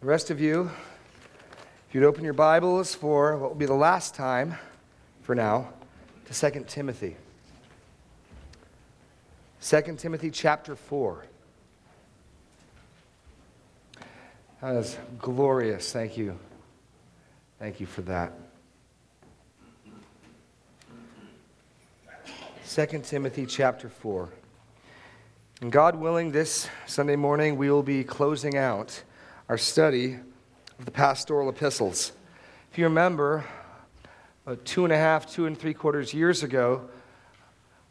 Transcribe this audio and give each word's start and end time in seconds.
The 0.00 0.06
rest 0.06 0.30
of 0.30 0.40
you, 0.40 0.70
if 1.88 1.94
you'd 1.94 2.04
open 2.04 2.22
your 2.22 2.32
Bibles 2.32 2.94
for 2.94 3.36
what 3.36 3.50
will 3.50 3.56
be 3.56 3.66
the 3.66 3.74
last 3.74 4.14
time 4.14 4.54
for 5.22 5.34
now 5.34 5.72
to 6.26 6.50
2 6.50 6.66
Timothy. 6.68 7.16
2 9.60 9.96
Timothy 9.98 10.30
chapter 10.30 10.76
4. 10.76 11.24
That 14.62 14.76
is 14.76 14.96
glorious. 15.18 15.92
Thank 15.92 16.16
you. 16.16 16.38
Thank 17.58 17.80
you 17.80 17.86
for 17.86 18.02
that. 18.02 18.32
2 22.70 22.86
Timothy 23.02 23.46
chapter 23.46 23.88
4. 23.88 24.28
And 25.60 25.72
God 25.72 25.96
willing, 25.96 26.30
this 26.30 26.68
Sunday 26.86 27.16
morning 27.16 27.56
we 27.56 27.68
will 27.68 27.82
be 27.82 28.04
closing 28.04 28.56
out 28.56 29.02
our 29.48 29.56
study 29.56 30.18
of 30.78 30.84
the 30.84 30.90
pastoral 30.90 31.48
epistles. 31.48 32.12
If 32.70 32.76
you 32.76 32.84
remember, 32.84 33.46
two 34.64 34.84
and 34.84 34.92
a 34.92 34.96
half, 34.96 35.26
two 35.26 35.46
and 35.46 35.58
three 35.58 35.72
quarters 35.72 36.12
years 36.12 36.42
ago, 36.42 36.90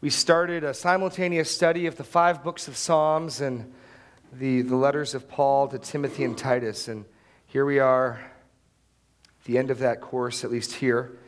we 0.00 0.08
started 0.08 0.62
a 0.62 0.72
simultaneous 0.72 1.50
study 1.50 1.86
of 1.86 1.96
the 1.96 2.04
five 2.04 2.44
books 2.44 2.68
of 2.68 2.76
Psalms 2.76 3.40
and 3.40 3.72
the, 4.32 4.62
the 4.62 4.76
letters 4.76 5.14
of 5.14 5.28
Paul 5.28 5.66
to 5.68 5.78
Timothy 5.78 6.22
and 6.22 6.38
Titus. 6.38 6.86
And 6.86 7.04
here 7.46 7.64
we 7.64 7.80
are, 7.80 8.20
the 9.44 9.58
end 9.58 9.72
of 9.72 9.80
that 9.80 10.00
course, 10.00 10.44
at 10.44 10.52
least 10.52 10.74
here. 10.74 11.18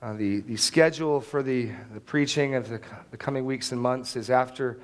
Uh, 0.00 0.12
the, 0.12 0.40
the 0.42 0.56
schedule 0.56 1.20
for 1.20 1.42
the, 1.42 1.70
the 1.92 2.00
preaching 2.00 2.54
of 2.54 2.68
the, 2.68 2.80
the 3.10 3.16
coming 3.16 3.44
weeks 3.44 3.72
and 3.72 3.80
months 3.80 4.14
is 4.14 4.30
after 4.30 4.78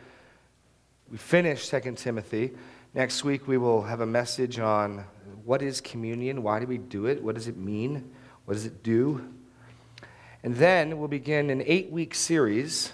we 1.08 1.16
finish 1.16 1.68
2 1.68 1.92
Timothy. 1.94 2.50
Next 2.92 3.22
week, 3.22 3.46
we 3.46 3.56
will 3.56 3.82
have 3.82 4.00
a 4.00 4.06
message 4.06 4.58
on 4.58 5.04
what 5.44 5.62
is 5.62 5.80
communion, 5.80 6.42
why 6.42 6.58
do 6.58 6.66
we 6.66 6.76
do 6.76 7.06
it, 7.06 7.22
what 7.22 7.36
does 7.36 7.46
it 7.46 7.56
mean, 7.56 8.12
what 8.46 8.54
does 8.54 8.66
it 8.66 8.82
do. 8.82 9.32
And 10.42 10.56
then 10.56 10.98
we'll 10.98 11.06
begin 11.06 11.50
an 11.50 11.62
eight 11.66 11.92
week 11.92 12.16
series 12.16 12.92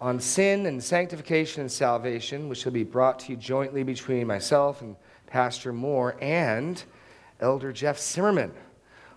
on 0.00 0.18
sin 0.18 0.64
and 0.64 0.82
sanctification 0.82 1.60
and 1.60 1.70
salvation, 1.70 2.48
which 2.48 2.64
will 2.64 2.72
be 2.72 2.84
brought 2.84 3.18
to 3.18 3.32
you 3.32 3.36
jointly 3.36 3.82
between 3.82 4.26
myself 4.26 4.80
and 4.80 4.96
Pastor 5.26 5.74
Moore 5.74 6.16
and 6.22 6.82
Elder 7.38 7.70
Jeff 7.70 7.98
Zimmerman 7.98 8.52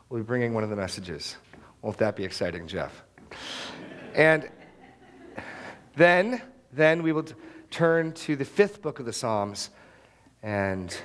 We'll 0.09 0.21
be 0.21 0.25
bringing 0.25 0.53
one 0.53 0.65
of 0.65 0.69
the 0.69 0.75
messages. 0.75 1.37
Won't 1.81 1.97
that 1.99 2.17
be 2.17 2.25
exciting, 2.25 2.67
Jeff? 2.67 3.03
And 4.13 4.49
then, 5.95 6.41
then 6.73 7.01
we 7.01 7.13
will 7.13 7.23
t- 7.23 7.33
turn 7.71 8.11
to 8.13 8.35
the 8.35 8.45
fifth 8.45 8.81
book 8.81 8.99
of 8.99 9.05
the 9.05 9.13
Psalms 9.13 9.69
and 10.45 10.95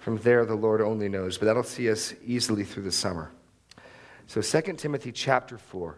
from 0.00 0.16
there, 0.18 0.44
the 0.44 0.56
Lord 0.56 0.80
only 0.80 1.08
knows. 1.08 1.38
But 1.38 1.46
that'll 1.46 1.62
see 1.62 1.88
us 1.88 2.12
easily 2.26 2.64
through 2.64 2.82
the 2.82 2.90
summer. 2.90 3.30
So 4.26 4.42
2 4.42 4.72
Timothy 4.72 5.12
chapter 5.12 5.58
4. 5.58 5.96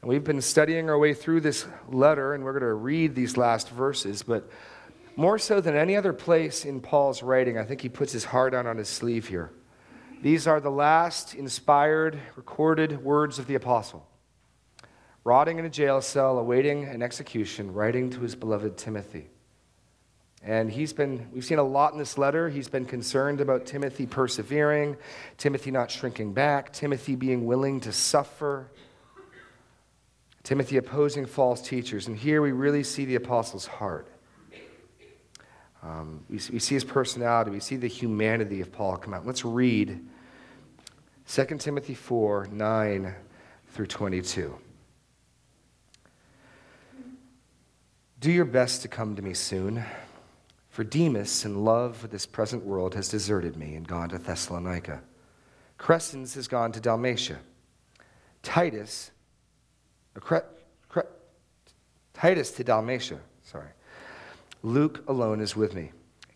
And 0.00 0.10
we've 0.10 0.24
been 0.24 0.40
studying 0.40 0.90
our 0.90 0.98
way 0.98 1.14
through 1.14 1.42
this 1.42 1.64
letter, 1.88 2.34
and 2.34 2.42
we're 2.42 2.58
going 2.58 2.62
to 2.62 2.74
read 2.74 3.14
these 3.14 3.36
last 3.36 3.70
verses. 3.70 4.24
But 4.24 4.50
more 5.14 5.38
so 5.38 5.60
than 5.60 5.76
any 5.76 5.94
other 5.94 6.12
place 6.12 6.64
in 6.64 6.80
Paul's 6.80 7.22
writing, 7.22 7.56
I 7.56 7.62
think 7.62 7.82
he 7.82 7.88
puts 7.88 8.10
his 8.10 8.24
heart 8.24 8.52
out 8.52 8.66
on 8.66 8.78
his 8.78 8.88
sleeve 8.88 9.28
here. 9.28 9.52
These 10.22 10.48
are 10.48 10.60
the 10.60 10.70
last 10.70 11.36
inspired, 11.36 12.18
recorded 12.34 13.04
words 13.04 13.38
of 13.38 13.46
the 13.46 13.54
apostle. 13.54 14.08
Rotting 15.22 15.60
in 15.60 15.64
a 15.64 15.70
jail 15.70 16.00
cell, 16.00 16.36
awaiting 16.40 16.84
an 16.84 17.00
execution, 17.00 17.72
writing 17.72 18.10
to 18.10 18.20
his 18.22 18.34
beloved 18.34 18.76
Timothy. 18.76 19.28
And 20.42 20.70
he's 20.70 20.92
been, 20.92 21.28
we've 21.32 21.44
seen 21.44 21.58
a 21.58 21.64
lot 21.64 21.92
in 21.92 21.98
this 21.98 22.18
letter. 22.18 22.48
He's 22.48 22.68
been 22.68 22.84
concerned 22.84 23.40
about 23.40 23.66
Timothy 23.66 24.06
persevering, 24.06 24.96
Timothy 25.38 25.70
not 25.70 25.90
shrinking 25.90 26.34
back, 26.34 26.72
Timothy 26.72 27.16
being 27.16 27.46
willing 27.46 27.80
to 27.80 27.92
suffer, 27.92 28.68
Timothy 30.44 30.76
opposing 30.76 31.26
false 31.26 31.60
teachers. 31.60 32.06
And 32.06 32.16
here 32.16 32.42
we 32.42 32.52
really 32.52 32.84
see 32.84 33.04
the 33.04 33.16
apostle's 33.16 33.66
heart. 33.66 34.06
Um, 35.82 36.24
we, 36.28 36.36
we 36.52 36.58
see 36.58 36.74
his 36.74 36.84
personality, 36.84 37.50
we 37.50 37.60
see 37.60 37.76
the 37.76 37.88
humanity 37.88 38.60
of 38.60 38.72
Paul 38.72 38.96
come 38.96 39.14
out. 39.14 39.26
Let's 39.26 39.44
read 39.44 40.04
2 41.28 41.44
Timothy 41.58 41.94
4 41.94 42.48
9 42.52 43.14
through 43.68 43.86
22. 43.86 44.58
Do 48.18 48.32
your 48.32 48.44
best 48.44 48.82
to 48.82 48.88
come 48.88 49.14
to 49.16 49.22
me 49.22 49.34
soon. 49.34 49.84
For 50.76 50.84
Demas, 50.84 51.46
in 51.46 51.64
love 51.64 52.02
with 52.02 52.10
this 52.10 52.26
present 52.26 52.62
world, 52.62 52.94
has 52.96 53.08
deserted 53.08 53.56
me 53.56 53.76
and 53.76 53.88
gone 53.88 54.10
to 54.10 54.18
Thessalonica. 54.18 55.00
Crescens 55.78 56.34
has 56.34 56.48
gone 56.48 56.70
to 56.72 56.80
Dalmatia. 56.80 57.38
Titus, 58.42 59.10
Cre, 60.20 60.40
Cre, 60.90 61.00
Titus 62.12 62.50
to 62.50 62.62
Dalmatia, 62.62 63.20
sorry. 63.42 63.70
Luke 64.62 65.02
alone 65.08 65.40
is 65.40 65.56
with 65.56 65.74
me. 65.74 65.92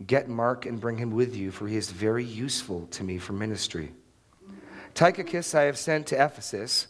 Get 0.07 0.27
Mark 0.27 0.65
and 0.65 0.81
bring 0.81 0.97
him 0.97 1.11
with 1.11 1.37
you, 1.37 1.51
for 1.51 1.69
he 1.69 1.77
is 1.77 1.91
very 1.91 2.25
useful 2.25 2.87
to 2.93 3.05
me 3.05 3.19
for 3.19 3.35
ministry. 3.35 3.93
Tychicus 4.95 5.55
I 5.55 5.65
have 5.65 5.77
sent 5.77 6.07
to 6.07 6.25
Ephesus. 6.25 6.87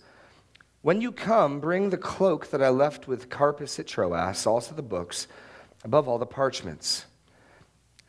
When 0.82 1.00
you 1.00 1.10
come, 1.10 1.58
bring 1.58 1.90
the 1.90 1.98
cloak 1.98 2.50
that 2.50 2.62
I 2.62 2.68
left 2.68 3.08
with 3.08 3.28
Carpus 3.28 3.80
at 3.80 3.88
Troas, 3.88 4.46
also 4.46 4.72
the 4.72 4.82
books, 4.82 5.26
above 5.82 6.06
all 6.06 6.18
the 6.18 6.26
parchments. 6.26 7.06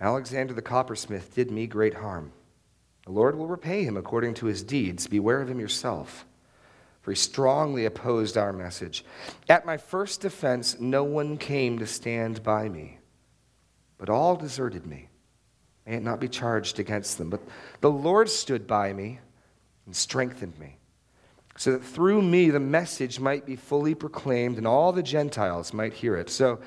Alexander 0.02 0.54
the 0.54 0.62
coppersmith 0.62 1.34
did 1.36 1.52
me 1.52 1.68
great 1.68 1.94
harm. 1.94 2.34
The 3.06 3.12
Lord 3.12 3.38
will 3.38 3.48
repay 3.48 3.84
him 3.84 3.98
according 3.98 4.34
to 4.36 4.48
his 4.48 4.64
deeds. 4.64 5.08
Beware 5.08 5.42
of 5.42 5.50
him 5.50 5.60
yourself. 5.60 6.26
For 7.02 7.12
he 7.12 7.16
strongly 7.16 7.86
opposed 7.86 8.38
our 8.38 8.52
message. 8.52 9.06
At 9.48 9.66
my 9.66 9.78
first 9.78 10.22
defense, 10.22 10.80
no 10.80 11.04
one 11.04 11.38
came 11.38 11.80
to 11.80 11.88
stand 11.88 12.44
by 12.44 12.70
me, 12.70 13.00
but 13.98 14.10
all 14.10 14.36
deserted 14.36 14.86
me. 14.86 15.08
May 15.86 15.96
it 15.96 16.04
not 16.04 16.20
be 16.20 16.28
charged 16.28 16.80
against 16.80 17.18
them. 17.18 17.30
But 17.30 17.42
the 17.80 17.90
Lord 17.90 18.30
stood 18.30 18.68
by 18.68 18.94
me 18.94 19.20
and 19.88 19.96
strengthened 19.96 20.58
me, 20.60 20.78
so 21.58 21.72
that 21.72 21.84
through 21.84 22.22
me 22.22 22.52
the 22.52 22.60
message 22.60 23.20
might 23.20 23.48
be 23.48 23.56
fully 23.56 23.96
proclaimed 23.96 24.58
and 24.58 24.68
all 24.68 24.92
the 24.92 25.04
Gentiles 25.04 25.74
might 25.74 25.94
hear 25.94 26.16
it. 26.16 26.30
So 26.30 26.60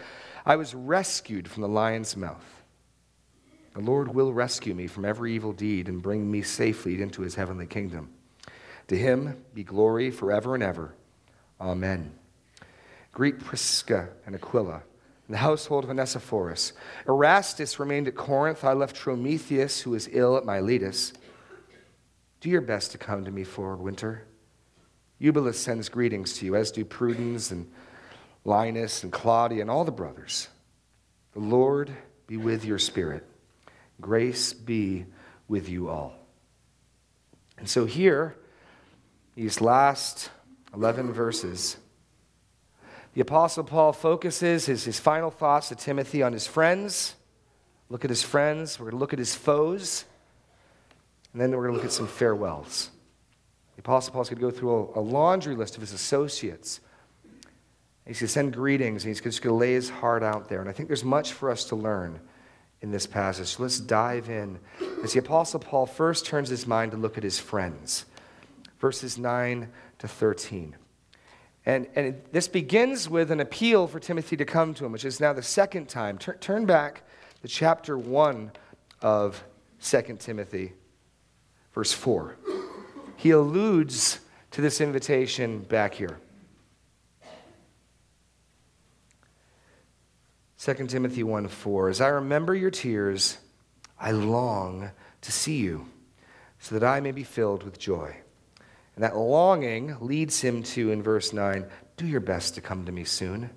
I 0.44 0.56
was 0.56 0.74
rescued 0.74 1.48
from 1.48 1.62
the 1.62 1.68
lion's 1.68 2.16
mouth. 2.16 2.63
The 3.74 3.80
Lord 3.80 4.14
will 4.14 4.32
rescue 4.32 4.74
me 4.74 4.86
from 4.86 5.04
every 5.04 5.34
evil 5.34 5.52
deed 5.52 5.88
and 5.88 6.00
bring 6.00 6.30
me 6.30 6.42
safely 6.42 7.02
into 7.02 7.22
his 7.22 7.34
heavenly 7.34 7.66
kingdom. 7.66 8.10
To 8.88 8.96
him 8.96 9.44
be 9.52 9.64
glory 9.64 10.10
forever 10.10 10.54
and 10.54 10.62
ever. 10.62 10.94
Amen. 11.60 12.12
Greet 13.12 13.40
Prisca 13.40 14.10
and 14.26 14.34
Aquila 14.34 14.82
and 15.26 15.34
the 15.34 15.38
household 15.38 15.84
of 15.84 15.90
Onesiphorus. 15.90 16.72
Erastus 17.08 17.78
remained 17.78 18.08
at 18.08 18.14
Corinth. 18.14 18.62
I 18.64 18.74
left 18.74 18.96
Trophimus, 18.96 19.80
who 19.80 19.94
is 19.94 20.08
ill 20.12 20.36
at 20.36 20.44
Miletus. 20.44 21.12
Do 22.40 22.50
your 22.50 22.60
best 22.60 22.92
to 22.92 22.98
come 22.98 23.24
to 23.24 23.30
me 23.30 23.42
for 23.42 23.74
winter. 23.76 24.26
Eubulus 25.18 25.58
sends 25.58 25.88
greetings 25.88 26.34
to 26.34 26.46
you, 26.46 26.56
as 26.56 26.70
do 26.70 26.84
Pudens 26.84 27.50
and 27.50 27.70
Linus 28.44 29.02
and 29.02 29.12
Claudia 29.12 29.62
and 29.62 29.70
all 29.70 29.84
the 29.84 29.90
brothers. 29.90 30.48
The 31.32 31.40
Lord 31.40 31.90
be 32.26 32.36
with 32.36 32.64
your 32.64 32.78
spirit. 32.78 33.26
Grace 34.04 34.52
be 34.52 35.06
with 35.48 35.66
you 35.66 35.88
all. 35.88 36.14
And 37.56 37.66
so, 37.66 37.86
here, 37.86 38.36
these 39.34 39.62
last 39.62 40.28
11 40.74 41.14
verses, 41.14 41.78
the 43.14 43.22
Apostle 43.22 43.64
Paul 43.64 43.94
focuses 43.94 44.66
his, 44.66 44.84
his 44.84 45.00
final 45.00 45.30
thoughts 45.30 45.70
to 45.70 45.74
Timothy 45.74 46.22
on 46.22 46.34
his 46.34 46.46
friends. 46.46 47.14
Look 47.88 48.04
at 48.04 48.10
his 48.10 48.22
friends. 48.22 48.78
We're 48.78 48.90
going 48.90 48.98
to 48.98 48.98
look 48.98 49.14
at 49.14 49.18
his 49.18 49.34
foes. 49.34 50.04
And 51.32 51.40
then 51.40 51.52
we're 51.52 51.62
going 51.62 51.72
to 51.72 51.76
look 51.76 51.86
at 51.86 51.92
some 51.92 52.06
farewells. 52.06 52.90
The 53.76 53.80
Apostle 53.80 54.12
Paul's 54.12 54.28
going 54.28 54.38
to 54.38 54.50
go 54.50 54.50
through 54.50 54.92
a, 54.94 55.00
a 55.00 55.02
laundry 55.02 55.54
list 55.54 55.76
of 55.76 55.80
his 55.80 55.94
associates. 55.94 56.80
He's 58.06 58.20
going 58.20 58.26
to 58.26 58.28
send 58.28 58.52
greetings, 58.52 59.04
and 59.04 59.08
he's 59.08 59.22
just 59.22 59.40
going 59.40 59.54
to 59.54 59.58
lay 59.58 59.72
his 59.72 59.88
heart 59.88 60.22
out 60.22 60.50
there. 60.50 60.60
And 60.60 60.68
I 60.68 60.74
think 60.74 60.90
there's 60.90 61.04
much 61.04 61.32
for 61.32 61.50
us 61.50 61.64
to 61.66 61.74
learn 61.74 62.20
in 62.82 62.90
this 62.90 63.06
passage. 63.06 63.58
Let's 63.58 63.80
dive 63.80 64.28
in. 64.28 64.58
As 65.02 65.12
the 65.12 65.20
Apostle 65.20 65.60
Paul 65.60 65.86
first 65.86 66.26
turns 66.26 66.48
his 66.48 66.66
mind 66.66 66.92
to 66.92 66.96
look 66.96 67.16
at 67.16 67.24
his 67.24 67.38
friends, 67.38 68.04
verses 68.78 69.18
9 69.18 69.68
to 69.98 70.08
13. 70.08 70.76
And, 71.66 71.86
and 71.94 72.20
this 72.30 72.46
begins 72.46 73.08
with 73.08 73.30
an 73.30 73.40
appeal 73.40 73.86
for 73.86 73.98
Timothy 73.98 74.36
to 74.36 74.44
come 74.44 74.74
to 74.74 74.84
him, 74.84 74.92
which 74.92 75.04
is 75.04 75.18
now 75.18 75.32
the 75.32 75.42
second 75.42 75.88
time. 75.88 76.18
Turn, 76.18 76.38
turn 76.38 76.66
back 76.66 77.02
to 77.42 77.48
chapter 77.48 77.96
1 77.96 78.52
of 79.00 79.42
2 79.80 80.16
Timothy, 80.18 80.72
verse 81.72 81.92
4. 81.92 82.36
He 83.16 83.30
alludes 83.30 84.20
to 84.50 84.60
this 84.60 84.80
invitation 84.80 85.60
back 85.60 85.94
here. 85.94 86.18
2 90.64 90.86
Timothy 90.86 91.22
1 91.22 91.48
4. 91.48 91.90
As 91.90 92.00
I 92.00 92.08
remember 92.08 92.54
your 92.54 92.70
tears, 92.70 93.36
I 94.00 94.12
long 94.12 94.92
to 95.20 95.30
see 95.30 95.58
you, 95.58 95.86
so 96.58 96.78
that 96.78 96.88
I 96.88 97.00
may 97.00 97.12
be 97.12 97.22
filled 97.22 97.64
with 97.64 97.78
joy. 97.78 98.16
And 98.94 99.04
that 99.04 99.14
longing 99.14 99.94
leads 100.00 100.40
him 100.40 100.62
to, 100.62 100.90
in 100.90 101.02
verse 101.02 101.34
9, 101.34 101.66
do 101.98 102.06
your 102.06 102.20
best 102.20 102.54
to 102.54 102.62
come 102.62 102.86
to 102.86 102.92
me 102.92 103.04
soon. 103.04 103.50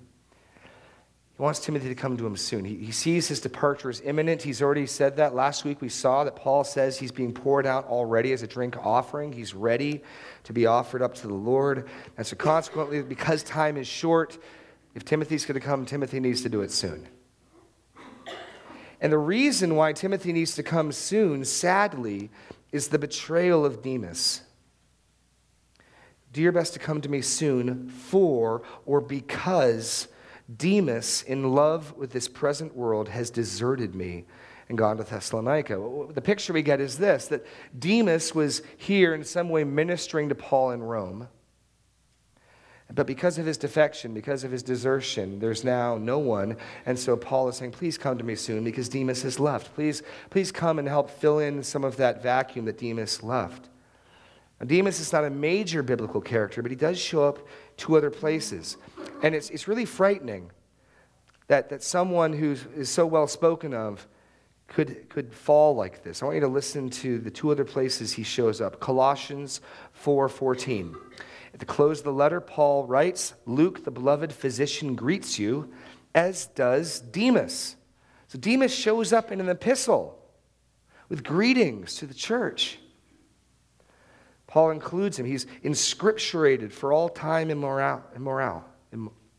He 1.38 1.42
wants 1.42 1.60
Timothy 1.60 1.88
to 1.88 1.94
come 1.94 2.18
to 2.18 2.26
him 2.26 2.36
soon. 2.36 2.66
He, 2.66 2.76
he 2.76 2.92
sees 2.92 3.26
his 3.26 3.40
departure 3.40 3.88
is 3.88 4.02
imminent. 4.02 4.42
He's 4.42 4.60
already 4.60 4.86
said 4.86 5.16
that. 5.16 5.34
Last 5.34 5.64
week 5.64 5.80
we 5.80 5.88
saw 5.88 6.24
that 6.24 6.36
Paul 6.36 6.62
says 6.62 6.98
he's 6.98 7.12
being 7.12 7.32
poured 7.32 7.64
out 7.64 7.86
already 7.86 8.34
as 8.34 8.42
a 8.42 8.46
drink 8.46 8.76
offering. 8.84 9.32
He's 9.32 9.54
ready 9.54 10.02
to 10.44 10.52
be 10.52 10.66
offered 10.66 11.00
up 11.00 11.14
to 11.14 11.26
the 11.26 11.32
Lord. 11.32 11.88
And 12.18 12.26
so, 12.26 12.36
consequently, 12.36 13.00
because 13.00 13.42
time 13.44 13.78
is 13.78 13.86
short, 13.86 14.36
if 14.98 15.04
Timothy's 15.04 15.46
going 15.46 15.54
to 15.54 15.64
come, 15.64 15.86
Timothy 15.86 16.18
needs 16.18 16.42
to 16.42 16.48
do 16.48 16.60
it 16.60 16.72
soon. 16.72 17.06
And 19.00 19.12
the 19.12 19.18
reason 19.18 19.76
why 19.76 19.92
Timothy 19.92 20.32
needs 20.32 20.56
to 20.56 20.64
come 20.64 20.90
soon, 20.90 21.44
sadly, 21.44 22.30
is 22.72 22.88
the 22.88 22.98
betrayal 22.98 23.64
of 23.64 23.80
Demas. 23.80 24.40
Do 26.32 26.42
your 26.42 26.50
best 26.50 26.72
to 26.72 26.80
come 26.80 27.00
to 27.02 27.08
me 27.08 27.20
soon, 27.20 27.88
for 27.88 28.62
or 28.86 29.00
because 29.00 30.08
Demas, 30.56 31.22
in 31.22 31.54
love 31.54 31.96
with 31.96 32.10
this 32.10 32.26
present 32.26 32.74
world, 32.74 33.08
has 33.08 33.30
deserted 33.30 33.94
me 33.94 34.24
and 34.68 34.76
gone 34.76 34.96
to 34.96 35.04
Thessalonica. 35.04 36.08
The 36.12 36.20
picture 36.20 36.52
we 36.52 36.62
get 36.62 36.80
is 36.80 36.98
this 36.98 37.28
that 37.28 37.46
Demas 37.78 38.34
was 38.34 38.62
here 38.76 39.14
in 39.14 39.22
some 39.22 39.48
way 39.48 39.62
ministering 39.62 40.28
to 40.30 40.34
Paul 40.34 40.72
in 40.72 40.82
Rome. 40.82 41.28
But 42.94 43.06
because 43.06 43.36
of 43.36 43.44
his 43.44 43.58
defection, 43.58 44.14
because 44.14 44.44
of 44.44 44.50
his 44.50 44.62
desertion, 44.62 45.38
there's 45.40 45.62
now 45.62 45.98
no 45.98 46.18
one. 46.18 46.56
And 46.86 46.98
so 46.98 47.16
Paul 47.16 47.48
is 47.48 47.56
saying, 47.56 47.72
Please 47.72 47.98
come 47.98 48.16
to 48.16 48.24
me 48.24 48.34
soon 48.34 48.64
because 48.64 48.88
Demas 48.88 49.22
has 49.22 49.38
left. 49.38 49.74
Please, 49.74 50.02
please 50.30 50.50
come 50.50 50.78
and 50.78 50.88
help 50.88 51.10
fill 51.10 51.38
in 51.38 51.62
some 51.62 51.84
of 51.84 51.96
that 51.98 52.22
vacuum 52.22 52.64
that 52.64 52.78
Demas 52.78 53.22
left. 53.22 53.68
Now, 54.58 54.66
Demas 54.66 55.00
is 55.00 55.12
not 55.12 55.24
a 55.24 55.30
major 55.30 55.82
biblical 55.82 56.20
character, 56.20 56.62
but 56.62 56.70
he 56.70 56.76
does 56.76 56.98
show 56.98 57.24
up 57.24 57.46
two 57.76 57.96
other 57.96 58.10
places. 58.10 58.78
And 59.22 59.34
it's, 59.34 59.50
it's 59.50 59.68
really 59.68 59.84
frightening 59.84 60.50
that, 61.48 61.68
that 61.68 61.82
someone 61.82 62.32
who 62.32 62.56
is 62.74 62.88
so 62.88 63.06
well 63.06 63.26
spoken 63.26 63.74
of 63.74 64.06
could, 64.66 65.08
could 65.08 65.32
fall 65.32 65.74
like 65.74 66.02
this. 66.02 66.22
I 66.22 66.26
want 66.26 66.36
you 66.36 66.40
to 66.42 66.48
listen 66.48 66.90
to 66.90 67.18
the 67.18 67.30
two 67.30 67.50
other 67.50 67.64
places 67.64 68.12
he 68.12 68.22
shows 68.22 68.60
up. 68.60 68.80
Colossians 68.80 69.60
4:14. 70.04 70.94
At 71.52 71.60
the 71.60 71.66
close 71.66 71.98
of 71.98 72.04
the 72.04 72.12
letter, 72.12 72.40
Paul 72.40 72.86
writes, 72.86 73.34
Luke, 73.46 73.84
the 73.84 73.90
beloved 73.90 74.32
physician, 74.32 74.94
greets 74.94 75.38
you, 75.38 75.72
as 76.14 76.46
does 76.46 77.00
Demas. 77.00 77.76
So 78.28 78.38
Demas 78.38 78.74
shows 78.74 79.12
up 79.12 79.32
in 79.32 79.40
an 79.40 79.48
epistle 79.48 80.18
with 81.08 81.24
greetings 81.24 81.96
to 81.96 82.06
the 82.06 82.14
church. 82.14 82.78
Paul 84.46 84.70
includes 84.70 85.18
him. 85.18 85.26
He's 85.26 85.46
inscripturated 85.64 86.72
for 86.72 86.92
all 86.92 87.08
time 87.08 87.50
immemorial. 87.50 88.02
immemorial 88.14 88.64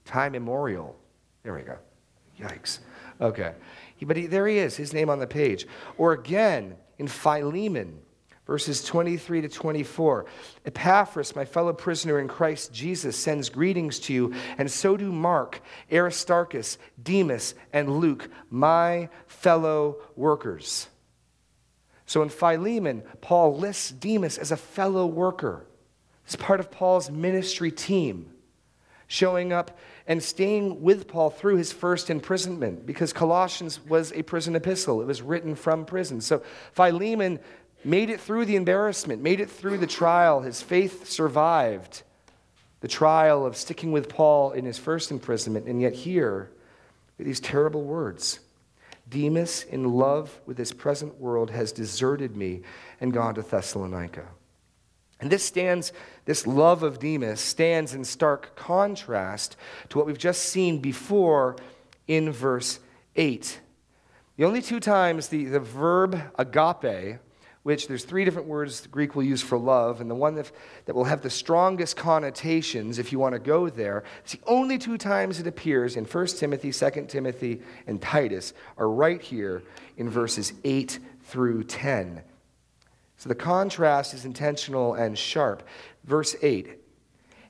time 0.10 0.34
immemorial. 0.36 0.96
There 1.44 1.54
we 1.54 1.62
go. 1.62 1.78
Yikes. 2.40 2.80
Okay. 3.22 3.54
But 4.02 4.18
he, 4.18 4.26
there 4.28 4.48
he 4.48 4.58
is, 4.58 4.76
his 4.76 4.94
name 4.94 5.10
on 5.10 5.20
the 5.20 5.28
page. 5.28 5.68
Or 5.98 6.14
again, 6.14 6.76
in 6.98 7.08
Philemon, 7.08 8.00
verses 8.50 8.84
23 8.84 9.42
to 9.42 9.48
24. 9.48 10.26
Epaphras, 10.66 11.36
my 11.36 11.46
fellow 11.46 11.72
prisoner 11.72 12.20
in 12.20 12.28
Christ 12.28 12.74
Jesus, 12.74 13.16
sends 13.16 13.48
greetings 13.48 14.00
to 14.00 14.12
you, 14.12 14.34
and 14.58 14.72
so 14.72 14.98
do 14.98 15.12
Mark, 15.12 15.62
Aristarchus, 15.92 16.80
Demas, 17.02 17.54
and 17.72 18.00
Luke, 18.00 18.28
my 18.50 19.08
fellow 19.28 19.98
workers. 20.16 20.88
So 22.08 22.24
in 22.24 22.30
Philemon, 22.30 23.04
Paul 23.22 23.56
lists 23.56 23.92
Demas 23.92 24.40
as 24.40 24.52
a 24.52 24.58
fellow 24.58 25.06
worker. 25.06 25.68
He's 26.26 26.36
part 26.36 26.60
of 26.60 26.72
Paul's 26.72 27.12
ministry 27.12 27.70
team, 27.70 28.32
showing 29.06 29.54
up 29.54 29.78
and 30.08 30.24
staying 30.24 30.82
with 30.82 31.08
Paul 31.08 31.30
through 31.30 31.58
his 31.58 31.72
first 31.72 32.10
imprisonment, 32.10 32.88
because 32.88 33.14
Colossians 33.14 33.80
was 33.86 34.12
a 34.14 34.24
prison 34.24 34.56
epistle. 34.56 35.04
It 35.04 35.06
was 35.06 35.22
written 35.22 35.54
from 35.54 35.86
prison. 35.86 36.20
So 36.20 36.42
Philemon 36.72 37.40
made 37.84 38.10
it 38.10 38.20
through 38.20 38.46
the 38.46 38.56
embarrassment, 38.56 39.22
made 39.22 39.40
it 39.40 39.50
through 39.50 39.78
the 39.78 39.88
trial. 39.88 40.42
His 40.42 40.62
faith 40.62 41.08
survived 41.08 42.04
the 42.82 42.88
trial 42.88 43.46
of 43.46 43.58
sticking 43.58 43.92
with 43.92 44.10
Paul 44.10 44.52
in 44.52 44.66
his 44.66 44.78
first 44.78 45.12
imprisonment, 45.12 45.68
and 45.68 45.82
yet 45.82 45.94
here, 45.94 46.50
these 47.18 47.40
terrible 47.40 47.84
words 47.84 48.40
Demas, 49.10 49.64
in 49.64 49.92
love 49.94 50.40
with 50.46 50.56
this 50.56 50.72
present 50.72 51.20
world, 51.20 51.50
has 51.50 51.72
deserted 51.72 52.38
me 52.38 52.62
and 53.02 53.12
gone 53.12 53.34
to 53.36 53.42
Thessalonica. 53.42 54.28
And 55.20 55.32
this 55.32 55.44
stands, 55.44 55.92
this 56.26 56.48
love 56.48 56.84
of 56.84 57.00
Demas 57.00 57.42
stands 57.42 57.94
in 57.94 58.06
stark 58.06 58.56
contrast 58.56 59.58
to 59.90 59.98
what 59.98 60.06
we've 60.06 60.18
just 60.18 60.44
seen 60.44 60.80
before 60.80 61.58
in 62.08 62.32
verse 62.32 62.80
8. 63.16 63.60
The 64.38 64.46
only 64.46 64.62
two 64.62 64.80
times 64.80 65.28
the, 65.28 65.46
the 65.46 65.60
verb 65.60 66.22
agape 66.38 67.20
which 67.64 67.88
there's 67.88 68.06
three 68.06 68.24
different 68.24 68.48
words 68.48 68.82
the 68.82 68.88
Greek 68.88 69.16
will 69.16 69.24
use 69.24 69.42
for 69.42 69.58
love, 69.58 70.02
and 70.02 70.10
the 70.10 70.16
one 70.16 70.36
that, 70.36 70.52
that 70.86 70.96
will 70.96 71.04
have 71.04 71.22
the 71.22 71.30
strongest 71.30 71.98
connotations, 71.98 73.00
if 73.00 73.12
you 73.12 73.20
want 73.20 73.34
to 73.34 73.40
go 73.40 73.70
there, 73.70 74.04
it's 74.24 74.34
the 74.34 74.40
only 74.48 74.78
two 74.78 74.98
times 74.98 75.40
it 75.40 75.48
appears 75.48 75.96
in 75.96 76.06
1 76.06 76.28
Timothy, 76.28 76.72
2 76.72 77.06
Timothy, 77.08 77.62
and 77.86 78.02
Titus 78.02 78.54
are 78.78 78.90
right 78.90 79.22
here 79.22 79.62
in 79.98 80.10
verses 80.10 80.54
8 80.64 81.00
through 81.24 81.64
10. 81.64 82.22
So 83.18 83.28
the 83.28 83.36
contrast 83.36 84.14
is 84.14 84.24
intentional 84.24 84.94
and 84.94 85.18
sharp. 85.18 85.68
Verse 86.06 86.36
8 86.42 86.80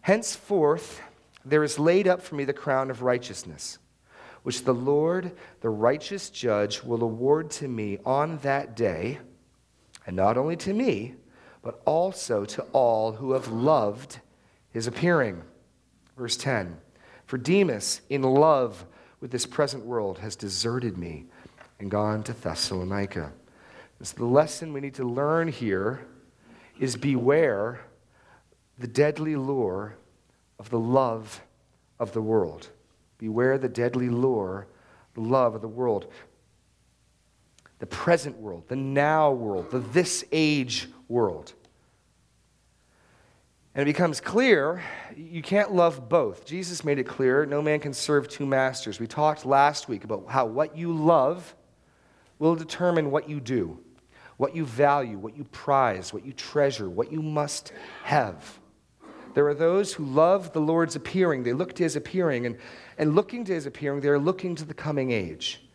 Henceforth 0.01 1.01
there 1.45 1.63
is 1.63 1.79
laid 1.79 2.07
up 2.07 2.21
for 2.21 2.35
me 2.35 2.45
the 2.45 2.53
crown 2.53 2.89
of 2.89 3.01
righteousness, 3.01 3.79
which 4.43 4.63
the 4.63 4.73
Lord, 4.73 5.31
the 5.61 5.69
righteous 5.69 6.29
judge, 6.29 6.83
will 6.83 7.03
award 7.03 7.49
to 7.51 7.67
me 7.67 7.97
on 8.05 8.37
that 8.39 8.75
day 8.75 9.19
and 10.09 10.15
not 10.15 10.39
only 10.39 10.55
to 10.55 10.73
me, 10.73 11.13
but 11.61 11.83
also 11.85 12.43
to 12.43 12.63
all 12.73 13.11
who 13.11 13.33
have 13.33 13.49
loved 13.49 14.17
his 14.71 14.87
appearing. 14.87 15.39
Verse 16.17 16.35
10 16.35 16.75
For 17.27 17.37
Demas, 17.37 18.01
in 18.09 18.23
love 18.23 18.87
with 19.21 19.29
this 19.29 19.45
present 19.45 19.85
world, 19.85 20.17
has 20.17 20.35
deserted 20.35 20.97
me 20.97 21.25
and 21.77 21.91
gone 21.91 22.23
to 22.23 22.33
Thessalonica. 22.33 23.31
So 24.01 24.17
the 24.17 24.25
lesson 24.25 24.73
we 24.73 24.81
need 24.81 24.95
to 24.95 25.03
learn 25.03 25.47
here 25.47 26.07
is 26.79 26.95
beware 26.95 27.81
the 28.79 28.87
deadly 28.87 29.35
lure 29.35 29.95
of 30.57 30.71
the 30.71 30.79
love 30.79 31.39
of 31.99 32.13
the 32.13 32.21
world. 32.23 32.69
Beware 33.19 33.59
the 33.59 33.69
deadly 33.69 34.09
lure, 34.09 34.65
the 35.13 35.21
love 35.21 35.53
of 35.53 35.61
the 35.61 35.67
world 35.67 36.11
the 37.79 37.85
present 37.85 38.37
world, 38.37 38.67
the 38.67 38.75
now 38.75 39.31
world, 39.31 39.71
the 39.71 39.79
this 39.79 40.23
age 40.31 40.89
world. 41.07 41.53
And 43.73 43.83
it 43.83 43.85
becomes 43.85 44.19
clear 44.19 44.83
you 45.15 45.41
can't 45.41 45.73
love 45.73 46.09
both. 46.09 46.45
Jesus 46.45 46.83
made 46.83 46.99
it 46.99 47.05
clear 47.05 47.45
no 47.45 47.61
man 47.61 47.79
can 47.79 47.93
serve 47.93 48.27
two 48.27 48.45
masters. 48.45 48.99
We 48.99 49.07
talked 49.07 49.45
last 49.45 49.87
week 49.87 50.03
about 50.03 50.25
how 50.27 50.45
what 50.45 50.75
you 50.75 50.91
love 50.91 51.55
will 52.39 52.55
determine 52.55 53.11
what 53.11 53.29
you 53.29 53.39
do, 53.39 53.79
what 54.37 54.55
you 54.55 54.65
value, 54.65 55.17
what 55.17 55.37
you 55.37 55.43
prize, 55.45 56.13
what 56.13 56.25
you 56.25 56.33
treasure, 56.33 56.89
what 56.89 57.11
you 57.11 57.21
must 57.21 57.71
have. 58.03 58.59
There 59.33 59.47
are 59.47 59.53
those 59.53 59.93
who 59.93 60.03
love 60.05 60.53
the 60.53 60.61
Lord's 60.61 60.95
appearing. 60.95 61.43
They 61.43 61.53
look 61.53 61.73
to 61.75 61.83
his 61.83 61.95
appearing, 61.95 62.45
and, 62.45 62.57
and 62.97 63.15
looking 63.15 63.45
to 63.45 63.53
his 63.53 63.65
appearing, 63.65 64.01
they're 64.01 64.19
looking 64.19 64.55
to 64.55 64.65
the 64.65 64.73
coming 64.73 65.11
age. 65.11 65.68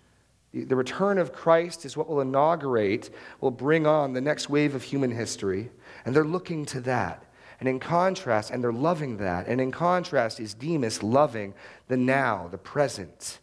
The 0.54 0.76
return 0.76 1.18
of 1.18 1.32
Christ 1.32 1.84
is 1.84 1.96
what 1.96 2.08
will 2.08 2.20
inaugurate, 2.20 3.12
will 3.40 3.50
bring 3.50 3.88
on 3.88 4.12
the 4.12 4.20
next 4.20 4.48
wave 4.48 4.76
of 4.76 4.84
human 4.84 5.10
history. 5.10 5.70
And 6.04 6.14
they're 6.14 6.24
looking 6.24 6.64
to 6.66 6.80
that. 6.82 7.24
And 7.58 7.68
in 7.68 7.80
contrast, 7.80 8.50
and 8.50 8.62
they're 8.62 8.72
loving 8.72 9.16
that. 9.16 9.48
And 9.48 9.60
in 9.60 9.72
contrast 9.72 10.38
is 10.38 10.54
Demas 10.54 11.02
loving 11.02 11.54
the 11.88 11.96
now, 11.96 12.48
the 12.50 12.58
present. 12.58 13.40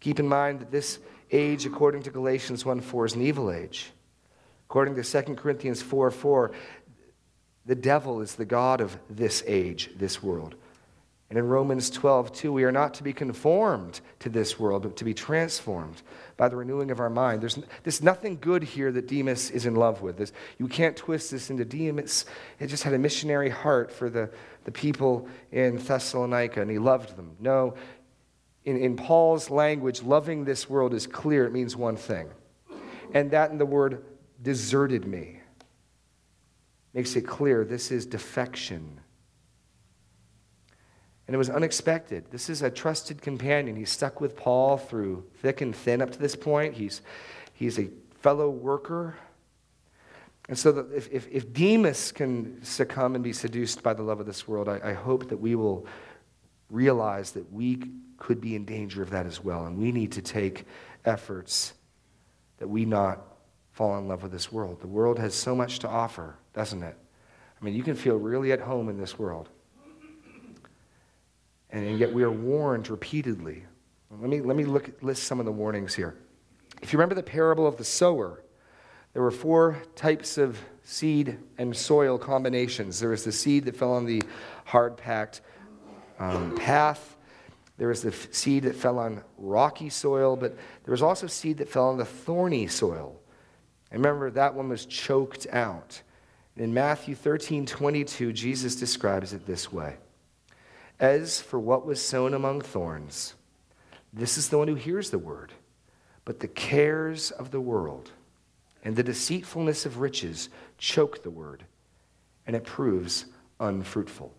Keep 0.00 0.18
in 0.18 0.26
mind 0.26 0.60
that 0.60 0.72
this 0.72 0.98
age, 1.30 1.66
according 1.66 2.02
to 2.04 2.10
Galatians 2.10 2.64
1 2.64 2.80
4, 2.80 3.06
is 3.06 3.14
an 3.14 3.22
evil 3.22 3.52
age. 3.52 3.92
According 4.68 4.96
to 4.96 5.04
2 5.04 5.34
Corinthians 5.34 5.82
4 5.82 6.10
4, 6.10 6.52
the 7.64 7.74
devil 7.76 8.20
is 8.20 8.34
the 8.34 8.44
God 8.44 8.80
of 8.80 8.98
this 9.08 9.44
age, 9.46 9.90
this 9.96 10.22
world. 10.22 10.56
And 11.28 11.38
in 11.38 11.48
Romans 11.48 11.90
12, 11.90 12.32
2, 12.32 12.52
we 12.52 12.62
are 12.62 12.70
not 12.70 12.94
to 12.94 13.02
be 13.02 13.12
conformed 13.12 14.00
to 14.20 14.28
this 14.28 14.60
world, 14.60 14.82
but 14.82 14.96
to 14.96 15.04
be 15.04 15.12
transformed 15.12 16.02
by 16.36 16.48
the 16.48 16.54
renewing 16.54 16.92
of 16.92 17.00
our 17.00 17.10
mind. 17.10 17.42
There's, 17.42 17.58
there's 17.82 18.00
nothing 18.00 18.38
good 18.40 18.62
here 18.62 18.92
that 18.92 19.08
Demas 19.08 19.50
is 19.50 19.66
in 19.66 19.74
love 19.74 20.02
with. 20.02 20.18
This, 20.18 20.32
you 20.58 20.68
can't 20.68 20.96
twist 20.96 21.32
this 21.32 21.50
into 21.50 21.64
Demas. 21.64 22.26
He 22.60 22.66
just 22.66 22.84
had 22.84 22.94
a 22.94 22.98
missionary 22.98 23.50
heart 23.50 23.90
for 23.90 24.08
the, 24.08 24.30
the 24.64 24.70
people 24.70 25.26
in 25.50 25.78
Thessalonica, 25.78 26.60
and 26.62 26.70
he 26.70 26.78
loved 26.78 27.16
them. 27.16 27.34
No, 27.40 27.74
in, 28.64 28.76
in 28.76 28.96
Paul's 28.96 29.50
language, 29.50 30.02
loving 30.02 30.44
this 30.44 30.70
world 30.70 30.94
is 30.94 31.08
clear. 31.08 31.44
It 31.44 31.52
means 31.52 31.74
one 31.74 31.96
thing. 31.96 32.28
And 33.14 33.32
that 33.32 33.50
in 33.50 33.58
the 33.58 33.66
word 33.66 34.04
deserted 34.42 35.06
me. 35.06 35.40
Makes 36.92 37.16
it 37.16 37.22
clear 37.22 37.64
this 37.64 37.90
is 37.90 38.06
defection. 38.06 39.00
And 41.26 41.34
it 41.34 41.38
was 41.38 41.50
unexpected. 41.50 42.26
This 42.30 42.48
is 42.48 42.62
a 42.62 42.70
trusted 42.70 43.20
companion. 43.20 43.74
He's 43.74 43.90
stuck 43.90 44.20
with 44.20 44.36
Paul 44.36 44.76
through 44.76 45.24
thick 45.38 45.60
and 45.60 45.74
thin 45.74 46.00
up 46.00 46.12
to 46.12 46.18
this 46.18 46.36
point. 46.36 46.74
He's, 46.74 47.02
he's 47.52 47.78
a 47.78 47.88
fellow 48.20 48.48
worker. 48.48 49.16
And 50.48 50.56
so, 50.56 50.86
if, 50.94 51.10
if, 51.10 51.26
if, 51.28 51.52
Demas 51.52 52.12
can 52.12 52.62
succumb 52.62 53.16
and 53.16 53.24
be 53.24 53.32
seduced 53.32 53.82
by 53.82 53.94
the 53.94 54.02
love 54.02 54.20
of 54.20 54.26
this 54.26 54.46
world, 54.46 54.68
I, 54.68 54.80
I 54.84 54.92
hope 54.92 55.28
that 55.30 55.38
we 55.38 55.56
will 55.56 55.86
realize 56.70 57.32
that 57.32 57.52
we 57.52 57.82
could 58.18 58.40
be 58.40 58.54
in 58.54 58.64
danger 58.64 59.02
of 59.02 59.10
that 59.10 59.26
as 59.26 59.42
well. 59.42 59.66
And 59.66 59.76
we 59.76 59.90
need 59.90 60.12
to 60.12 60.22
take 60.22 60.64
efforts 61.04 61.74
that 62.58 62.68
we 62.68 62.84
not 62.84 63.22
fall 63.72 63.98
in 63.98 64.06
love 64.08 64.22
with 64.22 64.32
this 64.32 64.52
world. 64.52 64.80
The 64.80 64.86
world 64.86 65.18
has 65.18 65.34
so 65.34 65.54
much 65.54 65.80
to 65.80 65.88
offer, 65.88 66.36
doesn't 66.54 66.82
it? 66.82 66.96
I 67.60 67.64
mean, 67.64 67.74
you 67.74 67.82
can 67.82 67.94
feel 67.94 68.16
really 68.16 68.52
at 68.52 68.60
home 68.60 68.88
in 68.88 68.98
this 68.98 69.18
world. 69.18 69.48
And 71.70 71.98
yet 71.98 72.12
we 72.12 72.22
are 72.22 72.30
warned 72.30 72.88
repeatedly. 72.88 73.64
Let 74.10 74.30
me, 74.30 74.40
let 74.40 74.56
me 74.56 74.64
look, 74.64 74.90
list 75.02 75.24
some 75.24 75.40
of 75.40 75.46
the 75.46 75.52
warnings 75.52 75.94
here. 75.94 76.16
If 76.82 76.92
you 76.92 76.98
remember 76.98 77.14
the 77.14 77.22
parable 77.22 77.66
of 77.66 77.76
the 77.76 77.84
sower, 77.84 78.42
there 79.12 79.22
were 79.22 79.30
four 79.30 79.82
types 79.94 80.38
of 80.38 80.58
seed 80.84 81.38
and 81.58 81.76
soil 81.76 82.18
combinations. 82.18 83.00
There 83.00 83.10
was 83.10 83.24
the 83.24 83.32
seed 83.32 83.64
that 83.64 83.76
fell 83.76 83.92
on 83.92 84.04
the 84.04 84.22
hard 84.64 84.96
packed 84.96 85.40
um, 86.18 86.54
path, 86.56 87.16
there 87.78 87.88
was 87.88 88.02
the 88.02 88.08
f- 88.08 88.32
seed 88.32 88.64
that 88.64 88.74
fell 88.74 88.98
on 88.98 89.22
rocky 89.36 89.90
soil, 89.90 90.36
but 90.36 90.56
there 90.84 90.92
was 90.92 91.02
also 91.02 91.26
seed 91.26 91.58
that 91.58 91.68
fell 91.68 91.88
on 91.88 91.98
the 91.98 92.04
thorny 92.04 92.66
soil. 92.66 93.20
And 93.90 94.02
remember, 94.02 94.30
that 94.30 94.54
one 94.54 94.68
was 94.68 94.86
choked 94.86 95.46
out. 95.52 96.00
In 96.56 96.72
Matthew 96.72 97.14
13 97.14 97.66
22, 97.66 98.32
Jesus 98.32 98.76
describes 98.76 99.34
it 99.34 99.46
this 99.46 99.70
way 99.70 99.96
As 100.98 101.40
for 101.40 101.58
what 101.58 101.84
was 101.84 102.00
sown 102.00 102.32
among 102.32 102.62
thorns, 102.62 103.34
this 104.12 104.38
is 104.38 104.48
the 104.48 104.58
one 104.58 104.68
who 104.68 104.74
hears 104.74 105.10
the 105.10 105.18
word, 105.18 105.52
but 106.24 106.40
the 106.40 106.48
cares 106.48 107.30
of 107.30 107.50
the 107.50 107.60
world 107.60 108.12
and 108.82 108.96
the 108.96 109.02
deceitfulness 109.02 109.84
of 109.84 109.98
riches 109.98 110.48
choke 110.78 111.22
the 111.22 111.30
word, 111.30 111.64
and 112.46 112.54
it 112.54 112.64
proves 112.64 113.26
unfruitful. 113.60 114.32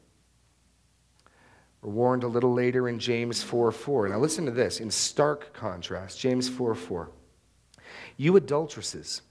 We're 1.81 1.91
warned 1.91 2.23
a 2.23 2.27
little 2.27 2.53
later 2.53 2.89
in 2.89 2.97
James 2.97 3.43
4 3.43 3.71
4. 3.71 4.09
Now 4.09 4.17
listen 4.17 4.45
to 4.45 4.51
this 4.51 4.79
in 4.79 4.89
stark 4.89 5.53
contrast 5.53 6.19
James 6.19 6.49
4 6.49 6.73
4. 6.73 7.11
You 8.15 8.35
adulteresses, 8.35 9.21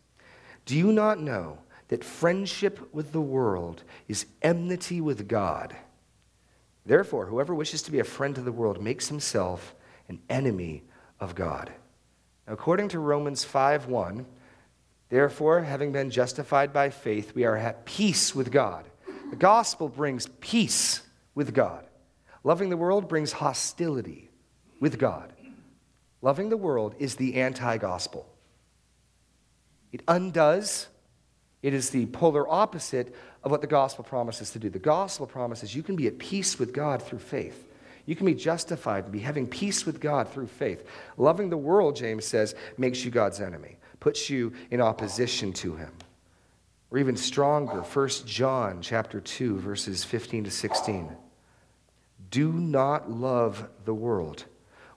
do 0.64 0.76
you 0.76 0.92
not 0.92 1.18
know 1.18 1.58
that 1.88 2.04
friendship 2.04 2.92
with 2.94 3.12
the 3.12 3.20
world 3.20 3.82
is 4.06 4.26
enmity 4.42 5.00
with 5.00 5.28
God? 5.28 5.74
Therefore, 6.86 7.26
whoever 7.26 7.54
wishes 7.54 7.82
to 7.82 7.90
be 7.90 7.98
a 7.98 8.04
friend 8.04 8.34
to 8.36 8.40
the 8.40 8.52
world 8.52 8.80
makes 8.80 9.08
himself 9.08 9.74
an 10.08 10.20
enemy 10.30 10.84
of 11.18 11.34
God. 11.34 11.72
According 12.46 12.88
to 12.90 13.00
Romans 13.00 13.42
5 13.42 13.88
1, 13.88 14.24
therefore, 15.08 15.62
having 15.62 15.90
been 15.90 16.10
justified 16.10 16.72
by 16.72 16.90
faith, 16.90 17.34
we 17.34 17.44
are 17.44 17.56
at 17.56 17.84
peace 17.84 18.34
with 18.34 18.52
God. 18.52 18.84
The 19.30 19.36
gospel 19.36 19.88
brings 19.88 20.28
peace 20.40 21.02
with 21.34 21.52
God. 21.52 21.84
Loving 22.44 22.70
the 22.70 22.76
world 22.76 23.08
brings 23.08 23.32
hostility 23.32 24.30
with 24.78 24.98
God. 24.98 25.32
Loving 26.22 26.48
the 26.48 26.56
world 26.56 26.94
is 27.00 27.16
the 27.16 27.34
anti 27.34 27.78
gospel. 27.78 28.28
It 29.90 30.02
undoes, 30.06 30.86
it 31.66 31.74
is 31.74 31.90
the 31.90 32.06
polar 32.06 32.48
opposite 32.48 33.12
of 33.42 33.50
what 33.50 33.60
the 33.60 33.66
gospel 33.66 34.04
promises 34.04 34.52
to 34.52 34.60
do. 34.60 34.70
The 34.70 34.78
gospel 34.78 35.26
promises 35.26 35.74
you 35.74 35.82
can 35.82 35.96
be 35.96 36.06
at 36.06 36.16
peace 36.16 36.60
with 36.60 36.72
God 36.72 37.02
through 37.02 37.18
faith. 37.18 37.66
You 38.04 38.14
can 38.14 38.24
be 38.24 38.36
justified 38.36 39.02
and 39.02 39.12
be 39.12 39.18
having 39.18 39.48
peace 39.48 39.84
with 39.84 39.98
God 39.98 40.28
through 40.28 40.46
faith. 40.46 40.86
Loving 41.16 41.50
the 41.50 41.56
world, 41.56 41.96
James 41.96 42.24
says, 42.24 42.54
makes 42.78 43.04
you 43.04 43.10
God's 43.10 43.40
enemy, 43.40 43.78
puts 43.98 44.30
you 44.30 44.52
in 44.70 44.80
opposition 44.80 45.52
to 45.54 45.74
him. 45.74 45.90
Or 46.92 46.98
even 46.98 47.16
stronger, 47.16 47.82
1 47.82 48.08
John 48.26 48.80
chapter 48.80 49.20
2, 49.20 49.58
verses 49.58 50.04
15 50.04 50.44
to 50.44 50.52
16. 50.52 51.16
Do 52.30 52.52
not 52.52 53.10
love 53.10 53.68
the 53.84 53.94
world 53.94 54.44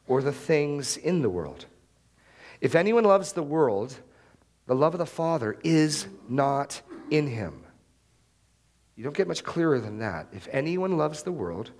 or 0.07 0.21
the 0.21 0.31
things 0.31 0.97
in 0.97 1.23
the 1.23 1.31
world. 1.31 1.65
If 2.61 2.75
anyone 2.75 3.05
loves 3.05 3.33
the 3.33 3.41
world, 3.41 3.97
the 4.69 4.75
love 4.75 4.93
of 4.93 4.99
the 4.99 5.05
Father 5.07 5.57
is 5.63 6.05
not 6.27 6.83
in 7.09 7.25
him. 7.25 7.63
You 8.95 9.03
don't 9.03 9.17
get 9.17 9.27
much 9.27 9.43
clearer 9.43 9.79
than 9.79 9.97
that. 9.97 10.27
If 10.31 10.47
anyone 10.51 10.95
loves 10.95 11.23
the 11.23 11.31
world, 11.31 11.71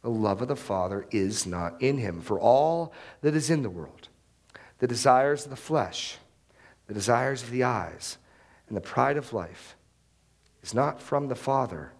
the 0.00 0.08
love 0.08 0.40
of 0.40 0.48
the 0.48 0.56
Father 0.56 1.06
is 1.10 1.46
not 1.46 1.82
in 1.82 1.98
him. 1.98 2.22
For 2.22 2.40
all 2.40 2.94
that 3.20 3.36
is 3.36 3.50
in 3.50 3.60
the 3.60 3.68
world, 3.68 4.08
the 4.78 4.86
desires 4.86 5.44
of 5.44 5.50
the 5.50 5.56
flesh, 5.56 6.16
the 6.86 6.94
desires 6.94 7.42
of 7.42 7.50
the 7.50 7.64
eyes, 7.64 8.16
and 8.68 8.74
the 8.74 8.80
pride 8.80 9.18
of 9.18 9.34
life, 9.34 9.76
is 10.62 10.72
not 10.72 11.02
from 11.02 11.28
the 11.28 11.34
Father, 11.34 11.92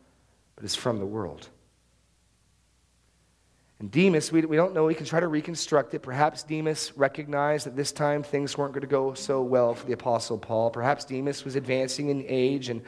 but 0.54 0.64
is 0.64 0.74
from 0.74 0.98
the 0.98 1.04
world. 1.04 1.50
And 3.78 3.90
Demas, 3.90 4.32
we, 4.32 4.40
we 4.40 4.56
don't 4.56 4.72
know. 4.72 4.86
We 4.86 4.94
can 4.94 5.04
try 5.04 5.20
to 5.20 5.28
reconstruct 5.28 5.92
it. 5.92 5.98
Perhaps 5.98 6.44
Demas 6.44 6.96
recognized 6.96 7.66
that 7.66 7.76
this 7.76 7.92
time 7.92 8.22
things 8.22 8.56
weren't 8.56 8.72
going 8.72 8.80
to 8.80 8.86
go 8.86 9.12
so 9.12 9.42
well 9.42 9.74
for 9.74 9.86
the 9.86 9.92
Apostle 9.92 10.38
Paul. 10.38 10.70
Perhaps 10.70 11.04
Demas 11.04 11.44
was 11.44 11.56
advancing 11.56 12.08
in 12.08 12.24
age 12.26 12.70
and 12.70 12.80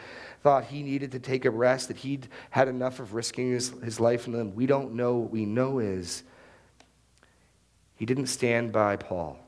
thought 0.43 0.65
he 0.65 0.83
needed 0.83 1.13
to 1.13 1.19
take 1.19 1.45
a 1.45 1.51
rest, 1.51 1.89
that 1.89 1.99
he'd 1.99 2.29
had 2.49 2.69
enough 2.69 3.01
of 3.01 3.13
risking 3.13 3.53
his, 3.53 3.71
his 3.83 4.01
life 4.01 4.27
in 4.27 4.33
them. 4.33 4.55
We 4.55 4.65
don't 4.65 4.95
know. 4.95 5.17
What 5.17 5.31
we 5.31 5.45
know 5.45 5.79
is 5.79 6.23
he 7.97 8.07
didn't 8.07 8.29
stand 8.29 8.73
by 8.73 8.97
Paul, 8.97 9.39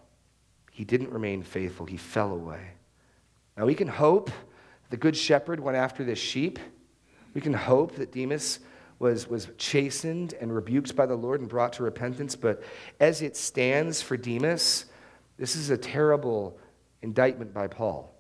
he 0.73 0.85
didn't 0.85 1.11
remain 1.11 1.43
faithful. 1.43 1.87
He 1.87 1.97
fell 1.97 2.33
away. 2.33 2.73
Now 3.57 3.65
we 3.65 3.75
can 3.75 3.89
hope 3.89 4.31
the 4.91 4.97
good 4.97 5.17
shepherd 5.17 5.61
went 5.61 5.77
after 5.77 6.05
this 6.05 6.19
sheep. 6.19 6.59
We 7.33 7.41
can 7.41 7.55
hope 7.55 7.95
that 7.97 8.13
Demas 8.13 8.59
was, 9.01 9.29
was 9.29 9.49
chastened 9.59 10.35
and 10.41 10.55
rebuked 10.55 10.95
by 10.95 11.07
the 11.07 11.17
Lord 11.17 11.41
and 11.41 11.49
brought 11.49 11.73
to 11.75 11.83
repentance. 11.83 12.37
But 12.37 12.63
as 13.01 13.23
it 13.23 13.37
stands 13.37 14.01
for 14.01 14.17
Demas, 14.17 14.85
this 15.39 15.57
is 15.57 15.71
a 15.71 15.79
terrible 15.79 16.59
indictment 17.03 17.53
by 17.53 17.67
Paul. 17.67 18.15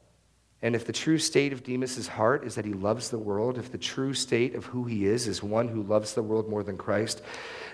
And 0.62 0.74
if 0.74 0.86
the 0.86 0.92
true 0.92 1.18
state 1.18 1.52
of 1.52 1.62
Demas's 1.62 2.08
heart 2.08 2.44
is 2.44 2.54
that 2.54 2.64
he 2.64 2.72
loves 2.72 3.10
the 3.10 3.18
world, 3.18 3.58
if 3.58 3.70
the 3.70 3.78
true 3.78 4.14
state 4.14 4.54
of 4.54 4.64
who 4.64 4.84
he 4.84 5.06
is 5.06 5.28
is 5.28 5.42
one 5.42 5.68
who 5.68 5.82
loves 5.82 6.14
the 6.14 6.22
world 6.22 6.48
more 6.48 6.62
than 6.62 6.76
Christ, 6.76 7.22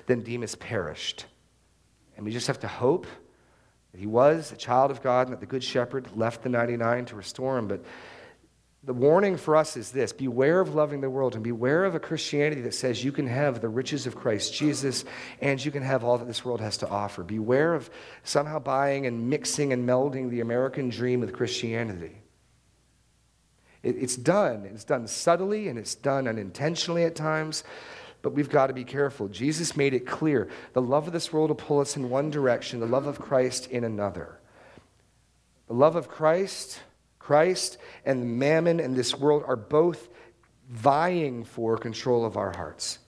then 0.07 0.23
Demas 0.23 0.57
perished. 0.57 1.27
And 2.17 2.25
we 2.25 2.33
just 2.33 2.49
have 2.49 2.61
to 2.61 2.69
hope 2.69 3.07
that 3.93 4.01
he 4.01 4.07
was 4.07 4.51
a 4.51 4.57
child 4.57 4.91
of 4.91 5.01
God 5.03 5.29
and 5.29 5.33
that 5.33 5.41
the 5.41 5.47
good 5.47 5.65
shepherd 5.65 6.09
left 6.17 6.43
the 6.43 6.49
99 6.49 7.07
to 7.07 7.17
restore 7.17 7.57
him. 7.57 7.69
But 7.69 7.85
the 8.87 8.95
warning 8.95 9.37
for 9.37 9.57
us 9.57 9.77
is 9.77 9.91
this 9.91 10.13
beware 10.13 10.61
of 10.61 10.77
loving 10.77 11.01
the 11.01 11.11
world 11.11 11.35
and 11.35 11.43
beware 11.43 11.85
of 11.85 11.97
a 11.97 12.01
Christianity 12.01 12.61
that 12.63 12.75
says 12.75 13.03
you 13.03 13.11
can 13.11 13.27
have 13.27 13.61
the 13.61 13.69
riches 13.69 14.07
of 14.07 14.15
Christ 14.15 14.55
Jesus 14.55 15.05
and 15.41 15.63
you 15.63 15.73
can 15.73 15.83
have 15.83 16.05
all 16.05 16.19
that 16.19 16.29
this 16.29 16.45
world 16.45 16.61
has 16.61 16.77
to 16.79 16.89
offer. 16.89 17.25
Beware 17.25 17.75
of 17.75 17.91
somehow 18.23 18.61
buying 18.61 19.05
and 19.07 19.29
mixing 19.29 19.73
and 19.73 19.87
melding 19.87 20.31
the 20.31 20.41
American 20.41 20.89
dream 20.89 21.19
with 21.19 21.33
Christianity. 21.33 22.23
it's 23.83 24.17
done. 24.17 24.65
It's 24.73 24.85
done 24.85 25.09
subtly 25.09 25.67
and 25.67 25.81
it's 25.81 25.97
done 25.97 26.29
unintentionally 26.29 27.03
at 27.03 27.17
times, 27.17 27.65
but 28.23 28.35
we've 28.35 28.49
got 28.49 28.69
to 28.69 28.73
be 28.73 28.85
careful. 28.85 29.27
Jesus 29.27 29.77
made 29.77 29.95
it 29.95 30.07
clear 30.07 30.49
the 30.75 30.83
love 30.83 31.09
of 31.09 31.13
this 31.13 31.33
world 31.33 31.51
will 31.51 31.57
pull 31.57 31.81
us 31.81 31.97
in 31.97 32.09
one 32.09 32.31
direction, 32.31 32.79
the 32.79 32.87
love 32.87 33.09
of 33.09 33.19
Christ 33.19 33.69
in 33.69 33.83
another. 33.83 34.39
The 35.67 35.75
love 35.75 35.97
of 35.97 36.07
Christ 36.07 36.79
Christ 37.27 37.79
and 38.05 38.39
mammon 38.39 38.79
and 38.79 38.95
this 38.95 39.17
world 39.19 39.43
are 39.49 39.57
both 39.57 40.09
vying 40.69 41.43
for 41.43 41.77
control 41.77 42.25
of 42.25 42.37
our 42.37 42.55
hearts. 42.55 43.01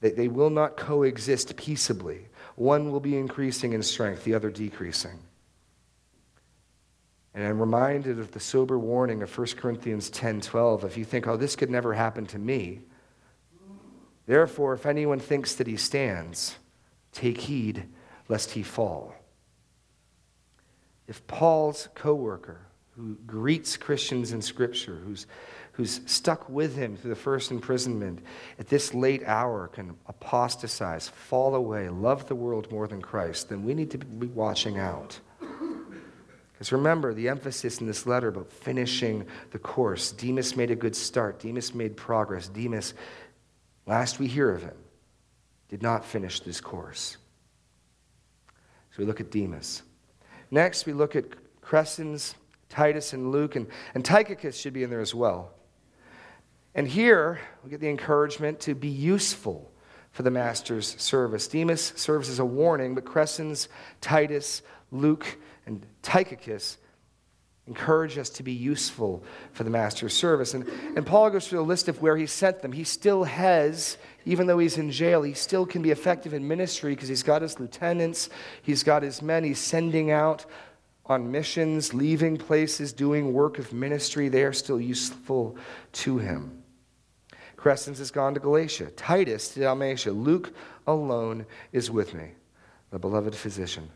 They, 0.00 0.10
they 0.10 0.26
will 0.26 0.50
not 0.50 0.76
coexist 0.76 1.56
peaceably. 1.56 2.26
One 2.56 2.90
will 2.90 2.98
be 2.98 3.16
increasing 3.16 3.74
in 3.74 3.84
strength, 3.84 4.24
the 4.24 4.34
other 4.34 4.50
decreasing. 4.50 5.20
And 7.32 7.46
I'm 7.46 7.60
reminded 7.60 8.18
of 8.18 8.32
the 8.32 8.40
sober 8.40 8.76
warning 8.76 9.22
of 9.22 9.38
1 9.38 9.46
Corinthians 9.56 10.10
10:12. 10.10 10.82
If 10.82 10.96
you 10.96 11.04
think, 11.04 11.28
oh, 11.28 11.36
this 11.36 11.54
could 11.54 11.70
never 11.70 11.94
happen 11.94 12.26
to 12.26 12.40
me, 12.40 12.80
therefore, 14.26 14.72
if 14.74 14.84
anyone 14.84 15.20
thinks 15.20 15.54
that 15.54 15.68
he 15.68 15.76
stands, 15.76 16.56
take 17.12 17.42
heed 17.42 17.84
lest 18.28 18.50
he 18.50 18.64
fall. 18.64 19.14
If 21.06 21.24
Paul's 21.28 21.88
co-worker 21.94 22.62
who 22.98 23.16
greets 23.26 23.76
Christians 23.76 24.32
in 24.32 24.42
Scripture, 24.42 24.96
who's, 24.96 25.26
who's 25.72 26.00
stuck 26.06 26.48
with 26.48 26.74
him 26.74 26.96
through 26.96 27.10
the 27.10 27.16
first 27.16 27.52
imprisonment, 27.52 28.20
at 28.58 28.68
this 28.68 28.92
late 28.92 29.22
hour 29.24 29.68
can 29.68 29.96
apostatize, 30.06 31.08
fall 31.08 31.54
away, 31.54 31.88
love 31.88 32.26
the 32.26 32.34
world 32.34 32.70
more 32.72 32.88
than 32.88 33.00
Christ, 33.00 33.50
then 33.50 33.64
we 33.64 33.74
need 33.74 33.92
to 33.92 33.98
be 33.98 34.26
watching 34.26 34.78
out. 34.78 35.18
Because 36.52 36.72
remember, 36.72 37.14
the 37.14 37.28
emphasis 37.28 37.80
in 37.80 37.86
this 37.86 38.04
letter 38.04 38.26
about 38.28 38.50
finishing 38.50 39.24
the 39.52 39.60
course. 39.60 40.10
Demas 40.10 40.56
made 40.56 40.72
a 40.72 40.76
good 40.76 40.96
start. 40.96 41.38
Demas 41.38 41.72
made 41.72 41.96
progress. 41.96 42.48
Demas, 42.48 42.94
last 43.86 44.18
we 44.18 44.26
hear 44.26 44.50
of 44.50 44.62
him, 44.62 44.74
did 45.68 45.82
not 45.84 46.04
finish 46.04 46.40
this 46.40 46.60
course. 46.60 47.16
So 48.90 48.96
we 48.98 49.04
look 49.04 49.20
at 49.20 49.30
Demas. 49.30 49.82
Next, 50.50 50.84
we 50.84 50.92
look 50.92 51.14
at 51.14 51.26
Crescens, 51.62 52.34
Titus, 52.68 53.12
and 53.12 53.32
Luke, 53.32 53.56
and, 53.56 53.66
and 53.94 54.04
Tychicus 54.04 54.58
should 54.58 54.72
be 54.72 54.82
in 54.82 54.90
there 54.90 55.00
as 55.00 55.14
well. 55.14 55.50
And 56.74 56.86
here, 56.86 57.40
we 57.64 57.70
get 57.70 57.80
the 57.80 57.88
encouragement 57.88 58.60
to 58.60 58.74
be 58.74 58.88
useful 58.88 59.72
for 60.12 60.22
the 60.22 60.30
master's 60.30 61.00
service. 61.00 61.48
Demas 61.48 61.92
serves 61.96 62.28
as 62.28 62.38
a 62.38 62.44
warning, 62.44 62.94
but 62.94 63.04
Crescens, 63.04 63.68
Titus, 64.00 64.62
Luke, 64.90 65.38
and 65.66 65.84
Tychicus 66.02 66.78
encourage 67.68 68.16
us 68.16 68.30
to 68.30 68.42
be 68.42 68.52
useful 68.52 69.22
for 69.52 69.62
the 69.62 69.70
master's 69.70 70.14
service. 70.14 70.54
And, 70.54 70.66
and 70.96 71.06
Paul 71.06 71.28
goes 71.30 71.46
through 71.46 71.60
a 71.60 71.62
list 71.62 71.86
of 71.88 72.00
where 72.00 72.16
he 72.16 72.26
sent 72.26 72.62
them. 72.62 72.72
He 72.72 72.82
still 72.84 73.24
has, 73.24 73.98
even 74.24 74.46
though 74.46 74.58
he's 74.58 74.78
in 74.78 74.90
jail, 74.90 75.22
he 75.22 75.34
still 75.34 75.66
can 75.66 75.82
be 75.82 75.90
effective 75.90 76.32
in 76.32 76.48
ministry 76.48 76.94
because 76.94 77.08
he's 77.08 77.22
got 77.22 77.42
his 77.42 77.60
lieutenants, 77.60 78.30
he's 78.62 78.82
got 78.82 79.02
his 79.02 79.20
men, 79.20 79.44
he's 79.44 79.58
sending 79.58 80.10
out 80.10 80.46
on 81.08 81.30
missions, 81.30 81.94
leaving 81.94 82.36
places, 82.36 82.92
doing 82.92 83.32
work 83.32 83.58
of 83.58 83.72
ministry. 83.72 84.28
They 84.28 84.44
are 84.44 84.52
still 84.52 84.80
useful 84.80 85.56
to 85.92 86.18
him. 86.18 86.62
Crescens 87.56 87.98
has 87.98 88.10
gone 88.10 88.34
to 88.34 88.40
Galatia, 88.40 88.90
Titus 88.92 89.48
to 89.54 89.60
Dalmatia. 89.60 90.12
Luke 90.12 90.52
alone 90.86 91.44
is 91.72 91.90
with 91.90 92.14
me, 92.14 92.32
the 92.90 92.98
beloved 92.98 93.34
physician. 93.34 93.90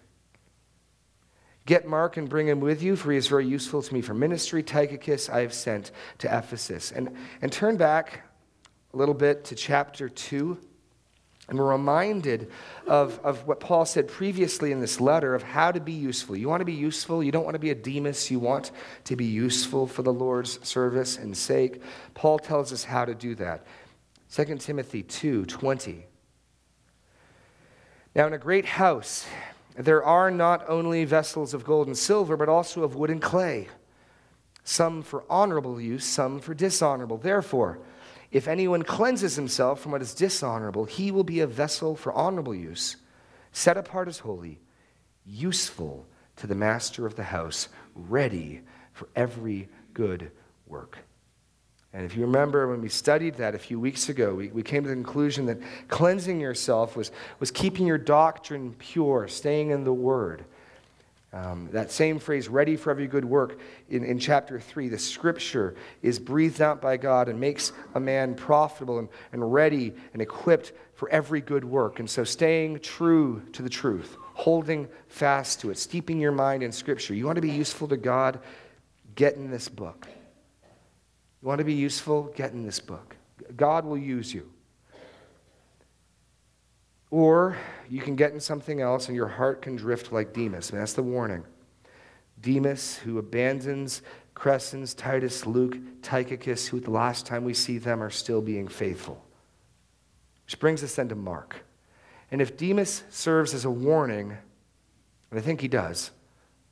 Get 1.64 1.86
Mark 1.86 2.16
and 2.16 2.28
bring 2.28 2.48
him 2.48 2.58
with 2.58 2.82
you, 2.82 2.96
for 2.96 3.12
he 3.12 3.18
is 3.18 3.28
very 3.28 3.46
useful 3.46 3.82
to 3.82 3.94
me 3.94 4.00
for 4.00 4.14
ministry. 4.14 4.64
Tychicus 4.64 5.28
I 5.28 5.42
have 5.42 5.54
sent 5.54 5.92
to 6.18 6.36
Ephesus. 6.36 6.90
And, 6.90 7.16
and 7.40 7.52
turn 7.52 7.76
back 7.76 8.22
a 8.92 8.96
little 8.96 9.14
bit 9.14 9.44
to 9.44 9.54
chapter 9.54 10.08
2. 10.08 10.58
And 11.52 11.58
we're 11.58 11.70
reminded 11.70 12.50
of, 12.86 13.20
of 13.22 13.46
what 13.46 13.60
Paul 13.60 13.84
said 13.84 14.08
previously 14.08 14.72
in 14.72 14.80
this 14.80 15.02
letter 15.02 15.34
of 15.34 15.42
how 15.42 15.70
to 15.70 15.80
be 15.80 15.92
useful. 15.92 16.34
You 16.34 16.48
want 16.48 16.62
to 16.62 16.64
be 16.64 16.72
useful. 16.72 17.22
You 17.22 17.30
don't 17.30 17.44
want 17.44 17.56
to 17.56 17.60
be 17.60 17.68
a 17.68 17.74
Demas. 17.74 18.30
You 18.30 18.38
want 18.38 18.70
to 19.04 19.16
be 19.16 19.26
useful 19.26 19.86
for 19.86 20.00
the 20.00 20.14
Lord's 20.14 20.66
service 20.66 21.18
and 21.18 21.36
sake. 21.36 21.82
Paul 22.14 22.38
tells 22.38 22.72
us 22.72 22.84
how 22.84 23.04
to 23.04 23.14
do 23.14 23.34
that. 23.34 23.66
2 24.32 24.56
Timothy 24.60 25.02
2 25.02 25.44
20. 25.44 26.06
Now, 28.14 28.26
in 28.28 28.32
a 28.32 28.38
great 28.38 28.64
house, 28.64 29.26
there 29.76 30.02
are 30.02 30.30
not 30.30 30.66
only 30.70 31.04
vessels 31.04 31.52
of 31.52 31.64
gold 31.64 31.86
and 31.86 31.98
silver, 31.98 32.34
but 32.34 32.48
also 32.48 32.82
of 32.82 32.96
wood 32.96 33.10
and 33.10 33.20
clay, 33.20 33.68
some 34.64 35.02
for 35.02 35.24
honorable 35.28 35.78
use, 35.78 36.06
some 36.06 36.40
for 36.40 36.54
dishonorable. 36.54 37.18
Therefore, 37.18 37.78
if 38.32 38.48
anyone 38.48 38.82
cleanses 38.82 39.36
himself 39.36 39.80
from 39.80 39.92
what 39.92 40.02
is 40.02 40.14
dishonorable, 40.14 40.86
he 40.86 41.10
will 41.10 41.24
be 41.24 41.40
a 41.40 41.46
vessel 41.46 41.94
for 41.94 42.12
honorable 42.14 42.54
use, 42.54 42.96
set 43.52 43.76
apart 43.76 44.08
as 44.08 44.20
holy, 44.20 44.58
useful 45.26 46.06
to 46.36 46.46
the 46.46 46.54
master 46.54 47.06
of 47.06 47.14
the 47.14 47.24
house, 47.24 47.68
ready 47.94 48.62
for 48.92 49.08
every 49.14 49.68
good 49.92 50.30
work. 50.66 50.98
And 51.92 52.06
if 52.06 52.16
you 52.16 52.22
remember 52.22 52.68
when 52.68 52.80
we 52.80 52.88
studied 52.88 53.34
that 53.34 53.54
a 53.54 53.58
few 53.58 53.78
weeks 53.78 54.08
ago, 54.08 54.34
we, 54.34 54.48
we 54.48 54.62
came 54.62 54.82
to 54.82 54.88
the 54.88 54.94
conclusion 54.94 55.44
that 55.46 55.58
cleansing 55.88 56.40
yourself 56.40 56.96
was, 56.96 57.12
was 57.38 57.50
keeping 57.50 57.86
your 57.86 57.98
doctrine 57.98 58.74
pure, 58.78 59.28
staying 59.28 59.70
in 59.70 59.84
the 59.84 59.92
Word. 59.92 60.46
Um, 61.34 61.70
that 61.72 61.90
same 61.90 62.18
phrase, 62.18 62.48
ready 62.48 62.76
for 62.76 62.90
every 62.90 63.06
good 63.06 63.24
work, 63.24 63.58
in, 63.88 64.04
in 64.04 64.18
chapter 64.18 64.60
3, 64.60 64.88
the 64.88 64.98
scripture 64.98 65.74
is 66.02 66.18
breathed 66.18 66.60
out 66.60 66.82
by 66.82 66.98
God 66.98 67.30
and 67.30 67.40
makes 67.40 67.72
a 67.94 68.00
man 68.00 68.34
profitable 68.34 68.98
and, 68.98 69.08
and 69.32 69.50
ready 69.50 69.94
and 70.12 70.20
equipped 70.20 70.72
for 70.94 71.08
every 71.08 71.40
good 71.40 71.64
work. 71.64 72.00
And 72.00 72.10
so, 72.10 72.22
staying 72.22 72.80
true 72.80 73.42
to 73.54 73.62
the 73.62 73.70
truth, 73.70 74.18
holding 74.34 74.88
fast 75.08 75.60
to 75.60 75.70
it, 75.70 75.78
steeping 75.78 76.20
your 76.20 76.32
mind 76.32 76.62
in 76.62 76.70
scripture. 76.70 77.14
You 77.14 77.24
want 77.24 77.36
to 77.36 77.42
be 77.42 77.50
useful 77.50 77.88
to 77.88 77.96
God? 77.96 78.38
Get 79.14 79.36
in 79.36 79.50
this 79.50 79.68
book. 79.68 80.06
You 81.40 81.48
want 81.48 81.60
to 81.60 81.64
be 81.64 81.74
useful? 81.74 82.32
Get 82.36 82.52
in 82.52 82.62
this 82.62 82.78
book. 82.78 83.16
God 83.56 83.86
will 83.86 83.98
use 83.98 84.34
you. 84.34 84.51
Or 87.12 87.58
you 87.90 88.00
can 88.00 88.16
get 88.16 88.32
in 88.32 88.40
something 88.40 88.80
else 88.80 89.08
and 89.08 89.14
your 89.14 89.28
heart 89.28 89.60
can 89.60 89.76
drift 89.76 90.12
like 90.12 90.32
Demas. 90.32 90.70
And 90.70 90.80
that's 90.80 90.94
the 90.94 91.02
warning. 91.02 91.44
Demas, 92.40 92.96
who 92.96 93.18
abandons 93.18 94.00
Crescens, 94.34 94.96
Titus, 94.96 95.44
Luke, 95.44 95.76
Tychicus, 96.00 96.66
who 96.66 96.80
the 96.80 96.90
last 96.90 97.26
time 97.26 97.44
we 97.44 97.52
see 97.52 97.76
them 97.76 98.02
are 98.02 98.08
still 98.08 98.40
being 98.40 98.66
faithful. 98.66 99.22
Which 100.46 100.58
brings 100.58 100.82
us 100.82 100.94
then 100.94 101.10
to 101.10 101.14
Mark. 101.14 101.66
And 102.30 102.40
if 102.40 102.56
Demas 102.56 103.04
serves 103.10 103.52
as 103.52 103.66
a 103.66 103.70
warning, 103.70 104.30
and 105.30 105.38
I 105.38 105.42
think 105.42 105.60
he 105.60 105.68
does, 105.68 106.12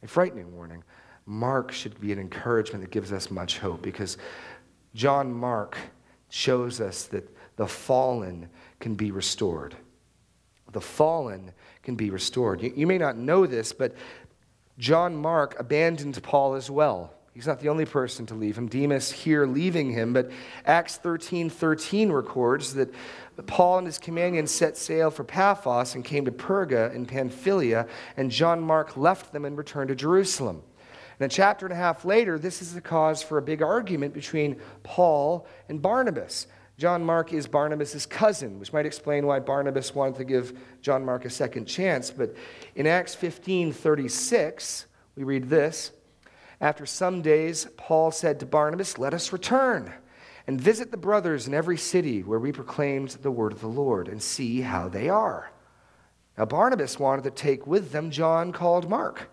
a 0.03 0.09
frightening 0.09 0.57
warning, 0.57 0.83
Mark 1.27 1.71
should 1.71 2.01
be 2.01 2.13
an 2.15 2.19
encouragement 2.19 2.83
that 2.83 2.91
gives 2.91 3.13
us 3.13 3.31
much 3.31 3.59
hope 3.59 3.83
because 3.83 4.17
John 4.95 5.31
Mark 5.31 5.77
shows 6.31 6.81
us 6.81 7.05
that 7.09 7.29
the 7.57 7.67
fallen 7.67 8.49
can 8.81 8.95
be 8.95 9.11
restored. 9.11 9.77
The 10.73 10.81
fallen 10.81 11.53
can 11.83 11.97
be 11.97 12.11
restored. 12.11 12.63
You, 12.63 12.73
you, 12.77 12.87
may 12.87 12.99
not 12.99 13.17
know 13.17 13.47
this, 13.47 13.73
but 13.73 13.95
John 14.79 15.17
Mark 15.17 15.59
abandoned 15.59 16.23
Paul 16.23 16.55
as 16.55 16.71
well. 16.71 17.13
He's 17.35 17.47
not 17.47 17.61
the 17.61 17.69
only 17.69 17.85
person 17.85 18.27
to 18.27 18.35
leave 18.35 18.59
him. 18.59 18.67
Demas 18.67 19.13
here 19.13 19.47
leaving 19.47 19.93
him, 19.93 20.13
but 20.13 20.31
Acts 20.67 20.97
13 20.97 21.49
13 21.49 22.11
records 22.11 22.75
that 22.75 22.93
Paul 23.47 23.79
and 23.79 23.87
his 23.87 23.99
companions 23.99 24.51
set 24.51 24.77
sail 24.77 25.11
for 25.11 25.25
Paphos 25.25 25.95
and 25.95 26.05
came 26.05 26.25
to 26.25 26.33
Perga 26.33 26.95
in 26.95 27.07
Pamphylia, 27.07 27.87
and 28.17 28.31
John 28.31 28.61
Mark 28.61 28.97
left 28.97 29.33
them 29.33 29.45
and 29.45 29.57
returned 29.57 29.89
to 29.89 29.95
Jerusalem. 29.95 30.63
And 31.19 31.31
a 31.31 31.35
chapter 31.35 31.67
and 31.67 31.73
a 31.73 31.77
half 31.77 32.05
later, 32.05 32.39
this 32.39 32.63
is 32.63 32.75
the 32.75 32.81
cause 32.81 33.23
for 33.23 33.39
a 33.39 33.43
big 33.43 33.63
argument 33.63 34.15
between 34.15 34.57
Paul 34.83 35.47
and 35.69 35.81
Barnabas. 35.81 36.47
John 36.81 37.05
Mark 37.05 37.35
is 37.35 37.47
Barnabas' 37.47 38.07
cousin, 38.07 38.59
which 38.59 38.73
might 38.73 38.87
explain 38.87 39.27
why 39.27 39.39
Barnabas 39.39 39.95
wanted 39.95 40.17
to 40.17 40.25
give 40.25 40.59
John 40.81 41.05
Mark 41.05 41.27
a 41.27 41.31
second 41.31 41.67
chance. 41.67 42.11
But 42.11 42.35
in 42.75 42.87
Acts 42.87 43.15
15 43.15 43.75
36, 43.75 44.87
we 45.15 45.23
read 45.23 45.51
this 45.51 45.93
After 46.59 46.87
some 46.87 47.21
days, 47.21 47.67
Paul 47.77 48.11
said 48.11 48.41
to 48.41 48.47
Barnabas, 48.47 48.97
Let 48.97 49.13
us 49.13 49.31
return 49.31 49.93
and 50.47 50.59
visit 50.59 50.91
the 50.91 50.97
brothers 50.97 51.47
in 51.47 51.53
every 51.53 51.77
city 51.77 52.23
where 52.23 52.39
we 52.39 52.51
proclaimed 52.51 53.11
the 53.11 53.31
word 53.31 53.53
of 53.53 53.61
the 53.61 53.67
Lord 53.67 54.09
and 54.09 54.23
see 54.23 54.63
how 54.63 54.89
they 54.89 55.11
are. 55.11 55.53
Now, 56.39 56.47
Barnabas 56.47 56.99
wanted 56.99 57.25
to 57.25 57.31
take 57.31 57.67
with 57.67 57.93
them 57.93 58.11
John 58.11 58.53
called 58.53 58.89
Mark. 58.89 59.29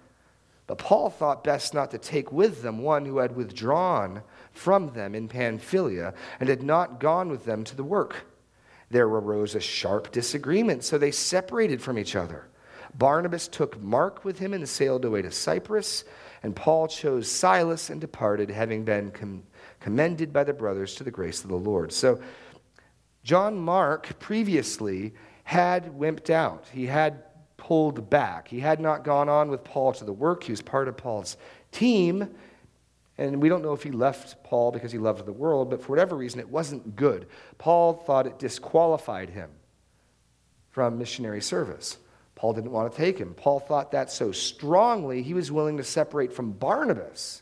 But 0.67 0.79
Paul 0.79 1.09
thought 1.09 1.45
best 1.45 1.73
not 1.73 1.91
to 1.91 1.97
take 1.97 2.29
with 2.29 2.61
them 2.61 2.79
one 2.79 3.05
who 3.05 3.19
had 3.19 3.37
withdrawn 3.37 4.21
from 4.57 4.93
them 4.93 5.15
in 5.15 5.27
Pamphylia 5.27 6.13
and 6.39 6.49
had 6.49 6.63
not 6.63 6.99
gone 6.99 7.29
with 7.29 7.45
them 7.45 7.63
to 7.63 7.75
the 7.75 7.83
work. 7.83 8.25
There 8.89 9.05
arose 9.05 9.55
a 9.55 9.59
sharp 9.59 10.11
disagreement, 10.11 10.83
so 10.83 10.97
they 10.97 11.11
separated 11.11 11.81
from 11.81 11.99
each 11.99 12.15
other. 12.15 12.47
Barnabas 12.95 13.47
took 13.47 13.79
Mark 13.81 14.25
with 14.25 14.39
him 14.39 14.53
and 14.53 14.67
sailed 14.67 15.05
away 15.05 15.21
to 15.21 15.31
Cyprus, 15.31 16.05
and 16.41 16.55
Paul 16.55 16.87
chose 16.87 17.29
Silas 17.29 17.89
and 17.89 18.01
departed, 18.01 18.49
having 18.49 18.83
been 18.83 19.11
com- 19.11 19.43
commended 19.79 20.31
by 20.33 20.43
the 20.43 20.53
brothers 20.53 20.95
to 20.95 21.03
the 21.03 21.11
grace 21.11 21.43
of 21.43 21.49
the 21.49 21.55
Lord. 21.55 21.91
So, 21.91 22.19
John 23.23 23.57
Mark 23.57 24.17
previously 24.19 25.13
had 25.43 25.93
wimped 25.97 26.29
out. 26.29 26.65
He 26.71 26.85
had 26.85 27.23
pulled 27.57 28.09
back. 28.09 28.47
He 28.47 28.61
had 28.61 28.79
not 28.79 29.03
gone 29.03 29.27
on 29.27 29.49
with 29.49 29.63
Paul 29.63 29.91
to 29.93 30.05
the 30.05 30.13
work. 30.13 30.43
He 30.43 30.53
was 30.53 30.61
part 30.61 30.87
of 30.87 30.95
Paul's 30.95 31.35
team. 31.71 32.33
And 33.17 33.41
we 33.41 33.49
don't 33.49 33.63
know 33.63 33.73
if 33.73 33.83
he 33.83 33.91
left 33.91 34.43
Paul 34.43 34.71
because 34.71 34.91
he 34.91 34.99
loved 34.99 35.25
the 35.25 35.33
world, 35.33 35.69
but 35.69 35.81
for 35.81 35.89
whatever 35.89 36.15
reason, 36.15 36.39
it 36.39 36.49
wasn't 36.49 36.95
good. 36.95 37.27
Paul 37.57 37.93
thought 37.93 38.27
it 38.27 38.37
disqualified 38.37 39.31
him 39.31 39.49
from 40.69 40.99
missionary 40.99 41.41
service. 41.41 41.97
Paul 42.35 42.53
didn't 42.53 42.71
want 42.71 42.91
to 42.91 42.97
take 42.97 43.17
him. 43.17 43.33
Paul 43.33 43.59
thought 43.59 43.91
that 43.93 44.11
so 44.11 44.31
strongly, 44.31 45.23
he 45.23 45.33
was 45.33 45.51
willing 45.51 45.77
to 45.77 45.83
separate 45.83 46.31
from 46.31 46.51
Barnabas 46.51 47.41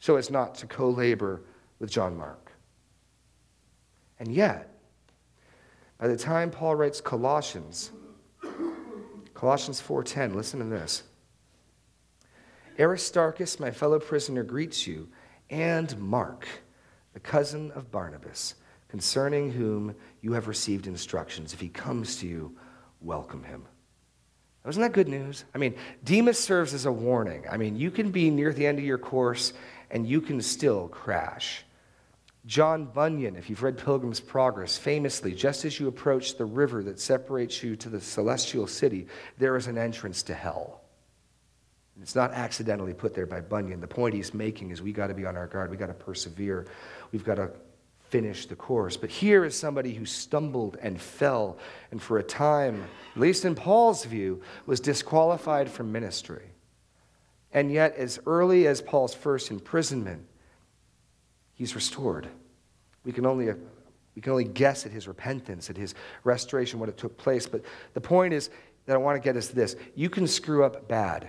so 0.00 0.16
as 0.16 0.30
not 0.30 0.56
to 0.56 0.66
co 0.66 0.90
labor 0.90 1.42
with 1.78 1.90
John 1.90 2.16
Mark. 2.16 2.52
And 4.18 4.32
yet, 4.32 4.74
by 5.98 6.08
the 6.08 6.16
time 6.16 6.50
Paul 6.50 6.74
writes 6.74 7.00
Colossians, 7.00 7.92
Colossians 9.32 9.80
4:10, 9.80 10.34
listen 10.34 10.58
to 10.58 10.66
this. 10.66 11.04
Aristarchus, 12.78 13.60
my 13.60 13.70
fellow 13.70 13.98
prisoner, 13.98 14.42
greets 14.42 14.86
you, 14.86 15.08
and 15.50 15.96
Mark, 15.98 16.46
the 17.12 17.20
cousin 17.20 17.70
of 17.72 17.90
Barnabas, 17.90 18.54
concerning 18.88 19.50
whom 19.52 19.94
you 20.20 20.32
have 20.32 20.48
received 20.48 20.86
instructions. 20.86 21.52
If 21.52 21.60
he 21.60 21.68
comes 21.68 22.16
to 22.16 22.26
you, 22.26 22.56
welcome 23.00 23.44
him. 23.44 23.66
Wasn't 24.64 24.82
that 24.82 24.92
good 24.92 25.08
news? 25.08 25.44
I 25.54 25.58
mean, 25.58 25.74
Demas 26.04 26.38
serves 26.38 26.72
as 26.72 26.86
a 26.86 26.92
warning. 26.92 27.44
I 27.50 27.58
mean, 27.58 27.76
you 27.76 27.90
can 27.90 28.10
be 28.10 28.30
near 28.30 28.52
the 28.52 28.66
end 28.66 28.78
of 28.78 28.84
your 28.84 28.98
course 28.98 29.52
and 29.90 30.06
you 30.06 30.20
can 30.22 30.40
still 30.40 30.88
crash. 30.88 31.64
John 32.46 32.86
Bunyan, 32.86 33.36
if 33.36 33.48
you've 33.48 33.62
read 33.62 33.78
Pilgrim's 33.78 34.20
Progress, 34.20 34.76
famously, 34.76 35.32
just 35.32 35.64
as 35.64 35.78
you 35.78 35.88
approach 35.88 36.36
the 36.36 36.44
river 36.44 36.82
that 36.82 37.00
separates 37.00 37.62
you 37.62 37.76
to 37.76 37.88
the 37.88 38.00
celestial 38.00 38.66
city, 38.66 39.06
there 39.38 39.56
is 39.56 39.66
an 39.66 39.78
entrance 39.78 40.22
to 40.24 40.34
hell. 40.34 40.83
And 41.94 42.02
it's 42.02 42.14
not 42.14 42.32
accidentally 42.32 42.92
put 42.92 43.14
there 43.14 43.26
by 43.26 43.40
Bunyan. 43.40 43.80
The 43.80 43.86
point 43.86 44.14
he's 44.14 44.34
making 44.34 44.70
is 44.70 44.82
we 44.82 44.92
got 44.92 45.08
to 45.08 45.14
be 45.14 45.26
on 45.26 45.36
our 45.36 45.46
guard. 45.46 45.70
We 45.70 45.76
got 45.76 45.86
to 45.86 45.94
persevere. 45.94 46.66
We've 47.12 47.24
got 47.24 47.36
to 47.36 47.50
finish 48.08 48.46
the 48.46 48.56
course. 48.56 48.96
But 48.96 49.10
here 49.10 49.44
is 49.44 49.56
somebody 49.56 49.92
who 49.92 50.04
stumbled 50.04 50.76
and 50.82 51.00
fell, 51.00 51.58
and 51.90 52.00
for 52.00 52.18
a 52.18 52.22
time, 52.22 52.84
at 53.14 53.20
least 53.20 53.44
in 53.44 53.54
Paul's 53.54 54.04
view, 54.04 54.42
was 54.66 54.80
disqualified 54.80 55.68
from 55.68 55.90
ministry. 55.90 56.50
And 57.52 57.72
yet, 57.72 57.94
as 57.96 58.18
early 58.26 58.66
as 58.66 58.80
Paul's 58.80 59.14
first 59.14 59.50
imprisonment, 59.50 60.26
he's 61.54 61.74
restored. 61.74 62.28
We 63.04 63.12
can 63.12 63.26
only 63.26 63.52
we 64.14 64.22
can 64.22 64.30
only 64.30 64.44
guess 64.44 64.86
at 64.86 64.92
his 64.92 65.08
repentance, 65.08 65.70
at 65.70 65.76
his 65.76 65.94
restoration, 66.22 66.78
what 66.78 66.88
it 66.88 66.96
took 66.96 67.16
place. 67.16 67.46
But 67.46 67.62
the 67.94 68.00
point 68.00 68.32
is 68.32 68.50
that 68.86 68.94
I 68.94 68.96
want 68.96 69.20
to 69.20 69.24
get 69.24 69.36
is 69.36 69.50
this 69.50 69.76
you 69.94 70.08
can 70.08 70.26
screw 70.26 70.64
up 70.64 70.88
bad, 70.88 71.28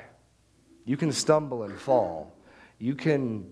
you 0.86 0.95
can 0.95 1.12
stumble 1.12 1.63
and 1.63 1.78
fall, 1.78 2.32
you 2.78 2.95
can 2.95 3.52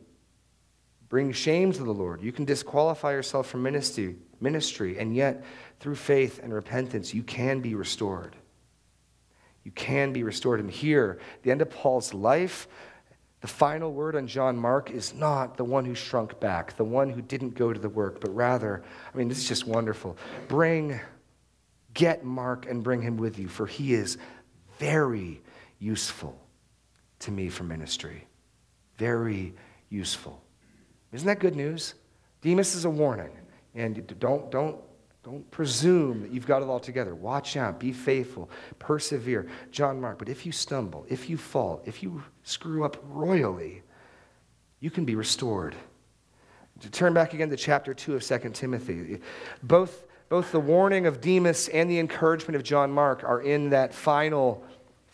bring 1.10 1.32
shame 1.32 1.72
to 1.72 1.84
the 1.84 1.94
Lord, 1.94 2.22
you 2.22 2.32
can 2.32 2.46
disqualify 2.46 3.12
yourself 3.12 3.48
from 3.48 3.64
ministry, 3.64 4.16
ministry, 4.40 4.98
and 4.98 5.16
yet 5.16 5.44
through 5.80 5.96
faith 5.96 6.40
and 6.42 6.54
repentance, 6.54 7.14
you 7.14 7.24
can 7.24 7.60
be 7.60 7.76
restored. 7.76 8.36
You 9.64 9.72
can 9.72 10.14
be 10.14 10.24
restored. 10.24 10.60
And 10.60 10.70
here, 10.70 11.20
the 11.44 11.52
end 11.52 11.62
of 11.62 11.70
Paul's 11.70 12.14
life, 12.14 12.68
the 13.42 13.48
final 13.48 13.92
word 13.94 14.16
on 14.16 14.28
John 14.28 14.58
Mark 14.58 14.92
is 14.92 15.14
not 15.14 15.58
the 15.58 15.64
one 15.64 15.86
who 15.86 15.96
shrunk 15.96 16.40
back, 16.40 16.76
the 16.78 16.84
one 16.84 17.10
who 17.10 17.22
didn't 17.22 17.56
go 17.56 17.72
to 17.72 17.80
the 17.80 17.90
work, 17.90 18.20
but 18.20 18.34
rather, 18.36 18.84
I 19.14 19.18
mean, 19.18 19.28
this 19.28 19.38
is 19.38 19.48
just 19.48 19.68
wonderful. 19.68 20.18
Bring, 20.48 21.00
get 21.94 22.24
Mark 22.24 22.66
and 22.70 22.84
bring 22.84 23.02
him 23.02 23.18
with 23.18 23.40
you, 23.40 23.48
for 23.48 23.68
he 23.68 23.94
is 23.94 24.18
very 24.80 25.42
useful 25.80 26.43
to 27.24 27.32
me 27.32 27.50
for 27.50 27.64
ministry. 27.64 28.28
Very 28.98 29.54
useful. 29.90 30.42
Isn't 31.12 31.28
that 31.28 31.40
good 31.40 31.56
news? 31.56 31.96
Demas 32.42 32.76
is 32.76 32.86
a 32.86 32.90
warning. 32.90 33.32
And 33.76 34.16
don't, 34.20 34.52
don't 34.52 34.78
don't 35.24 35.50
presume 35.52 36.22
that 36.22 36.32
you've 36.32 36.46
got 36.46 36.62
it 36.62 36.68
all 36.68 36.82
together. 36.82 37.16
Watch 37.16 37.56
out, 37.56 37.80
be 37.80 37.94
faithful, 37.94 38.50
persevere. 38.78 39.48
John 39.72 40.00
Mark, 40.00 40.20
but 40.20 40.28
if 40.28 40.46
you 40.46 40.52
stumble, 40.52 41.06
if 41.08 41.30
you 41.30 41.38
fall, 41.38 41.82
if 41.86 42.04
you 42.04 42.22
screw 42.44 42.84
up 42.84 42.98
royally, 43.08 43.84
you 44.82 44.92
can 44.92 45.06
be 45.06 45.16
restored. 45.16 45.76
To 46.82 46.90
turn 46.90 47.14
back 47.14 47.34
again 47.34 47.50
to 47.50 47.56
chapter 47.56 47.94
2 47.94 48.16
of 48.16 48.24
2 48.24 48.50
Timothy, 48.50 49.20
both, 49.64 50.04
both 50.28 50.52
the 50.52 50.60
warning 50.60 51.06
of 51.06 51.22
Demas 51.22 51.70
and 51.70 51.90
the 51.90 52.00
encouragement 52.00 52.58
of 52.58 52.64
John 52.64 52.92
Mark 52.92 53.24
are 53.24 53.42
in 53.42 53.70
that 53.70 53.94
final 53.94 54.62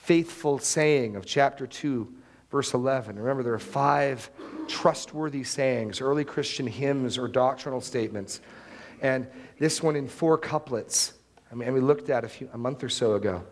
faithful 0.10 0.58
saying 0.58 1.16
of 1.16 1.24
chapter 1.24 1.68
2, 1.68 2.12
verse 2.50 2.74
11. 2.74 3.20
Remember, 3.20 3.44
there 3.44 3.54
are 3.54 3.60
five 3.60 4.32
trustworthy 4.68 5.44
sayings, 5.44 6.02
early 6.02 6.24
Christian 6.24 6.66
hymns 6.66 7.16
or 7.16 7.28
doctrinal 7.28 7.80
statements. 7.80 8.42
And 9.04 9.28
this 9.60 9.84
one 9.84 9.96
in 9.96 10.08
four 10.08 10.36
couplets. 10.40 11.14
I 11.52 11.54
mean, 11.54 11.68
and 11.68 11.76
we 11.76 11.80
looked 11.80 12.10
at 12.10 12.24
a, 12.24 12.28
few, 12.28 12.50
a 12.54 12.58
month 12.58 12.84
or 12.84 12.90
so 12.90 13.14
ago. 13.14 13.44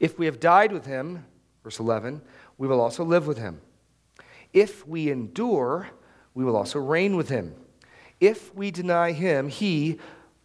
If 0.00 0.18
we 0.18 0.24
have 0.24 0.40
died 0.40 0.72
with 0.72 0.86
him, 0.86 1.26
verse 1.62 1.78
11, 1.78 2.22
we 2.56 2.66
will 2.66 2.80
also 2.80 3.04
live 3.04 3.26
with 3.26 3.36
him. 3.36 3.60
If 4.54 4.88
we 4.88 5.10
endure, 5.10 5.90
we 6.32 6.46
will 6.46 6.56
also 6.56 6.78
reign 6.78 7.14
with 7.14 7.28
him. 7.28 7.54
If 8.20 8.54
we 8.54 8.70
deny 8.70 9.12
him, 9.12 9.48
he 9.48 9.98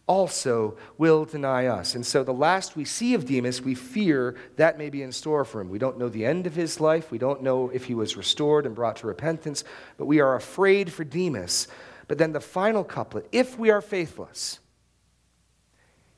also 0.08 0.76
will 0.96 1.24
deny 1.24 1.66
us. 1.66 1.94
And 1.94 2.04
so 2.04 2.24
the 2.24 2.32
last 2.32 2.74
we 2.74 2.84
see 2.84 3.14
of 3.14 3.26
Demas, 3.26 3.62
we 3.62 3.76
fear 3.76 4.34
that 4.56 4.78
may 4.78 4.90
be 4.90 5.02
in 5.02 5.12
store 5.12 5.44
for 5.44 5.60
him. 5.60 5.68
We 5.68 5.78
don't 5.78 5.98
know 5.98 6.08
the 6.08 6.24
end 6.24 6.48
of 6.48 6.56
his 6.56 6.80
life. 6.80 7.12
We 7.12 7.18
don't 7.18 7.42
know 7.42 7.68
if 7.68 7.84
he 7.84 7.94
was 7.94 8.16
restored 8.16 8.66
and 8.66 8.74
brought 8.74 8.96
to 8.96 9.06
repentance, 9.06 9.62
but 9.96 10.06
we 10.06 10.18
are 10.18 10.34
afraid 10.34 10.92
for 10.92 11.04
Demas 11.04 11.68
but 12.08 12.16
then 12.16 12.32
the 12.32 12.40
final 12.40 12.82
couplet 12.82 13.28
if 13.30 13.58
we 13.58 13.70
are 13.70 13.82
faithless, 13.82 14.58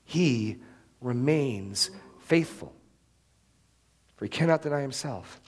he 0.05 0.59
remains 1.01 1.91
faithful, 2.21 2.73
for 4.17 4.25
he 4.25 4.29
cannot 4.29 4.63
deny 4.63 4.81
himself. 4.81 5.40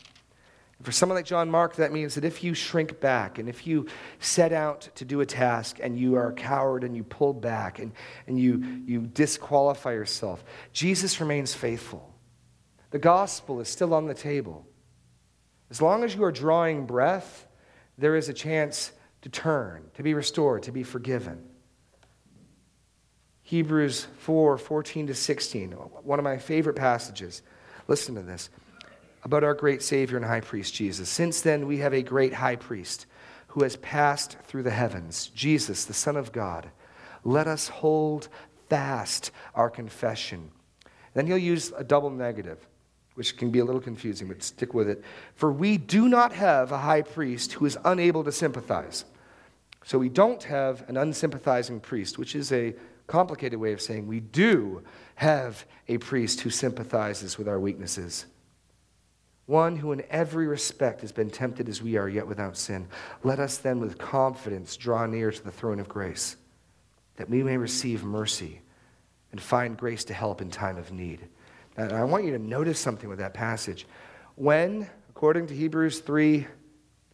For 0.83 0.91
someone 0.91 1.17
like 1.17 1.25
John 1.25 1.51
Mark, 1.51 1.77
that 1.77 1.93
means 1.93 2.17
that 2.17 2.25
if 2.25 2.43
you 2.43 2.55
shrink 2.55 3.01
back 3.01 3.39
and 3.39 3.49
if 3.49 3.67
you 3.67 3.87
set 4.19 4.53
out 4.53 4.89
to 4.97 5.05
do 5.05 5.21
a 5.21 5.27
task 5.27 5.79
and 5.81 5.99
you 5.99 6.17
are 6.17 6.31
a 6.31 6.35
coward 6.35 6.83
and 6.83 6.97
you 6.97 7.05
pull 7.05 7.33
back 7.33 7.79
and, 7.79 7.93
and 8.27 8.39
you, 8.39 8.83
you 8.85 9.03
disqualify 9.03 9.93
yourself, 9.93 10.45
Jesus 10.73 11.21
remains 11.21 11.55
faithful. 11.55 12.13
The 12.91 12.99
gospel 12.99 13.61
is 13.61 13.69
still 13.69 13.95
on 13.95 14.07
the 14.07 14.15
table. 14.15 14.67
As 15.71 15.81
long 15.81 16.03
as 16.05 16.15
you 16.15 16.25
are 16.25 16.33
drawing 16.33 16.85
breath, 16.85 17.47
there 17.97 18.17
is 18.17 18.29
a 18.29 18.35
chance 18.35 18.93
to 19.23 19.29
turn, 19.29 19.85
to 19.95 20.03
be 20.03 20.15
restored, 20.15 20.65
to 20.65 20.73
be 20.73 20.83
forgiven. 20.83 21.49
Hebrews 23.43 24.07
4 24.19 24.59
14 24.59 25.07
to 25.09 25.15
16, 25.15 25.73
one 25.73 26.19
of 26.19 26.25
my 26.25 26.39
favorite 26.39 26.77
passages. 26.77 27.43
Listen 27.89 28.15
to 28.17 28.23
this 28.23 28.51
about 29.25 29.45
our 29.45 29.55
great 29.55 29.83
Savior 29.83 30.17
and 30.17 30.27
high 30.27 30.41
priest, 30.41 30.75
Jesus. 30.75 31.09
Since 31.09 31.43
then, 31.43 31.67
we 31.67 31.79
have 31.79 31.95
a 31.95 32.03
great 32.03 32.35
high 32.35 32.57
priest 32.57 33.07
who 33.49 33.63
has 33.63 33.77
passed 33.77 34.39
through 34.45 34.63
the 34.63 34.71
heavens, 34.71 35.29
Jesus, 35.29 35.85
the 35.85 35.95
Son 35.95 36.17
of 36.17 36.33
God. 36.33 36.71
Let 37.25 37.47
us 37.47 37.69
hold 37.69 38.29
fast 38.69 39.31
our 39.55 39.71
confession. 39.71 40.51
Then 41.15 41.27
he'll 41.27 41.39
use 41.39 41.73
a 41.77 41.85
double 41.85 42.11
negative 42.11 42.67
which 43.15 43.37
can 43.37 43.51
be 43.51 43.59
a 43.59 43.65
little 43.65 43.81
confusing, 43.81 44.29
but 44.29 44.43
stick 44.43 44.73
with 44.73 44.89
it. 44.89 45.05
For 45.35 45.53
we 45.53 45.77
do 45.77 46.09
not 46.09 46.33
have 46.33 46.73
a 46.73 46.79
high 46.79 47.03
priest 47.03 47.53
who 47.55 47.67
is 47.67 47.77
unable 47.85 48.25
to 48.25 48.33
sympathize. 48.33 49.05
So 49.85 49.99
we 49.99 50.09
don't 50.09 50.43
have 50.45 50.89
an 50.89 50.95
unsympathizing 50.95 51.83
priest, 51.83 52.19
which 52.19 52.35
is 52.35 52.53
a 52.53 52.75
complicated 53.07 53.59
way 53.59 53.73
of 53.73 53.83
saying 53.83 54.07
we 54.07 54.21
do 54.21 54.83
have 55.17 55.67
a 55.89 55.99
priest 55.99 56.41
who 56.41 56.51
sympathizes 56.51 57.37
with 57.37 57.49
our 57.49 57.61
weaknesses. 57.61 58.27
One 59.47 59.77
who 59.77 59.93
in 59.93 60.05
every 60.09 60.47
respect 60.47 61.01
has 61.01 61.13
been 61.13 61.31
tempted 61.31 61.69
as 61.69 61.83
we 61.83 61.97
are, 61.97 62.09
yet 62.09 62.27
without 62.27 62.57
sin. 62.57 62.87
Let 63.25 63.41
us 63.41 63.59
then 63.59 63.81
with 63.81 63.99
confidence 63.99 64.77
draw 64.77 65.07
near 65.07 65.33
to 65.33 65.45
the 65.45 65.51
throne 65.51 65.81
of 65.81 65.89
grace, 65.89 66.37
that 67.17 67.29
we 67.29 67.43
may 67.43 67.57
receive 67.57 68.05
mercy 68.05 68.61
and 69.33 69.41
find 69.41 69.77
grace 69.77 70.05
to 70.05 70.15
help 70.15 70.41
in 70.41 70.51
time 70.51 70.77
of 70.77 70.93
need. 70.93 71.29
And 71.77 71.93
I 71.93 72.05
want 72.05 72.25
you 72.25 72.33
to 72.33 72.39
notice 72.39 72.79
something 72.79 73.09
with 73.09 73.19
that 73.19 73.35
passage. 73.35 73.87
When, 74.37 74.89
according 75.11 75.49
to 75.49 75.55
Hebrews 75.55 76.01
3 76.01 76.47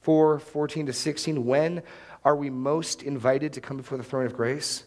4, 0.03 0.39
14 0.39 0.87
to 0.87 0.93
16, 0.93 1.45
when 1.45 1.83
are 2.25 2.37
we 2.37 2.51
most 2.51 3.03
invited 3.03 3.53
to 3.55 3.61
come 3.61 3.77
before 3.77 3.99
the 3.99 4.05
throne 4.05 4.27
of 4.27 4.35
grace? 4.35 4.85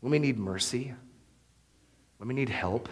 When 0.00 0.10
we 0.10 0.18
need 0.18 0.38
mercy, 0.38 0.94
when 2.18 2.28
we 2.28 2.34
need 2.34 2.48
help. 2.48 2.88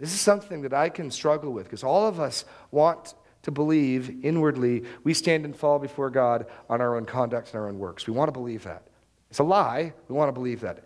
This 0.00 0.14
is 0.14 0.20
something 0.20 0.62
that 0.62 0.72
I 0.72 0.88
can 0.88 1.10
struggle 1.10 1.52
with 1.52 1.64
because 1.64 1.84
all 1.84 2.08
of 2.08 2.18
us 2.18 2.46
want 2.70 3.14
to 3.42 3.50
believe 3.50 4.24
inwardly 4.24 4.84
we 5.04 5.14
stand 5.14 5.44
and 5.44 5.54
fall 5.54 5.78
before 5.78 6.10
God 6.10 6.46
on 6.68 6.80
our 6.80 6.96
own 6.96 7.04
conduct 7.04 7.52
and 7.52 7.60
our 7.60 7.68
own 7.68 7.78
works. 7.78 8.06
We 8.06 8.14
want 8.14 8.28
to 8.28 8.32
believe 8.32 8.64
that. 8.64 8.82
It's 9.28 9.38
a 9.38 9.44
lie. 9.44 9.92
We 10.08 10.14
want 10.14 10.28
to 10.28 10.32
believe 10.32 10.62
that. 10.62 10.84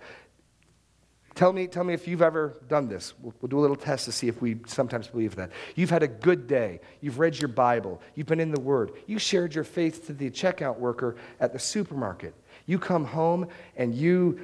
Tell 1.35 1.53
me, 1.53 1.67
tell 1.67 1.83
me 1.83 1.95
if 1.95 2.07
you've 2.07 2.23
ever 2.23 2.61
done 2.69 2.89
this. 2.89 3.15
We'll, 3.21 3.35
we'll, 3.41 3.49
do 3.49 3.59
a 3.59 3.63
little 3.63 3.77
test 3.77 4.05
to 4.05 4.13
see 4.13 4.29
if 4.29 4.41
we 4.41 4.57
sometimes 4.67 5.09
believe 5.09 5.35
that. 5.37 5.51
You've 5.75 5.91
had 5.91 6.05
a 6.05 6.09
good 6.09 6.47
day. 6.47 6.81
You've 7.01 7.19
read 7.19 7.39
your 7.41 7.49
Bible. 7.49 8.01
You've 8.15 8.29
been 8.29 8.39
in 8.39 8.53
the 8.53 8.61
Word. 8.61 8.93
You 9.07 9.19
shared 9.19 9.55
your 9.55 9.65
faith 9.65 10.07
to 10.07 10.13
the 10.13 10.31
checkout 10.31 10.79
worker 10.79 11.17
at 11.41 11.53
the 11.53 11.59
supermarket. 11.59 12.35
You 12.67 12.79
come 12.79 13.05
home 13.05 13.49
and 13.77 13.95
you 13.95 14.39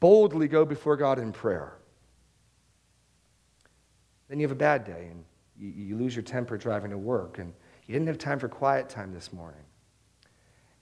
boldly 0.00 0.48
go 0.48 0.66
before 0.66 0.96
God 0.96 1.18
in 1.18 1.32
prayer. 1.32 1.74
Then 4.28 4.38
you 4.38 4.44
have 4.44 4.52
a 4.52 4.58
bad 4.58 4.84
day 4.84 5.08
and 5.10 5.24
you, 5.58 5.68
you 5.68 5.96
lose 5.96 6.14
your 6.14 6.22
temper 6.22 6.56
driving 6.56 6.90
to 6.90 6.98
work 6.98 7.38
and 7.38 7.52
you 7.86 7.92
didn't 7.92 8.08
have 8.08 8.18
time 8.18 8.38
for 8.38 8.48
quiet 8.48 8.88
time 8.88 9.12
this 9.12 9.32
morning. 9.32 9.60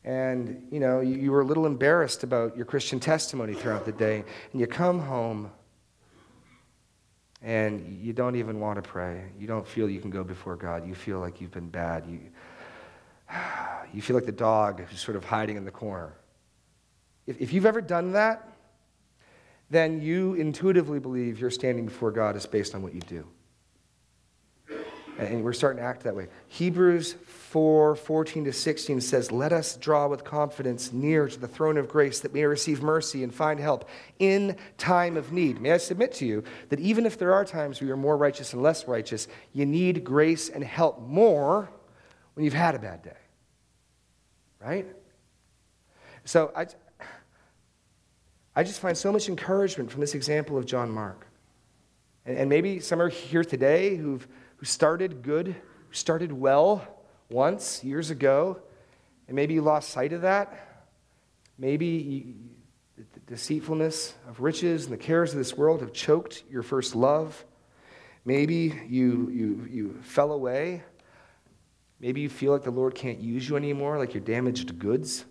And 0.04 0.66
you 0.70 0.80
know 0.80 1.00
you, 1.00 1.16
you, 1.16 1.30
were 1.30 1.42
a 1.42 1.44
little 1.44 1.66
embarrassed 1.66 2.24
about 2.24 2.56
your 2.56 2.66
christian 2.66 2.98
testimony 2.98 3.54
throughout 3.54 3.84
the 3.84 3.92
day 3.92 4.24
and 4.50 4.60
you 4.60 4.66
come 4.66 4.98
home 4.98 5.52
and 7.40 7.98
you 8.00 8.12
don't 8.12 8.36
even 8.36 8.60
want 8.60 8.82
to 8.82 8.88
pray. 8.88 9.24
You 9.38 9.46
don't 9.46 9.66
feel 9.66 9.90
you 9.90 10.00
can 10.00 10.10
go 10.10 10.22
before 10.22 10.56
god. 10.56 10.86
You 10.86 10.94
feel 10.94 11.18
like 11.18 11.40
you've 11.40 11.50
been 11.50 11.68
bad. 11.68 12.06
You, 12.06 12.20
you 13.92 14.00
feel 14.00 14.14
like 14.14 14.26
the 14.26 14.32
dog 14.32 14.80
who's 14.80 15.00
sort 15.00 15.16
of 15.16 15.24
hiding 15.24 15.56
in 15.56 15.64
the 15.64 15.72
corner. 15.72 16.14
If, 17.26 17.40
if 17.40 17.52
you've 17.52 17.66
ever 17.66 17.80
done 17.80 18.12
that 18.12 18.51
then 19.72 20.00
you 20.00 20.34
intuitively 20.34 20.98
believe 20.98 21.40
your 21.40 21.50
standing 21.50 21.86
before 21.86 22.10
god 22.10 22.36
is 22.36 22.46
based 22.46 22.74
on 22.74 22.82
what 22.82 22.94
you 22.94 23.00
do 23.00 23.26
And 25.18 25.44
we're 25.44 25.52
starting 25.52 25.82
to 25.82 25.86
act 25.86 26.02
that 26.04 26.16
way. 26.16 26.28
Hebrews 26.48 27.12
4 27.26 27.96
14 27.96 28.44
to 28.44 28.52
16 28.52 29.00
says, 29.00 29.30
Let 29.30 29.52
us 29.52 29.76
draw 29.76 30.08
with 30.08 30.24
confidence 30.24 30.92
near 30.92 31.28
to 31.28 31.38
the 31.38 31.48
throne 31.48 31.76
of 31.76 31.86
grace 31.88 32.20
that 32.20 32.32
we 32.32 32.40
may 32.40 32.46
receive 32.46 32.82
mercy 32.82 33.22
and 33.22 33.32
find 33.32 33.60
help 33.60 33.88
in 34.18 34.56
time 34.78 35.16
of 35.16 35.32
need. 35.32 35.60
May 35.60 35.72
I 35.72 35.76
submit 35.76 36.12
to 36.14 36.26
you 36.26 36.42
that 36.70 36.80
even 36.80 37.04
if 37.04 37.18
there 37.18 37.34
are 37.34 37.44
times 37.44 37.80
where 37.80 37.88
you're 37.88 37.96
more 37.96 38.16
righteous 38.16 38.52
and 38.52 38.62
less 38.62 38.88
righteous, 38.88 39.28
you 39.52 39.66
need 39.66 40.02
grace 40.02 40.48
and 40.48 40.64
help 40.64 41.00
more 41.02 41.68
when 42.34 42.44
you've 42.44 42.54
had 42.54 42.74
a 42.74 42.78
bad 42.78 43.02
day. 43.02 43.10
Right? 44.60 44.86
So 46.24 46.52
I, 46.56 46.66
I 48.54 48.62
just 48.62 48.80
find 48.80 48.96
so 48.96 49.10
much 49.12 49.28
encouragement 49.28 49.90
from 49.90 50.00
this 50.00 50.14
example 50.14 50.58
of 50.58 50.66
John 50.66 50.90
Mark. 50.90 51.26
And, 52.26 52.36
and 52.36 52.48
maybe 52.48 52.80
some 52.80 53.00
are 53.00 53.08
here 53.08 53.44
today 53.44 53.96
who've 53.96 54.26
who 54.62 54.66
started 54.66 55.22
good, 55.22 55.48
who 55.48 55.92
started 55.92 56.30
well 56.30 56.86
once 57.28 57.82
years 57.82 58.10
ago, 58.10 58.62
and 59.26 59.34
maybe 59.34 59.54
you 59.54 59.60
lost 59.60 59.90
sight 59.90 60.12
of 60.12 60.20
that. 60.20 60.86
Maybe 61.58 61.86
you, 61.86 62.34
the 62.96 63.20
deceitfulness 63.26 64.14
of 64.28 64.40
riches 64.40 64.84
and 64.84 64.92
the 64.92 64.98
cares 64.98 65.32
of 65.32 65.38
this 65.38 65.56
world 65.56 65.80
have 65.80 65.92
choked 65.92 66.44
your 66.48 66.62
first 66.62 66.94
love. 66.94 67.44
Maybe 68.24 68.80
you, 68.88 69.30
you, 69.30 69.66
you 69.68 69.98
fell 70.02 70.30
away. 70.30 70.84
Maybe 71.98 72.20
you 72.20 72.28
feel 72.28 72.52
like 72.52 72.62
the 72.62 72.70
Lord 72.70 72.94
can't 72.94 73.18
use 73.18 73.48
you 73.48 73.56
anymore, 73.56 73.98
like 73.98 74.14
you're 74.14 74.22
damaged 74.22 74.78
goods. 74.78 75.24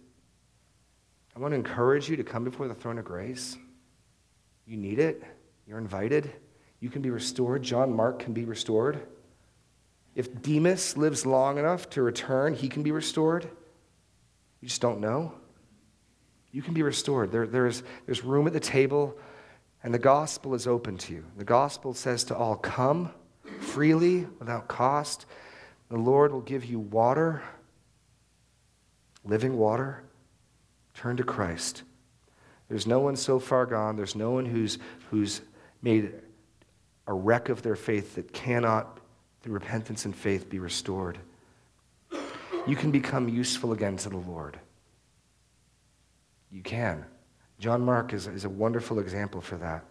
I 1.36 1.40
want 1.40 1.54
to 1.54 1.56
encourage 1.56 2.10
you 2.10 2.18
to 2.18 2.24
come 2.24 2.44
before 2.44 2.68
the 2.68 2.74
throne 2.74 2.98
of 2.98 3.06
grace. 3.06 3.58
You 4.66 4.78
need 4.78 5.00
it. 5.00 5.24
You're 5.66 5.78
invited. 5.78 6.32
You 6.80 6.90
can 6.90 7.02
be 7.02 7.10
restored. 7.10 7.64
John 7.64 7.94
Mark 7.94 8.20
can 8.20 8.34
be 8.34 8.46
restored. 8.46 9.02
If 10.16 10.42
Demas 10.42 10.98
lives 10.98 11.26
long 11.26 11.58
enough 11.58 11.90
to 11.92 12.02
return, 12.02 12.54
he 12.54 12.68
can 12.68 12.84
be 12.84 12.92
restored. 12.92 13.46
You 14.60 14.68
just 14.68 14.82
don't 14.82 15.00
know. 15.00 15.34
You 16.52 16.62
can 16.62 16.74
be 16.74 16.84
restored. 16.84 17.32
There, 17.32 17.48
there's, 17.48 17.84
there's 18.06 18.24
room 18.24 18.46
at 18.46 18.54
the 18.54 18.60
table, 18.60 19.18
and 19.84 19.94
the 19.94 20.00
gospel 20.00 20.54
is 20.54 20.68
open 20.68 20.98
to 20.98 21.14
you. 21.14 21.26
The 21.38 21.46
gospel 21.46 21.94
says 21.94 22.26
to 22.26 22.36
all, 22.36 22.58
Come 22.58 23.12
freely, 23.60 24.28
without 24.40 24.68
cost. 24.68 25.26
The 25.90 25.98
Lord 25.98 26.32
will 26.32 26.42
give 26.42 26.66
you 26.66 26.80
water, 26.80 27.42
living 29.24 29.58
water. 29.58 30.04
Turn 30.94 31.18
to 31.18 31.24
Christ. 31.24 31.84
There's 32.70 32.88
no 32.88 33.00
one 33.00 33.16
so 33.16 33.40
far 33.40 33.66
gone, 33.66 33.96
there's 33.96 34.16
no 34.16 34.32
one 34.32 34.46
who's, 34.46 34.78
who's 35.10 35.42
made 35.82 36.14
a 37.08 37.14
wreck 37.14 37.50
of 37.50 37.62
their 37.62 37.76
faith 37.76 38.16
that 38.16 38.32
cannot 38.32 39.00
through 39.42 39.54
repentance 39.54 40.06
and 40.06 40.16
faith, 40.16 40.50
be 40.50 40.60
restored. 40.60 41.18
You 42.68 42.76
can 42.76 42.92
become 42.92 43.28
useful 43.28 43.74
again 43.74 43.98
to 43.98 44.10
the 44.10 44.18
Lord. 44.18 44.60
You 46.52 46.62
can. 46.62 47.06
John 47.60 47.82
Mark 47.82 48.14
is, 48.14 48.28
is 48.28 48.46
a 48.46 48.50
wonderful 48.50 49.00
example 49.00 49.42
for 49.42 49.58
that. 49.58 49.84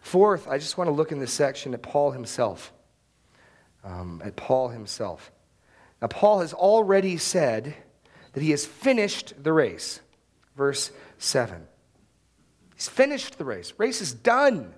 Fourth, 0.00 0.48
I 0.48 0.58
just 0.58 0.76
want 0.76 0.88
to 0.88 0.92
look 0.92 1.12
in 1.12 1.18
this 1.18 1.32
section 1.32 1.72
at 1.74 1.82
Paul 1.82 2.10
himself. 2.10 2.72
Um, 3.84 4.20
at 4.24 4.34
Paul 4.34 4.68
himself. 4.68 5.30
Now, 6.02 6.08
Paul 6.08 6.40
has 6.40 6.52
already 6.52 7.16
said 7.16 7.74
that 8.36 8.42
he 8.42 8.50
has 8.50 8.66
finished 8.66 9.32
the 9.42 9.50
race. 9.50 10.00
Verse 10.58 10.90
7. 11.16 11.66
He's 12.74 12.86
finished 12.86 13.38
the 13.38 13.46
race. 13.46 13.72
Race 13.78 14.02
is 14.02 14.12
done. 14.12 14.74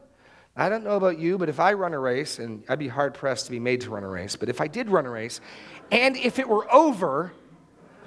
I 0.55 0.69
don't 0.69 0.85
know 0.85 0.95
about 0.95 1.19
you, 1.19 1.39
but 1.39 1.49
if 1.49 1.59
I 1.59 1.73
run 1.73 1.93
a 1.93 1.99
race, 1.99 2.39
and 2.39 2.63
I'd 2.69 2.79
be 2.79 2.87
hard 2.87 3.15
pressed 3.15 3.47
to 3.47 3.51
be 3.51 3.59
made 3.59 3.81
to 3.81 3.91
run 3.91 4.05
a 4.05 4.09
race, 4.09 4.37
but 4.37 4.49
if 4.49 4.61
I 4.61 4.69
did 4.69 4.89
run 4.89 5.07
a 5.07 5.11
race, 5.11 5.41
and 5.91 6.17
if 6.17 6.39
it 6.39 6.49
were 6.49 6.73
over, 6.73 7.33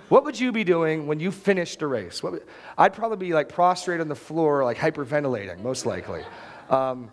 what 0.08 0.24
would 0.24 0.40
you 0.40 0.54
be 0.54 0.64
doing 0.64 1.06
when 1.06 1.20
you 1.20 1.32
finished 1.32 1.82
a 1.82 1.88
race? 1.88 2.24
Would, 2.24 2.48
I'd 2.78 2.94
probably 2.94 3.18
be 3.18 3.34
like 3.34 3.50
prostrate 3.50 4.00
on 4.00 4.08
the 4.08 4.16
floor, 4.16 4.64
like 4.64 4.78
hyperventilating, 4.78 5.62
most 5.62 5.86
likely. 5.86 6.24
Um, 6.70 7.12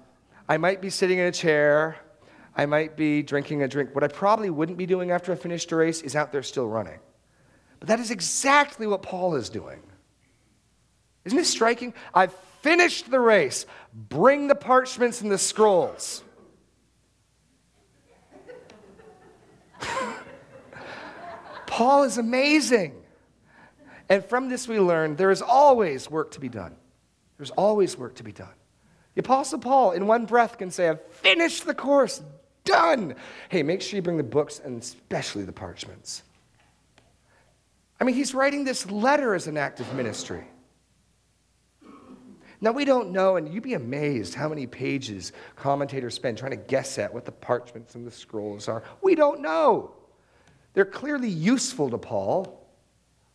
I 0.49 0.59
might 0.59 0.81
be 0.81 0.91
sitting 0.91 1.19
in 1.19 1.27
a 1.27 1.33
chair. 1.33 1.97
I 2.57 2.67
might 2.67 2.97
be 2.97 3.21
drinking 3.21 3.65
a 3.65 3.69
drink. 3.69 3.97
What 3.97 4.05
I 4.05 4.09
probably 4.09 4.51
wouldn't 4.51 4.79
be 4.79 4.87
doing 4.87 5.11
after 5.11 5.33
I 5.33 5.35
finished 5.35 5.73
a 5.73 5.77
race 5.77 6.03
is 6.03 6.15
out 6.15 6.31
there 6.31 6.45
still 6.45 6.69
running. 6.69 7.01
But 7.81 7.89
that 7.89 8.01
is 8.01 8.11
exactly 8.11 8.87
what 8.87 9.03
Paul 9.03 9.35
is 9.37 9.49
doing. 9.49 9.81
Isn't 11.25 11.39
it 11.39 11.47
striking? 11.47 11.95
I've 12.15 12.33
finished 12.63 13.11
the 13.11 13.21
race. 13.21 13.67
Bring 13.93 14.49
the 14.49 14.55
parchments 14.55 15.21
and 15.21 15.31
the 15.31 15.39
scrolls. 15.39 16.23
Paul 21.67 22.05
is 22.05 22.19
amazing. 22.19 22.95
And 24.09 24.25
from 24.25 24.49
this, 24.49 24.67
we 24.67 24.81
learn 24.81 25.17
there 25.17 25.31
is 25.31 25.43
always 25.43 26.11
work 26.11 26.31
to 26.33 26.41
be 26.41 26.49
done. 26.49 26.75
There's 27.37 27.51
always 27.51 27.97
work 27.97 28.15
to 28.17 28.25
be 28.25 28.33
done. 28.33 28.49
The 29.15 29.21
Apostle 29.21 29.59
Paul, 29.59 29.93
in 29.93 30.07
one 30.07 30.27
breath, 30.27 30.59
can 30.59 30.71
say, 30.71 30.89
I've 30.89 31.05
finished 31.07 31.67
the 31.67 31.75
course, 31.75 32.23
done. 32.65 33.15
Hey, 33.49 33.63
make 33.63 33.83
sure 33.83 33.97
you 33.97 34.03
bring 34.03 34.17
the 34.17 34.23
books 34.23 34.61
and 34.61 34.83
especially 34.83 35.45
the 35.45 35.53
parchments. 35.53 36.23
I 38.01 38.05
mean, 38.05 38.15
he's 38.15 38.35
writing 38.35 38.65
this 38.65 38.91
letter 38.91 39.35
as 39.35 39.47
an 39.47 39.57
act 39.57 39.81
of 39.81 39.93
ministry. 39.95 40.45
Now, 42.61 42.73
we 42.73 42.85
don't 42.85 43.11
know, 43.11 43.37
and 43.37 43.53
you'd 43.53 43.63
be 43.63 43.75
amazed 43.75 44.35
how 44.35 44.49
many 44.49 44.67
pages 44.67 45.33
commentators 45.55 46.15
spend 46.15 46.39
trying 46.39 46.51
to 46.51 46.57
guess 46.57 46.99
at 46.99 47.13
what 47.13 47.25
the 47.25 47.33
parchments 47.33 47.95
and 47.95 48.07
the 48.07 48.11
scrolls 48.11 48.69
are. 48.69 48.83
We 49.01 49.15
don't 49.15 49.41
know. 49.41 49.95
They're 50.75 50.85
clearly 50.85 51.29
useful 51.29 51.89
to 51.91 51.99
Paul, 51.99 52.69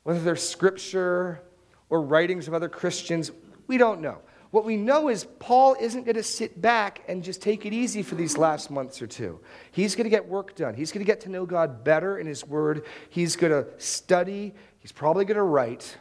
whether 0.03 0.19
they're 0.19 0.35
scripture 0.35 1.41
or 1.89 2.01
writings 2.01 2.47
of 2.47 2.53
other 2.53 2.69
Christians, 2.69 3.31
we 3.67 3.77
don't 3.77 4.01
know. 4.01 4.19
What 4.53 4.65
we 4.65 4.77
know 4.77 5.09
is 5.09 5.25
Paul 5.39 5.75
isn't 5.79 6.03
going 6.03 6.13
to 6.13 6.21
sit 6.21 6.61
back 6.61 7.01
and 7.07 7.23
just 7.23 7.41
take 7.41 7.65
it 7.65 7.73
easy 7.73 8.03
for 8.03 8.13
these 8.13 8.37
last 8.37 8.69
months 8.69 9.01
or 9.01 9.07
two. 9.07 9.39
He's 9.71 9.95
going 9.95 10.03
to 10.03 10.11
get 10.11 10.27
work 10.27 10.55
done. 10.55 10.75
He's 10.75 10.91
going 10.91 11.03
to 11.03 11.11
get 11.11 11.21
to 11.21 11.29
know 11.29 11.47
God 11.47 11.83
better 11.83 12.19
in 12.19 12.27
His 12.27 12.45
Word. 12.45 12.85
He's 13.09 13.35
going 13.35 13.51
to 13.51 13.67
study. 13.79 14.53
He's 14.77 14.91
probably 14.91 15.25
going 15.25 15.37
to 15.37 15.41
write. 15.41 15.97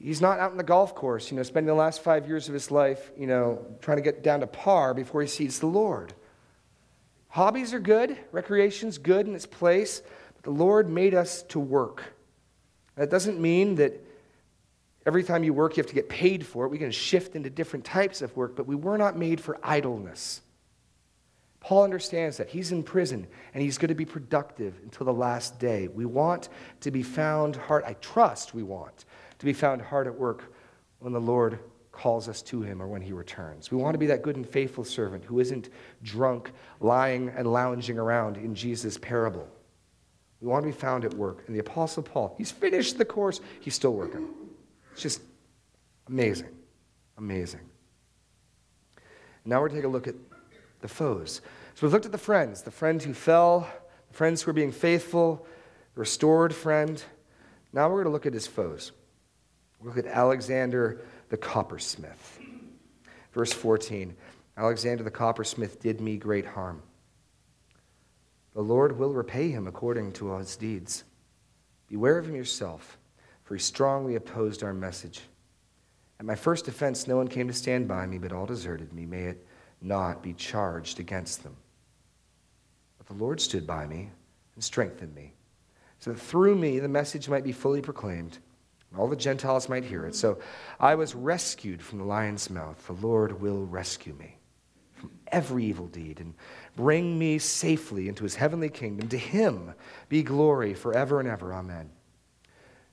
He's 0.00 0.20
not 0.20 0.38
out 0.38 0.52
in 0.52 0.58
the 0.58 0.62
golf 0.62 0.94
course, 0.94 1.28
you 1.28 1.36
know, 1.36 1.42
spending 1.42 1.66
the 1.66 1.74
last 1.74 2.04
five 2.04 2.28
years 2.28 2.46
of 2.46 2.54
his 2.54 2.70
life, 2.70 3.10
you 3.18 3.26
know, 3.26 3.66
trying 3.80 3.96
to 3.96 4.02
get 4.04 4.22
down 4.22 4.38
to 4.38 4.46
par 4.46 4.94
before 4.94 5.22
he 5.22 5.26
sees 5.26 5.58
the 5.58 5.66
Lord. 5.66 6.14
Hobbies 7.30 7.74
are 7.74 7.80
good, 7.80 8.16
recreation's 8.30 8.96
good 8.96 9.26
in 9.26 9.34
its 9.34 9.44
place, 9.44 10.02
but 10.36 10.44
the 10.44 10.52
Lord 10.52 10.88
made 10.88 11.14
us 11.14 11.42
to 11.48 11.58
work. 11.58 12.04
That 12.94 13.10
doesn't 13.10 13.40
mean 13.40 13.74
that 13.74 14.04
every 15.08 15.24
time 15.24 15.42
you 15.42 15.54
work 15.54 15.74
you 15.74 15.80
have 15.80 15.88
to 15.88 15.94
get 15.94 16.10
paid 16.10 16.44
for 16.44 16.66
it. 16.66 16.68
We 16.68 16.76
can 16.76 16.90
shift 16.90 17.34
into 17.34 17.48
different 17.48 17.82
types 17.82 18.20
of 18.20 18.36
work, 18.36 18.54
but 18.54 18.66
we 18.66 18.76
were 18.76 18.98
not 18.98 19.16
made 19.16 19.40
for 19.40 19.58
idleness. 19.62 20.42
Paul 21.60 21.82
understands 21.82 22.36
that. 22.36 22.48
He's 22.48 22.72
in 22.72 22.82
prison 22.82 23.26
and 23.54 23.62
he's 23.62 23.78
going 23.78 23.88
to 23.88 23.94
be 23.94 24.04
productive 24.04 24.78
until 24.82 25.06
the 25.06 25.12
last 25.14 25.58
day. 25.58 25.88
We 25.88 26.04
want 26.04 26.50
to 26.80 26.90
be 26.90 27.02
found 27.02 27.56
hard. 27.56 27.84
I 27.84 27.94
trust 27.94 28.52
we 28.52 28.62
want 28.62 29.06
to 29.38 29.46
be 29.46 29.54
found 29.54 29.80
hard 29.80 30.06
at 30.06 30.14
work 30.14 30.52
when 30.98 31.14
the 31.14 31.20
Lord 31.20 31.58
calls 31.90 32.28
us 32.28 32.42
to 32.42 32.60
him 32.60 32.82
or 32.82 32.86
when 32.86 33.00
he 33.00 33.12
returns. 33.12 33.70
We 33.70 33.78
want 33.78 33.94
to 33.94 33.98
be 33.98 34.06
that 34.08 34.20
good 34.20 34.36
and 34.36 34.46
faithful 34.46 34.84
servant 34.84 35.24
who 35.24 35.40
isn't 35.40 35.70
drunk, 36.02 36.52
lying, 36.80 37.30
and 37.30 37.50
lounging 37.50 37.98
around 37.98 38.36
in 38.36 38.54
Jesus' 38.54 38.98
parable. 38.98 39.48
We 40.42 40.48
want 40.48 40.64
to 40.64 40.66
be 40.66 40.78
found 40.78 41.06
at 41.06 41.14
work. 41.14 41.44
And 41.46 41.56
the 41.56 41.60
Apostle 41.60 42.02
Paul, 42.02 42.34
he's 42.36 42.52
finished 42.52 42.98
the 42.98 43.06
course, 43.06 43.40
he's 43.60 43.74
still 43.74 43.94
working. 43.94 44.28
It's 44.98 45.02
just 45.04 45.22
amazing. 46.08 46.48
Amazing. 47.18 47.60
Now 49.44 49.60
we're 49.60 49.68
going 49.68 49.82
to 49.82 49.86
take 49.86 49.88
a 49.88 49.92
look 49.92 50.08
at 50.08 50.16
the 50.80 50.88
foes. 50.88 51.40
So 51.76 51.86
we've 51.86 51.92
looked 51.92 52.06
at 52.06 52.10
the 52.10 52.18
friends, 52.18 52.62
the 52.62 52.72
friend 52.72 53.00
who 53.00 53.14
fell, 53.14 53.68
the 54.08 54.14
friends 54.14 54.42
who 54.42 54.50
are 54.50 54.54
being 54.54 54.72
faithful, 54.72 55.46
the 55.94 56.00
restored 56.00 56.52
friend. 56.52 57.00
Now 57.72 57.88
we're 57.88 58.02
going 58.02 58.06
to 58.06 58.10
look 58.10 58.26
at 58.26 58.34
his 58.34 58.48
foes. 58.48 58.90
we 59.80 59.86
Look 59.86 59.98
at 59.98 60.06
Alexander 60.06 61.00
the 61.28 61.36
coppersmith. 61.36 62.40
Verse 63.32 63.52
14 63.52 64.16
Alexander 64.56 65.04
the 65.04 65.12
coppersmith 65.12 65.80
did 65.80 66.00
me 66.00 66.16
great 66.16 66.44
harm. 66.44 66.82
The 68.52 68.62
Lord 68.62 68.98
will 68.98 69.12
repay 69.14 69.52
him 69.52 69.68
according 69.68 70.14
to 70.14 70.32
all 70.32 70.38
his 70.38 70.56
deeds. 70.56 71.04
Beware 71.86 72.18
of 72.18 72.26
him 72.26 72.34
yourself, 72.34 72.97
for 73.48 73.54
he 73.54 73.60
strongly 73.60 74.14
opposed 74.16 74.62
our 74.62 74.74
message. 74.74 75.22
At 76.20 76.26
my 76.26 76.34
first 76.34 76.68
offense, 76.68 77.08
no 77.08 77.16
one 77.16 77.28
came 77.28 77.48
to 77.48 77.54
stand 77.54 77.88
by 77.88 78.04
me, 78.04 78.18
but 78.18 78.30
all 78.30 78.44
deserted 78.44 78.92
me. 78.92 79.06
May 79.06 79.22
it 79.22 79.46
not 79.80 80.22
be 80.22 80.34
charged 80.34 81.00
against 81.00 81.42
them. 81.44 81.56
But 82.98 83.06
the 83.06 83.14
Lord 83.14 83.40
stood 83.40 83.66
by 83.66 83.86
me 83.86 84.10
and 84.54 84.62
strengthened 84.62 85.14
me, 85.14 85.32
so 85.98 86.12
that 86.12 86.20
through 86.20 86.56
me 86.56 86.78
the 86.78 86.88
message 86.88 87.30
might 87.30 87.42
be 87.42 87.52
fully 87.52 87.80
proclaimed 87.80 88.36
and 88.90 89.00
all 89.00 89.08
the 89.08 89.16
Gentiles 89.16 89.66
might 89.66 89.84
hear 89.84 90.04
it. 90.04 90.14
So 90.14 90.38
I 90.78 90.94
was 90.94 91.14
rescued 91.14 91.80
from 91.80 92.00
the 92.00 92.04
lion's 92.04 92.50
mouth. 92.50 92.86
The 92.86 93.06
Lord 93.06 93.40
will 93.40 93.64
rescue 93.64 94.12
me. 94.12 94.36
from 94.98 95.10
every 95.28 95.64
evil 95.64 95.86
deed 95.86 96.20
and 96.20 96.34
bring 96.76 97.18
me 97.18 97.38
safely 97.38 98.08
into 98.08 98.24
his 98.24 98.34
heavenly 98.34 98.68
kingdom. 98.68 99.08
To 99.08 99.18
him 99.18 99.74
be 100.08 100.22
glory 100.22 100.74
forever 100.74 101.20
and 101.20 101.28
ever. 101.28 101.54
Amen. 101.54 101.90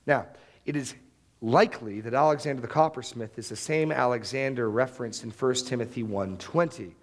Now, 0.05 0.27
it 0.65 0.75
is 0.75 0.95
likely 1.41 2.01
that 2.01 2.13
Alexander 2.13 2.61
the 2.61 2.67
coppersmith 2.67 3.37
is 3.37 3.49
the 3.49 3.55
same 3.55 3.91
Alexander 3.91 4.69
referenced 4.69 5.23
in 5.23 5.31
1 5.31 5.67
Timothy 5.67 6.03
1:20 6.03 6.93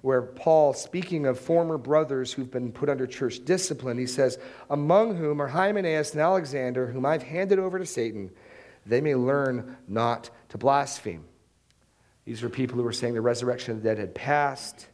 where 0.00 0.22
Paul, 0.22 0.74
speaking 0.74 1.26
of 1.26 1.40
former 1.40 1.76
brothers 1.76 2.32
who've 2.32 2.50
been 2.50 2.70
put 2.70 2.88
under 2.88 3.06
church 3.06 3.44
discipline, 3.44 3.98
he 3.98 4.06
says, 4.06 4.38
Among 4.70 5.16
whom 5.16 5.42
are 5.42 5.48
Hymenaeus 5.48 6.12
and 6.12 6.20
Alexander, 6.20 6.86
whom 6.86 7.04
I've 7.04 7.22
handed 7.22 7.58
over 7.58 7.78
to 7.78 7.86
Satan, 7.86 8.30
they 8.86 9.00
may 9.00 9.14
learn 9.14 9.76
not 9.88 10.30
to 10.50 10.58
blaspheme. 10.58 11.24
These 12.24 12.42
were 12.42 12.48
people 12.48 12.76
who 12.76 12.84
were 12.84 12.92
saying 12.92 13.14
the 13.14 13.20
resurrection 13.20 13.72
of 13.72 13.82
the 13.82 13.88
dead 13.88 13.98
had 13.98 14.14
passed. 14.14 14.86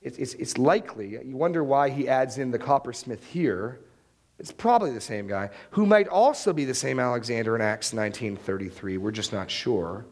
It's, 0.00 0.18
it's, 0.18 0.34
it's 0.34 0.58
likely, 0.58 1.10
you 1.24 1.36
wonder 1.36 1.62
why 1.62 1.90
he 1.90 2.08
adds 2.08 2.38
in 2.38 2.50
the 2.50 2.58
coppersmith 2.58 3.24
here. 3.26 3.80
It's 4.42 4.50
probably 4.50 4.90
the 4.90 5.00
same 5.00 5.28
guy, 5.28 5.50
who 5.70 5.86
might 5.86 6.08
also 6.08 6.52
be 6.52 6.64
the 6.64 6.74
same 6.74 6.98
Alexander 6.98 7.54
in 7.54 7.62
Acts 7.62 7.92
19:33. 7.92 8.98
We're 8.98 9.12
just 9.12 9.32
not 9.32 9.48
sure. 9.48 10.04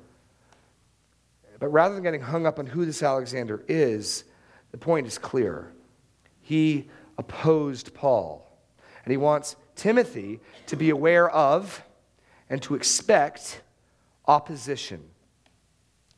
But 1.59 1.67
rather 1.69 1.95
than 1.95 2.05
getting 2.05 2.21
hung 2.21 2.47
up 2.47 2.61
on 2.61 2.67
who 2.67 2.87
this 2.87 3.03
Alexander 3.03 3.65
is, 3.67 4.23
the 4.71 4.79
point 4.79 5.09
is 5.09 5.19
clear. 5.19 5.73
He 6.41 6.89
opposed 7.19 7.93
Paul. 7.93 8.47
And 9.05 9.11
he 9.11 9.17
wants 9.17 9.57
Timothy 9.75 10.39
to 10.67 10.77
be 10.77 10.91
aware 10.91 11.29
of 11.29 11.83
and 12.49 12.63
to 12.63 12.77
expect 12.77 13.63
opposition. 14.29 15.11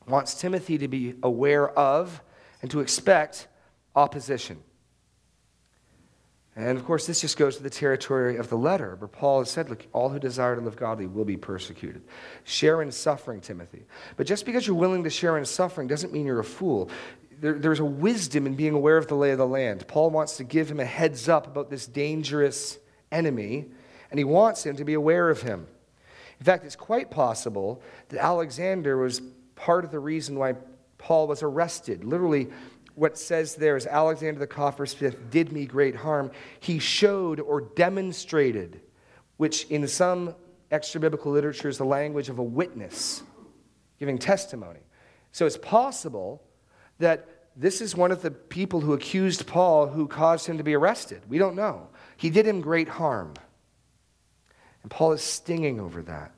Wants 0.07 0.39
Timothy 0.39 0.77
to 0.77 0.87
be 0.87 1.15
aware 1.23 1.71
of 1.71 2.21
and 2.61 2.69
to 2.69 2.79
expect 2.79 3.47
opposition. 3.95 4.61
And 6.55 6.77
of 6.77 6.85
course, 6.85 7.07
this 7.07 7.21
just 7.21 7.37
goes 7.37 7.57
to 7.57 7.63
the 7.63 7.69
territory 7.69 8.37
of 8.37 8.49
the 8.49 8.57
letter, 8.57 8.95
where 8.95 9.07
Paul 9.07 9.39
has 9.39 9.49
said, 9.49 9.69
Look, 9.69 9.87
all 9.91 10.09
who 10.09 10.19
desire 10.19 10.55
to 10.55 10.61
live 10.61 10.75
godly 10.75 11.07
will 11.07 11.25
be 11.25 11.37
persecuted. 11.37 12.03
Share 12.43 12.81
in 12.81 12.91
suffering, 12.91 13.41
Timothy. 13.41 13.85
But 14.17 14.27
just 14.27 14.45
because 14.45 14.67
you're 14.67 14.75
willing 14.75 15.03
to 15.03 15.09
share 15.09 15.37
in 15.37 15.45
suffering 15.45 15.87
doesn't 15.87 16.13
mean 16.13 16.27
you're 16.27 16.39
a 16.39 16.43
fool. 16.43 16.89
There, 17.39 17.53
there's 17.53 17.79
a 17.79 17.85
wisdom 17.85 18.45
in 18.45 18.55
being 18.55 18.75
aware 18.75 18.97
of 18.97 19.07
the 19.07 19.15
lay 19.15 19.31
of 19.31 19.39
the 19.39 19.47
land. 19.47 19.87
Paul 19.87 20.11
wants 20.11 20.37
to 20.37 20.43
give 20.43 20.69
him 20.69 20.79
a 20.79 20.85
heads 20.85 21.27
up 21.27 21.47
about 21.47 21.71
this 21.71 21.87
dangerous 21.87 22.77
enemy, 23.11 23.65
and 24.11 24.19
he 24.19 24.23
wants 24.23 24.63
him 24.63 24.75
to 24.75 24.85
be 24.85 24.93
aware 24.93 25.29
of 25.31 25.41
him. 25.41 25.65
In 26.39 26.45
fact, 26.45 26.65
it's 26.65 26.75
quite 26.75 27.09
possible 27.09 27.81
that 28.09 28.23
Alexander 28.23 28.97
was 28.97 29.21
part 29.55 29.85
of 29.85 29.91
the 29.91 29.99
reason 29.99 30.37
why 30.37 30.53
Paul 30.99 31.27
was 31.27 31.41
arrested. 31.41 32.03
Literally, 32.03 32.49
what 32.95 33.17
says 33.17 33.55
there 33.55 33.75
is 33.75 33.87
Alexander 33.87 34.39
the 34.39 34.47
coppersmith 34.47 35.29
did 35.29 35.51
me 35.51 35.65
great 35.65 35.95
harm. 35.95 36.31
He 36.59 36.79
showed 36.79 37.39
or 37.39 37.61
demonstrated, 37.61 38.81
which 39.37 39.65
in 39.65 39.87
some 39.87 40.35
extra 40.71 40.99
biblical 40.99 41.31
literature 41.31 41.69
is 41.69 41.77
the 41.77 41.85
language 41.85 42.29
of 42.29 42.39
a 42.39 42.43
witness 42.43 43.23
giving 43.99 44.17
testimony. 44.17 44.79
So 45.31 45.45
it's 45.45 45.57
possible 45.57 46.43
that 46.99 47.27
this 47.55 47.81
is 47.81 47.95
one 47.95 48.11
of 48.11 48.21
the 48.21 48.31
people 48.31 48.81
who 48.81 48.93
accused 48.93 49.45
Paul 49.45 49.87
who 49.87 50.07
caused 50.07 50.47
him 50.47 50.57
to 50.57 50.63
be 50.63 50.73
arrested. 50.73 51.21
We 51.29 51.37
don't 51.37 51.55
know. 51.55 51.89
He 52.17 52.29
did 52.29 52.47
him 52.47 52.61
great 52.61 52.87
harm. 52.87 53.33
And 54.81 54.91
Paul 54.91 55.13
is 55.13 55.21
stinging 55.21 55.79
over 55.79 56.01
that. 56.03 56.31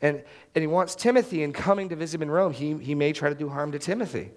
And, 0.00 0.22
and 0.54 0.62
he 0.62 0.66
wants 0.66 0.94
Timothy, 0.94 1.42
in 1.42 1.52
coming 1.52 1.88
to 1.88 1.96
visit 1.96 2.18
him 2.18 2.22
in 2.22 2.30
Rome, 2.30 2.52
he, 2.52 2.74
he 2.78 2.94
may 2.94 3.12
try 3.12 3.28
to 3.28 3.34
do 3.34 3.48
harm 3.48 3.72
to 3.72 3.78
Timothy. 3.78 4.30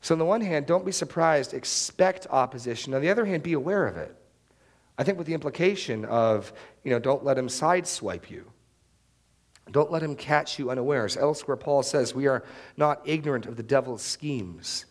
So, 0.00 0.14
on 0.14 0.18
the 0.18 0.24
one 0.24 0.40
hand, 0.40 0.66
don't 0.66 0.86
be 0.86 0.92
surprised, 0.92 1.54
expect 1.54 2.26
opposition. 2.30 2.94
On 2.94 3.00
the 3.00 3.10
other 3.10 3.24
hand, 3.24 3.42
be 3.42 3.54
aware 3.54 3.86
of 3.86 3.96
it. 3.96 4.14
I 4.96 5.04
think 5.04 5.18
with 5.18 5.26
the 5.26 5.34
implication 5.34 6.04
of, 6.04 6.52
you 6.84 6.90
know, 6.90 6.98
don't 6.98 7.24
let 7.24 7.38
him 7.38 7.48
sideswipe 7.48 8.30
you. 8.30 8.50
Don't 9.70 9.90
let 9.90 10.02
him 10.02 10.16
catch 10.16 10.58
you 10.58 10.70
unawares. 10.70 11.16
Elsewhere, 11.16 11.56
Paul 11.56 11.82
says, 11.82 12.14
we 12.14 12.26
are 12.26 12.44
not 12.76 13.02
ignorant 13.04 13.46
of 13.46 13.56
the 13.56 13.62
devil's 13.62 14.02
schemes. 14.02 14.86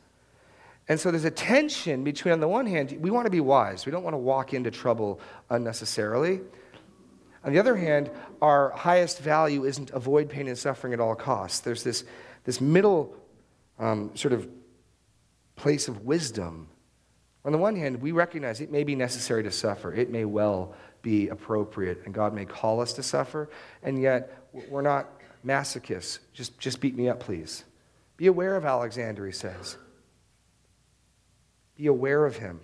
And 0.88 1.00
so 1.00 1.12
there's 1.12 1.26
a 1.26 1.32
tension 1.32 2.04
between, 2.04 2.34
on 2.34 2.40
the 2.40 2.48
one 2.48 2.66
hand, 2.66 2.98
we 3.02 3.10
want 3.10 3.26
to 3.26 3.32
be 3.32 3.42
wise. 3.42 3.86
We 3.86 3.92
don't 3.92 4.04
want 4.04 4.14
to 4.14 4.20
walk 4.20 4.54
into 4.54 4.72
trouble 4.72 5.20
unnecessarily. 5.50 6.42
On 7.44 7.52
the 7.52 7.60
other 7.60 7.76
hand, 7.76 8.10
our 8.42 8.70
highest 8.72 9.20
value 9.20 9.66
isn't 9.66 9.90
avoid 9.92 10.30
pain 10.30 10.48
and 10.48 10.58
suffering 10.58 10.94
at 10.94 11.00
all 11.00 11.16
costs. 11.16 11.60
There's 11.60 11.84
this, 11.84 12.06
this 12.46 12.62
middle 12.62 13.16
um, 13.80 14.16
sort 14.16 14.34
of 14.34 14.48
place 15.58 15.90
of 15.90 16.06
wisdom. 16.06 16.70
On 17.44 17.52
the 17.52 17.58
one 17.58 17.76
hand, 17.76 18.02
we 18.02 18.14
recognize 18.14 18.62
it 18.62 18.72
may 18.72 18.84
be 18.84 18.96
necessary 18.96 19.44
to 19.44 19.52
suffer, 19.52 19.94
it 19.94 20.10
may 20.10 20.24
well 20.24 20.74
be 21.02 21.28
appropriate, 21.28 22.02
and 22.06 22.14
God 22.14 22.34
may 22.34 22.46
call 22.46 22.80
us 22.80 22.94
to 22.94 23.04
suffer, 23.04 23.50
and 23.84 24.02
yet 24.02 24.48
we're 24.70 24.82
not 24.82 25.10
masochists. 25.46 26.20
Just, 26.34 26.58
just 26.60 26.80
beat 26.80 26.96
me 26.96 27.10
up, 27.10 27.20
please. 27.20 27.64
Be 28.16 28.28
aware 28.28 28.56
of 28.56 28.66
Alexander, 28.66 29.26
he 29.26 29.32
says. 29.32 29.78
Be 31.76 31.88
aware 31.88 32.26
of 32.26 32.38
him 32.38 32.60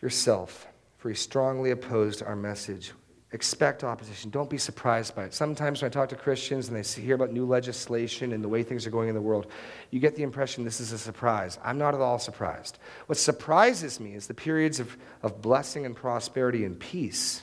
yourself, 0.00 0.66
for 0.96 1.10
he 1.10 1.14
strongly 1.14 1.70
opposed 1.70 2.22
our 2.22 2.36
message 2.36 2.92
expect 3.32 3.84
opposition. 3.84 4.30
Don't 4.30 4.50
be 4.50 4.58
surprised 4.58 5.14
by 5.14 5.24
it. 5.24 5.34
Sometimes 5.34 5.82
when 5.82 5.90
I 5.90 5.92
talk 5.92 6.08
to 6.08 6.16
Christians 6.16 6.68
and 6.68 6.76
they 6.76 7.00
hear 7.00 7.14
about 7.14 7.32
new 7.32 7.46
legislation 7.46 8.32
and 8.32 8.42
the 8.42 8.48
way 8.48 8.64
things 8.64 8.86
are 8.86 8.90
going 8.90 9.08
in 9.08 9.14
the 9.14 9.20
world, 9.20 9.46
you 9.90 10.00
get 10.00 10.16
the 10.16 10.24
impression 10.24 10.64
this 10.64 10.80
is 10.80 10.92
a 10.92 10.98
surprise. 10.98 11.58
I'm 11.64 11.78
not 11.78 11.94
at 11.94 12.00
all 12.00 12.18
surprised. 12.18 12.78
What 13.06 13.18
surprises 13.18 14.00
me 14.00 14.14
is 14.14 14.26
the 14.26 14.34
periods 14.34 14.80
of, 14.80 14.96
of 15.22 15.40
blessing 15.40 15.86
and 15.86 15.94
prosperity 15.94 16.64
and 16.64 16.78
peace. 16.78 17.42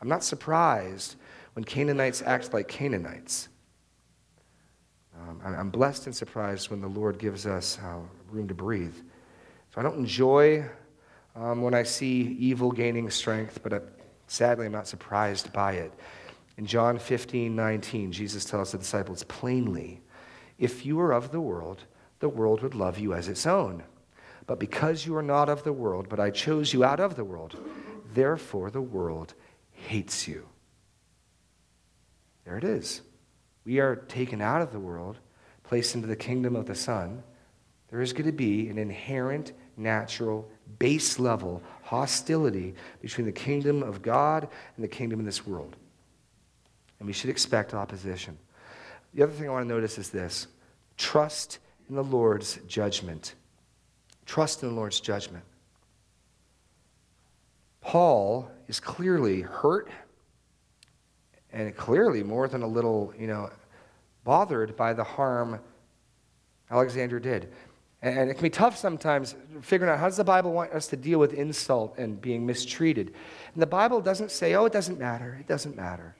I'm 0.00 0.08
not 0.08 0.22
surprised 0.22 1.16
when 1.54 1.64
Canaanites 1.64 2.22
act 2.22 2.52
like 2.52 2.68
Canaanites. 2.68 3.48
Um, 5.20 5.40
I'm 5.44 5.70
blessed 5.70 6.06
and 6.06 6.14
surprised 6.14 6.70
when 6.70 6.80
the 6.80 6.88
Lord 6.88 7.18
gives 7.18 7.46
us 7.46 7.78
uh, 7.82 7.98
room 8.30 8.46
to 8.48 8.54
breathe. 8.54 8.96
So 9.74 9.80
I 9.80 9.82
don't 9.82 9.96
enjoy 9.96 10.64
um, 11.34 11.62
when 11.62 11.74
I 11.74 11.82
see 11.82 12.36
evil 12.38 12.70
gaining 12.70 13.10
strength, 13.10 13.60
but 13.62 13.72
Sadly, 14.26 14.66
I'm 14.66 14.72
not 14.72 14.88
surprised 14.88 15.52
by 15.52 15.72
it. 15.72 15.92
In 16.56 16.66
John 16.66 16.98
15, 16.98 17.54
19, 17.54 18.12
Jesus 18.12 18.44
tells 18.44 18.72
the 18.72 18.78
disciples 18.78 19.24
plainly, 19.24 20.00
If 20.58 20.86
you 20.86 20.96
were 20.96 21.12
of 21.12 21.32
the 21.32 21.40
world, 21.40 21.84
the 22.20 22.28
world 22.28 22.62
would 22.62 22.74
love 22.74 22.98
you 22.98 23.12
as 23.12 23.28
its 23.28 23.46
own. 23.46 23.82
But 24.46 24.60
because 24.60 25.06
you 25.06 25.16
are 25.16 25.22
not 25.22 25.48
of 25.48 25.64
the 25.64 25.72
world, 25.72 26.08
but 26.08 26.20
I 26.20 26.30
chose 26.30 26.72
you 26.72 26.84
out 26.84 27.00
of 27.00 27.16
the 27.16 27.24
world, 27.24 27.58
therefore 28.12 28.70
the 28.70 28.80
world 28.80 29.34
hates 29.72 30.28
you. 30.28 30.46
There 32.44 32.58
it 32.58 32.64
is. 32.64 33.00
We 33.64 33.80
are 33.80 33.96
taken 33.96 34.40
out 34.40 34.62
of 34.62 34.70
the 34.70 34.78
world, 34.78 35.18
placed 35.62 35.94
into 35.94 36.06
the 36.06 36.16
kingdom 36.16 36.54
of 36.54 36.66
the 36.66 36.74
Son. 36.74 37.22
There 37.88 38.02
is 38.02 38.12
going 38.12 38.26
to 38.26 38.32
be 38.32 38.68
an 38.68 38.78
inherent, 38.78 39.52
natural, 39.76 40.50
base 40.78 41.18
level 41.18 41.62
hostility 41.82 42.74
between 43.00 43.26
the 43.26 43.32
kingdom 43.32 43.82
of 43.82 44.02
God 44.02 44.48
and 44.76 44.84
the 44.84 44.88
kingdom 44.88 45.20
in 45.20 45.26
this 45.26 45.46
world. 45.46 45.76
And 46.98 47.06
we 47.06 47.12
should 47.12 47.30
expect 47.30 47.74
opposition. 47.74 48.38
The 49.14 49.22
other 49.22 49.32
thing 49.32 49.48
I 49.48 49.52
want 49.52 49.64
to 49.64 49.74
notice 49.74 49.98
is 49.98 50.10
this 50.10 50.46
trust 50.96 51.58
in 51.88 51.94
the 51.94 52.04
Lord's 52.04 52.58
judgment. 52.66 53.34
Trust 54.26 54.62
in 54.62 54.70
the 54.70 54.74
Lord's 54.74 55.00
judgment. 55.00 55.44
Paul 57.80 58.50
is 58.68 58.80
clearly 58.80 59.42
hurt 59.42 59.90
and 61.52 61.76
clearly 61.76 62.22
more 62.22 62.48
than 62.48 62.62
a 62.62 62.66
little, 62.66 63.12
you 63.18 63.26
know, 63.26 63.50
bothered 64.24 64.74
by 64.76 64.94
the 64.94 65.04
harm 65.04 65.60
Alexander 66.70 67.20
did. 67.20 67.52
And 68.04 68.30
it 68.30 68.34
can 68.34 68.42
be 68.42 68.50
tough 68.50 68.76
sometimes 68.76 69.34
figuring 69.62 69.90
out 69.90 69.98
how 69.98 70.04
does 70.04 70.18
the 70.18 70.24
Bible 70.24 70.52
want 70.52 70.72
us 70.72 70.88
to 70.88 70.96
deal 70.96 71.18
with 71.18 71.32
insult 71.32 71.96
and 71.96 72.20
being 72.20 72.44
mistreated. 72.44 73.14
And 73.54 73.62
the 73.62 73.66
Bible 73.66 74.02
doesn't 74.02 74.30
say, 74.30 74.54
oh, 74.54 74.66
it 74.66 74.74
doesn't 74.74 74.98
matter. 74.98 75.38
It 75.40 75.48
doesn't 75.48 75.74
matter. 75.74 76.14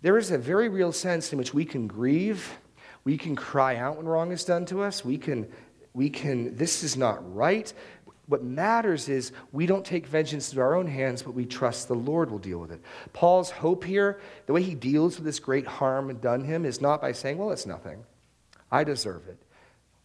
There 0.00 0.16
is 0.16 0.30
a 0.30 0.38
very 0.38 0.70
real 0.70 0.92
sense 0.92 1.30
in 1.30 1.38
which 1.38 1.52
we 1.52 1.66
can 1.66 1.86
grieve. 1.86 2.56
We 3.04 3.18
can 3.18 3.36
cry 3.36 3.76
out 3.76 3.98
when 3.98 4.06
wrong 4.06 4.32
is 4.32 4.46
done 4.46 4.64
to 4.66 4.82
us. 4.82 5.04
We 5.04 5.18
can, 5.18 5.46
we 5.92 6.08
can, 6.08 6.56
this 6.56 6.82
is 6.82 6.96
not 6.96 7.34
right. 7.34 7.70
What 8.24 8.42
matters 8.42 9.10
is 9.10 9.32
we 9.52 9.66
don't 9.66 9.84
take 9.84 10.06
vengeance 10.06 10.50
into 10.50 10.62
our 10.62 10.74
own 10.74 10.86
hands, 10.86 11.22
but 11.22 11.34
we 11.34 11.44
trust 11.44 11.86
the 11.86 11.94
Lord 11.94 12.30
will 12.30 12.38
deal 12.38 12.60
with 12.60 12.72
it. 12.72 12.80
Paul's 13.12 13.50
hope 13.50 13.84
here, 13.84 14.18
the 14.46 14.54
way 14.54 14.62
he 14.62 14.74
deals 14.74 15.16
with 15.16 15.26
this 15.26 15.38
great 15.38 15.66
harm 15.66 16.16
done 16.16 16.44
him, 16.44 16.64
is 16.64 16.80
not 16.80 17.02
by 17.02 17.12
saying, 17.12 17.36
well, 17.36 17.50
it's 17.50 17.66
nothing. 17.66 18.02
I 18.72 18.84
deserve 18.84 19.28
it. 19.28 19.43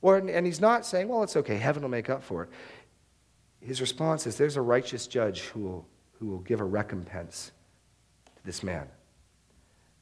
Or, 0.01 0.17
and 0.17 0.45
he's 0.45 0.61
not 0.61 0.85
saying, 0.85 1.07
well, 1.07 1.23
it's 1.23 1.35
okay, 1.35 1.57
heaven 1.57 1.83
will 1.83 1.89
make 1.89 2.09
up 2.09 2.23
for 2.23 2.43
it. 2.43 2.49
His 3.61 3.81
response 3.81 4.25
is, 4.25 4.37
there's 4.37 4.55
a 4.55 4.61
righteous 4.61 5.07
judge 5.07 5.41
who 5.41 5.59
will, 5.61 5.87
who 6.13 6.27
will 6.27 6.39
give 6.39 6.61
a 6.61 6.65
recompense 6.65 7.51
to 8.37 8.45
this 8.45 8.63
man. 8.63 8.87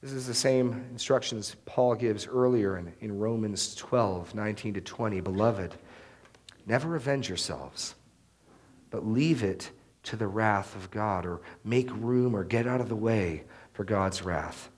This 0.00 0.12
is 0.12 0.28
the 0.28 0.34
same 0.34 0.86
instructions 0.92 1.56
Paul 1.64 1.96
gives 1.96 2.26
earlier 2.26 2.78
in, 2.78 2.92
in 3.00 3.18
Romans 3.18 3.74
12, 3.74 4.34
19 4.34 4.74
to 4.74 4.80
20. 4.80 5.20
Beloved, 5.20 5.74
never 6.66 6.88
revenge 6.88 7.28
yourselves, 7.28 7.96
but 8.90 9.04
leave 9.04 9.42
it 9.42 9.72
to 10.04 10.16
the 10.16 10.28
wrath 10.28 10.76
of 10.76 10.90
God, 10.92 11.26
or 11.26 11.40
make 11.64 11.90
room 11.90 12.36
or 12.36 12.44
get 12.44 12.66
out 12.66 12.80
of 12.80 12.88
the 12.88 12.96
way 12.96 13.42
for 13.72 13.82
God's 13.84 14.22
wrath. 14.22 14.70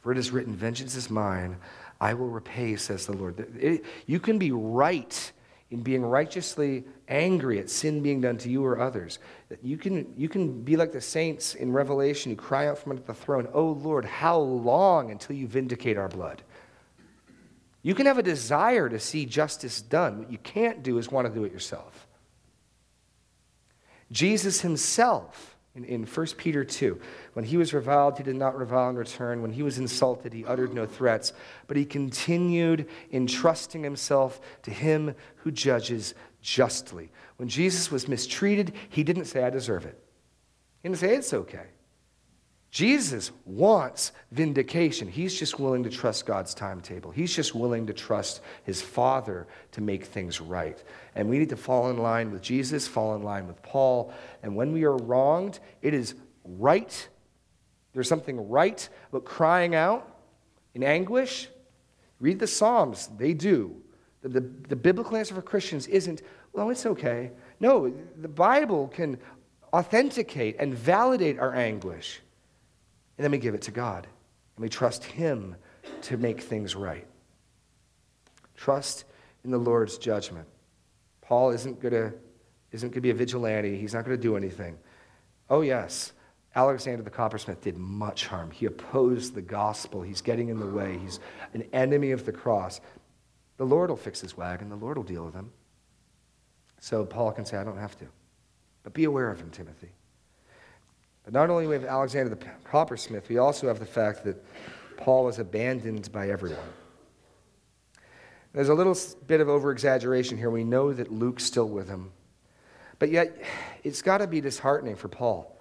For 0.00 0.12
it 0.12 0.18
is 0.18 0.30
written, 0.30 0.54
Vengeance 0.54 0.94
is 0.94 1.10
mine, 1.10 1.56
I 2.00 2.14
will 2.14 2.28
repay, 2.28 2.76
says 2.76 3.06
the 3.06 3.12
Lord. 3.12 3.40
It, 3.60 3.84
you 4.06 4.20
can 4.20 4.38
be 4.38 4.52
right 4.52 5.32
in 5.70 5.82
being 5.82 6.02
righteously 6.02 6.84
angry 7.08 7.58
at 7.58 7.68
sin 7.68 8.02
being 8.02 8.20
done 8.20 8.38
to 8.38 8.48
you 8.48 8.64
or 8.64 8.80
others. 8.80 9.18
You 9.62 9.76
can, 9.76 10.14
you 10.16 10.28
can 10.28 10.62
be 10.62 10.76
like 10.76 10.92
the 10.92 11.00
saints 11.00 11.54
in 11.54 11.72
Revelation 11.72 12.30
who 12.30 12.36
cry 12.36 12.68
out 12.68 12.78
from 12.78 12.92
under 12.92 13.02
the 13.02 13.14
throne, 13.14 13.48
Oh 13.52 13.72
Lord, 13.72 14.04
how 14.04 14.38
long 14.38 15.10
until 15.10 15.36
you 15.36 15.46
vindicate 15.46 15.98
our 15.98 16.08
blood? 16.08 16.42
You 17.82 17.94
can 17.94 18.06
have 18.06 18.18
a 18.18 18.22
desire 18.22 18.88
to 18.88 18.98
see 18.98 19.26
justice 19.26 19.80
done. 19.80 20.18
What 20.18 20.32
you 20.32 20.38
can't 20.38 20.82
do 20.82 20.98
is 20.98 21.10
want 21.10 21.26
to 21.26 21.32
do 21.32 21.44
it 21.44 21.52
yourself. 21.52 22.06
Jesus 24.10 24.62
himself 24.62 25.57
in, 25.78 25.84
in 25.84 26.06
1 26.06 26.26
Peter 26.36 26.64
2. 26.64 27.00
When 27.34 27.44
he 27.44 27.56
was 27.56 27.72
reviled, 27.72 28.18
he 28.18 28.24
did 28.24 28.36
not 28.36 28.58
revile 28.58 28.90
in 28.90 28.96
return. 28.96 29.42
When 29.42 29.52
he 29.52 29.62
was 29.62 29.78
insulted, 29.78 30.32
he 30.32 30.44
uttered 30.44 30.74
no 30.74 30.86
threats, 30.86 31.32
but 31.66 31.76
he 31.76 31.84
continued 31.84 32.88
entrusting 33.12 33.82
himself 33.82 34.40
to 34.62 34.70
him 34.70 35.14
who 35.36 35.50
judges 35.50 36.14
justly. 36.42 37.10
When 37.36 37.48
Jesus 37.48 37.90
was 37.90 38.08
mistreated, 38.08 38.72
he 38.88 39.04
didn't 39.04 39.26
say, 39.26 39.44
I 39.44 39.50
deserve 39.50 39.86
it. 39.86 40.02
He 40.82 40.88
didn't 40.88 41.00
say, 41.00 41.14
it's 41.14 41.32
okay. 41.32 41.66
Jesus 42.70 43.30
wants 43.46 44.12
vindication. 44.30 45.08
He's 45.08 45.38
just 45.38 45.58
willing 45.58 45.82
to 45.84 45.90
trust 45.90 46.26
God's 46.26 46.52
timetable. 46.52 47.10
He's 47.10 47.34
just 47.34 47.54
willing 47.54 47.86
to 47.86 47.94
trust 47.94 48.42
his 48.64 48.82
Father 48.82 49.46
to 49.72 49.80
make 49.80 50.04
things 50.04 50.40
right. 50.40 50.82
And 51.14 51.30
we 51.30 51.38
need 51.38 51.48
to 51.48 51.56
fall 51.56 51.88
in 51.88 51.96
line 51.96 52.30
with 52.30 52.42
Jesus, 52.42 52.86
fall 52.86 53.14
in 53.14 53.22
line 53.22 53.46
with 53.46 53.62
Paul. 53.62 54.12
And 54.42 54.54
when 54.54 54.72
we 54.72 54.84
are 54.84 54.96
wronged, 54.96 55.60
it 55.80 55.94
is 55.94 56.14
right. 56.44 57.08
There's 57.94 58.08
something 58.08 58.48
right 58.50 58.86
about 59.08 59.24
crying 59.24 59.74
out 59.74 60.06
in 60.74 60.84
anguish. 60.84 61.48
Read 62.20 62.38
the 62.38 62.46
Psalms, 62.46 63.08
they 63.16 63.32
do. 63.32 63.76
The, 64.20 64.28
the, 64.28 64.40
the 64.68 64.76
biblical 64.76 65.16
answer 65.16 65.34
for 65.34 65.42
Christians 65.42 65.86
isn't, 65.86 66.20
well, 66.52 66.68
it's 66.68 66.84
okay. 66.84 67.30
No, 67.60 67.92
the 68.20 68.28
Bible 68.28 68.88
can 68.88 69.18
authenticate 69.72 70.56
and 70.58 70.74
validate 70.74 71.38
our 71.38 71.54
anguish. 71.54 72.20
And 73.18 73.24
then 73.24 73.32
we 73.32 73.38
give 73.38 73.54
it 73.54 73.62
to 73.62 73.70
God. 73.70 74.06
And 74.56 74.62
we 74.62 74.68
trust 74.68 75.04
Him 75.04 75.56
to 76.02 76.16
make 76.16 76.40
things 76.40 76.74
right. 76.74 77.06
Trust 78.56 79.04
in 79.44 79.50
the 79.50 79.58
Lord's 79.58 79.98
judgment. 79.98 80.46
Paul 81.20 81.50
isn't 81.50 81.80
going 81.80 81.94
to 81.94 82.12
isn't 82.70 82.90
going 82.90 82.96
to 82.96 83.00
be 83.00 83.10
a 83.10 83.14
vigilante. 83.14 83.78
He's 83.78 83.94
not 83.94 84.04
going 84.04 84.16
to 84.16 84.22
do 84.22 84.36
anything. 84.36 84.76
Oh, 85.48 85.62
yes, 85.62 86.12
Alexander 86.54 87.02
the 87.02 87.10
coppersmith 87.10 87.62
did 87.62 87.78
much 87.78 88.26
harm. 88.26 88.50
He 88.50 88.66
opposed 88.66 89.34
the 89.34 89.42
gospel. 89.42 90.02
He's 90.02 90.20
getting 90.20 90.48
in 90.48 90.58
the 90.58 90.66
way. 90.66 90.98
He's 90.98 91.18
an 91.54 91.64
enemy 91.72 92.10
of 92.10 92.26
the 92.26 92.32
cross. 92.32 92.80
The 93.56 93.64
Lord 93.64 93.90
will 93.90 93.96
fix 93.96 94.20
his 94.20 94.36
wagon. 94.36 94.68
The 94.68 94.76
Lord 94.76 94.96
will 94.96 95.04
deal 95.04 95.24
with 95.24 95.34
him. 95.34 95.50
So 96.80 97.04
Paul 97.04 97.32
can 97.32 97.44
say, 97.44 97.56
I 97.56 97.64
don't 97.64 97.78
have 97.78 97.96
to. 97.98 98.06
But 98.82 98.92
be 98.92 99.04
aware 99.04 99.30
of 99.30 99.40
him, 99.40 99.50
Timothy. 99.50 99.90
But 101.28 101.34
not 101.34 101.50
only 101.50 101.66
we 101.66 101.74
have 101.74 101.84
Alexander 101.84 102.34
the 102.34 102.42
coppersmith, 102.64 103.28
we 103.28 103.36
also 103.36 103.68
have 103.68 103.78
the 103.78 103.84
fact 103.84 104.24
that 104.24 104.42
Paul 104.96 105.26
was 105.26 105.38
abandoned 105.38 106.10
by 106.10 106.30
everyone. 106.30 106.56
There's 108.54 108.70
a 108.70 108.74
little 108.74 108.96
bit 109.26 109.42
of 109.42 109.48
over 109.50 109.70
exaggeration 109.70 110.38
here. 110.38 110.48
We 110.48 110.64
know 110.64 110.94
that 110.94 111.12
Luke's 111.12 111.44
still 111.44 111.68
with 111.68 111.86
him. 111.86 112.12
But 112.98 113.10
yet, 113.10 113.42
it's 113.84 114.00
got 114.00 114.18
to 114.18 114.26
be 114.26 114.40
disheartening 114.40 114.96
for 114.96 115.08
Paul. 115.08 115.54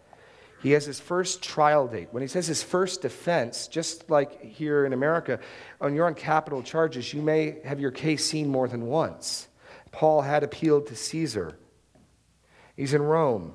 He 0.63 0.71
has 0.71 0.85
his 0.85 1.01
first 1.01 1.41
trial 1.43 1.85
date. 1.85 2.07
When 2.11 2.21
he 2.21 2.27
says 2.27 2.47
his 2.47 2.63
first 2.63 3.01
defense, 3.01 3.67
just 3.67 4.09
like 4.09 4.41
here 4.41 4.85
in 4.85 4.93
America, 4.93 5.37
when 5.79 5.93
you're 5.95 6.07
on 6.07 6.15
capital 6.15 6.63
charges, 6.63 7.13
you 7.13 7.21
may 7.21 7.57
have 7.65 7.81
your 7.81 7.91
case 7.91 8.23
seen 8.23 8.47
more 8.47 8.69
than 8.69 8.85
once. 8.85 9.49
Paul 9.91 10.21
had 10.21 10.43
appealed 10.43 10.87
to 10.87 10.95
Caesar. 10.95 11.59
He's 12.77 12.93
in 12.93 13.01
Rome, 13.01 13.51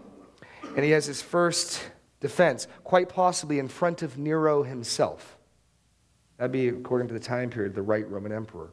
and 0.76 0.84
he 0.84 0.90
has 0.90 1.06
his 1.06 1.22
first 1.22 1.80
defense, 2.22 2.66
quite 2.84 3.10
possibly 3.10 3.58
in 3.58 3.68
front 3.68 4.00
of 4.00 4.16
Nero 4.16 4.62
himself. 4.62 5.36
That'd 6.38 6.52
be, 6.52 6.68
according 6.68 7.08
to 7.08 7.14
the 7.14 7.20
time 7.20 7.50
period, 7.50 7.74
the 7.74 7.82
right 7.82 8.08
Roman 8.08 8.32
emperor. 8.32 8.70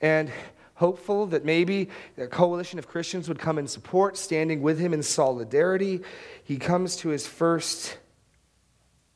And 0.00 0.30
hopeful 0.74 1.26
that 1.28 1.44
maybe 1.44 1.88
a 2.16 2.26
coalition 2.26 2.78
of 2.78 2.86
Christians 2.86 3.28
would 3.28 3.38
come 3.38 3.58
in 3.58 3.66
support, 3.66 4.16
standing 4.16 4.62
with 4.62 4.78
him 4.78 4.92
in 4.92 5.02
solidarity, 5.02 6.02
he 6.44 6.58
comes 6.58 6.96
to 6.96 7.08
his 7.08 7.26
first 7.26 7.98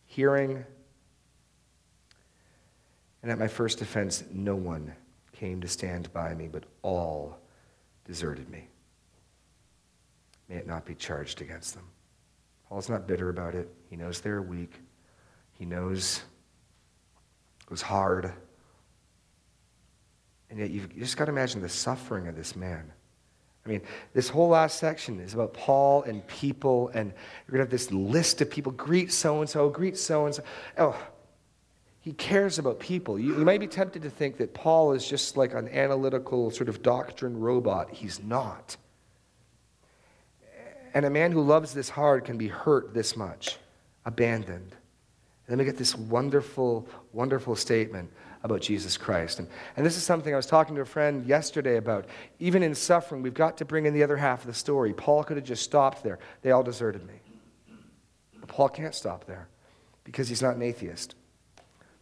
hearing. 0.06 0.64
And 3.22 3.30
at 3.30 3.38
my 3.38 3.48
first 3.48 3.78
defense, 3.78 4.24
no 4.32 4.56
one 4.56 4.92
came 5.32 5.60
to 5.60 5.68
stand 5.68 6.10
by 6.14 6.34
me, 6.34 6.48
but 6.48 6.64
all 6.82 7.38
deserted 8.06 8.48
me. 8.48 8.66
May 10.48 10.56
it 10.56 10.66
not 10.66 10.86
be 10.86 10.94
charged 10.94 11.42
against 11.42 11.74
them. 11.74 11.84
Paul's 12.70 12.88
not 12.88 13.06
bitter 13.06 13.28
about 13.28 13.54
it. 13.54 13.68
He 13.90 13.96
knows 13.96 14.20
they're 14.20 14.40
weak. 14.40 14.72
He 15.58 15.66
knows 15.66 16.22
it 17.62 17.70
was 17.70 17.82
hard. 17.82 18.32
And 20.48 20.58
yet 20.58 20.70
you've 20.70 20.96
just 20.96 21.16
got 21.16 21.26
to 21.26 21.32
imagine 21.32 21.60
the 21.60 21.68
suffering 21.68 22.28
of 22.28 22.36
this 22.36 22.54
man. 22.54 22.92
I 23.66 23.68
mean, 23.68 23.82
this 24.14 24.28
whole 24.28 24.48
last 24.48 24.78
section 24.78 25.20
is 25.20 25.34
about 25.34 25.52
Paul 25.52 26.04
and 26.04 26.26
people, 26.26 26.88
and 26.94 27.12
you're 27.12 27.52
going 27.52 27.58
to 27.58 27.64
have 27.64 27.70
this 27.70 27.90
list 27.90 28.40
of 28.40 28.48
people 28.48 28.72
greet 28.72 29.12
so 29.12 29.40
and 29.40 29.50
so, 29.50 29.68
greet 29.68 29.98
so 29.98 30.26
and 30.26 30.34
so. 30.34 30.42
Oh, 30.78 30.96
he 32.00 32.12
cares 32.12 32.58
about 32.58 32.80
people. 32.80 33.18
You, 33.18 33.38
you 33.38 33.44
might 33.44 33.60
be 33.60 33.66
tempted 33.66 34.02
to 34.02 34.10
think 34.10 34.38
that 34.38 34.54
Paul 34.54 34.92
is 34.92 35.06
just 35.06 35.36
like 35.36 35.54
an 35.54 35.68
analytical 35.68 36.50
sort 36.50 36.68
of 36.68 36.82
doctrine 36.82 37.38
robot. 37.38 37.90
He's 37.90 38.22
not. 38.22 38.76
And 40.94 41.04
a 41.04 41.10
man 41.10 41.32
who 41.32 41.42
loves 41.42 41.72
this 41.72 41.88
hard 41.88 42.24
can 42.24 42.36
be 42.36 42.48
hurt 42.48 42.94
this 42.94 43.16
much, 43.16 43.58
abandoned. 44.04 44.76
And 45.46 45.48
then 45.48 45.58
we 45.58 45.64
get 45.64 45.76
this 45.76 45.96
wonderful, 45.96 46.88
wonderful 47.12 47.56
statement 47.56 48.10
about 48.42 48.60
Jesus 48.60 48.96
Christ. 48.96 49.38
And, 49.38 49.48
and 49.76 49.84
this 49.84 49.96
is 49.96 50.02
something 50.02 50.32
I 50.32 50.36
was 50.36 50.46
talking 50.46 50.74
to 50.76 50.80
a 50.80 50.86
friend 50.86 51.26
yesterday 51.26 51.76
about. 51.76 52.06
Even 52.38 52.62
in 52.62 52.74
suffering, 52.74 53.22
we've 53.22 53.34
got 53.34 53.58
to 53.58 53.64
bring 53.64 53.86
in 53.86 53.92
the 53.92 54.02
other 54.02 54.16
half 54.16 54.40
of 54.40 54.46
the 54.46 54.54
story. 54.54 54.92
Paul 54.92 55.24
could 55.24 55.36
have 55.36 55.46
just 55.46 55.62
stopped 55.62 56.02
there. 56.02 56.18
They 56.42 56.50
all 56.50 56.62
deserted 56.62 57.06
me. 57.06 57.14
But 58.38 58.48
Paul 58.48 58.68
can't 58.68 58.94
stop 58.94 59.26
there 59.26 59.48
because 60.04 60.28
he's 60.28 60.42
not 60.42 60.56
an 60.56 60.62
atheist. 60.62 61.14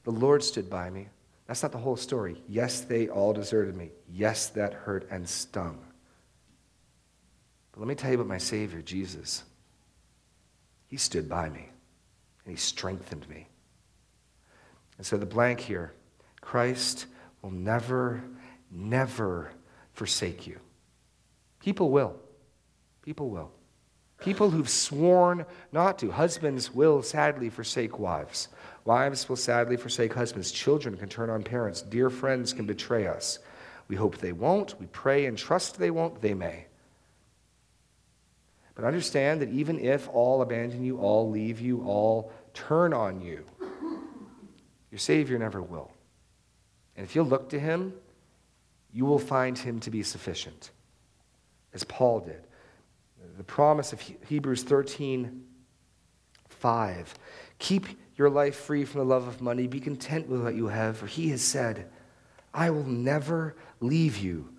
The 0.05 0.13
Lord 0.13 0.43
stood 0.45 0.71
by 0.71 0.91
me. 0.91 1.09
That's 1.47 1.63
not 1.63 1.73
the 1.73 1.79
whole 1.79 1.97
story. 1.97 2.41
Yes, 2.49 2.83
they 2.83 3.09
all 3.09 3.33
deserted 3.33 3.75
me. 3.75 3.91
Yes, 4.13 4.49
that 4.51 4.75
hurt 4.75 5.09
and 5.11 5.29
stung. 5.29 5.79
But 7.79 7.87
let 7.87 7.91
me 7.91 7.95
tell 7.95 8.11
you 8.11 8.17
about 8.17 8.27
my 8.27 8.39
Savior, 8.39 8.83
Jesus. 8.83 9.45
He 10.89 10.97
stood 10.97 11.29
by 11.29 11.49
me 11.49 11.69
and 12.45 12.51
he 12.53 12.57
strengthened 12.57 13.29
me. 13.29 13.47
And 14.97 15.07
so 15.07 15.17
the 15.17 15.27
blank 15.27 15.61
here 15.61 15.93
Christ 16.41 17.07
will 17.41 17.53
never, 17.53 18.21
never 18.73 19.53
forsake 19.93 20.45
you. 20.45 20.59
People 21.61 21.91
will. 21.91 22.17
People 23.03 23.31
will. 23.31 23.53
People 24.19 24.51
who've 24.51 24.69
sworn 24.69 25.47
not 25.71 26.01
to. 26.01 26.11
Husbands 26.11 26.75
will 26.75 27.01
sadly 27.01 27.49
forsake 27.49 27.97
wives. 28.01 28.49
Wives 28.87 29.29
will 29.29 29.37
sadly 29.37 29.77
forsake 29.77 30.15
husbands. 30.15 30.51
Children 30.51 30.97
can 30.97 31.09
turn 31.09 31.31
on 31.31 31.45
parents. 31.45 31.83
Dear 31.83 32.11
friends 32.11 32.53
can 32.53 32.67
betray 32.67 33.07
us. 33.07 33.39
We 33.87 33.95
hope 33.95 34.19
they 34.19 34.33
won't. 34.33 34.81
We 34.81 34.87
pray 34.87 35.27
and 35.27 35.39
trust 35.39 35.79
they 35.79 35.93
won't. 35.93 36.21
They 36.21 36.35
may. 36.35 36.68
But 38.79 38.87
understand 38.87 39.43
that 39.43 39.49
even 39.49 39.81
if 39.81 40.09
all 40.11 40.41
abandon 40.41 40.85
you, 40.85 40.99
all 40.99 41.29
leave 41.29 41.61
you, 41.61 41.83
all 41.83 42.31
turn 42.55 42.95
on 42.95 43.21
you, 43.21 43.45
your 44.93 45.01
Savior 45.01 45.37
never 45.37 45.61
will. 45.61 45.91
And 46.97 47.05
if 47.05 47.17
you 47.17 47.25
look 47.25 47.49
to 47.49 47.59
him, 47.59 47.93
you 48.93 49.05
will 49.05 49.19
find 49.19 49.59
him 49.59 49.81
to 49.81 49.91
be 49.91 50.05
sufficient, 50.05 50.71
as 51.75 51.83
Paul 51.83 52.21
did. 52.21 52.47
The 53.37 53.43
promise 53.43 53.93
of 53.93 54.01
Hebrews 54.29 54.63
13 54.63 55.43
5. 56.49 57.15
Keep 57.59 57.87
your 58.17 58.31
life 58.31 58.55
free 58.55 58.85
from 58.85 59.01
the 59.01 59.07
love 59.07 59.27
of 59.27 59.41
money. 59.41 59.67
Be 59.67 59.81
content 59.81 60.29
with 60.29 60.43
what 60.43 60.55
you 60.55 60.69
have, 60.69 60.99
for 60.99 61.09
he 61.09 61.31
has 61.31 61.43
said, 61.43 61.91
I 62.55 62.71
will 62.71 62.87
never 62.87 63.57
leave 63.81 64.19
you 64.19 64.51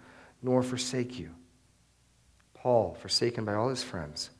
nor 0.41 0.61
forsake 0.61 1.17
you. 1.17 1.29
Paul, 2.61 2.97
forsaken 2.99 3.45
by 3.45 3.53
all 3.53 3.69
his 3.69 3.83
friends, 3.83 4.31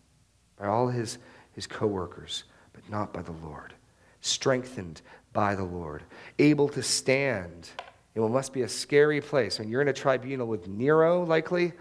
by 0.57 0.67
all 0.67 0.87
his, 0.87 1.17
his 1.53 1.67
co 1.67 1.87
workers, 1.87 2.43
but 2.73 2.87
not 2.89 3.13
by 3.13 3.21
the 3.21 3.31
Lord. 3.31 3.73
strengthened 4.21 5.01
by 5.31 5.55
the 5.55 5.63
Lord, 5.63 6.03
able 6.39 6.67
to 6.69 6.83
stand 6.83 7.69
what 8.13 8.31
must 8.31 8.51
be 8.51 8.63
a 8.63 8.67
scary 8.69 9.21
place. 9.21 9.59
When 9.59 9.69
you're 9.69 9.81
in 9.81 9.87
a 9.87 9.93
tribunal 9.93 10.47
with 10.47 10.67
Nero, 10.67 11.23
likely, 11.23 11.73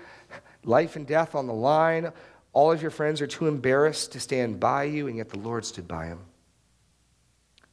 life 0.65 0.97
and 0.97 1.07
death 1.07 1.35
on 1.35 1.47
the 1.47 1.55
line, 1.55 2.13
all 2.53 2.71
of 2.71 2.81
your 2.81 2.91
friends 2.91 3.21
are 3.21 3.27
too 3.27 3.47
embarrassed 3.47 4.13
to 4.13 4.21
stand 4.21 4.61
by 4.61 4.85
you, 4.85 5.09
and 5.09 5.17
yet 5.17 5.31
the 5.31 5.39
Lord 5.39 5.65
stood 5.65 5.89
by 5.89 6.07
him. 6.07 6.21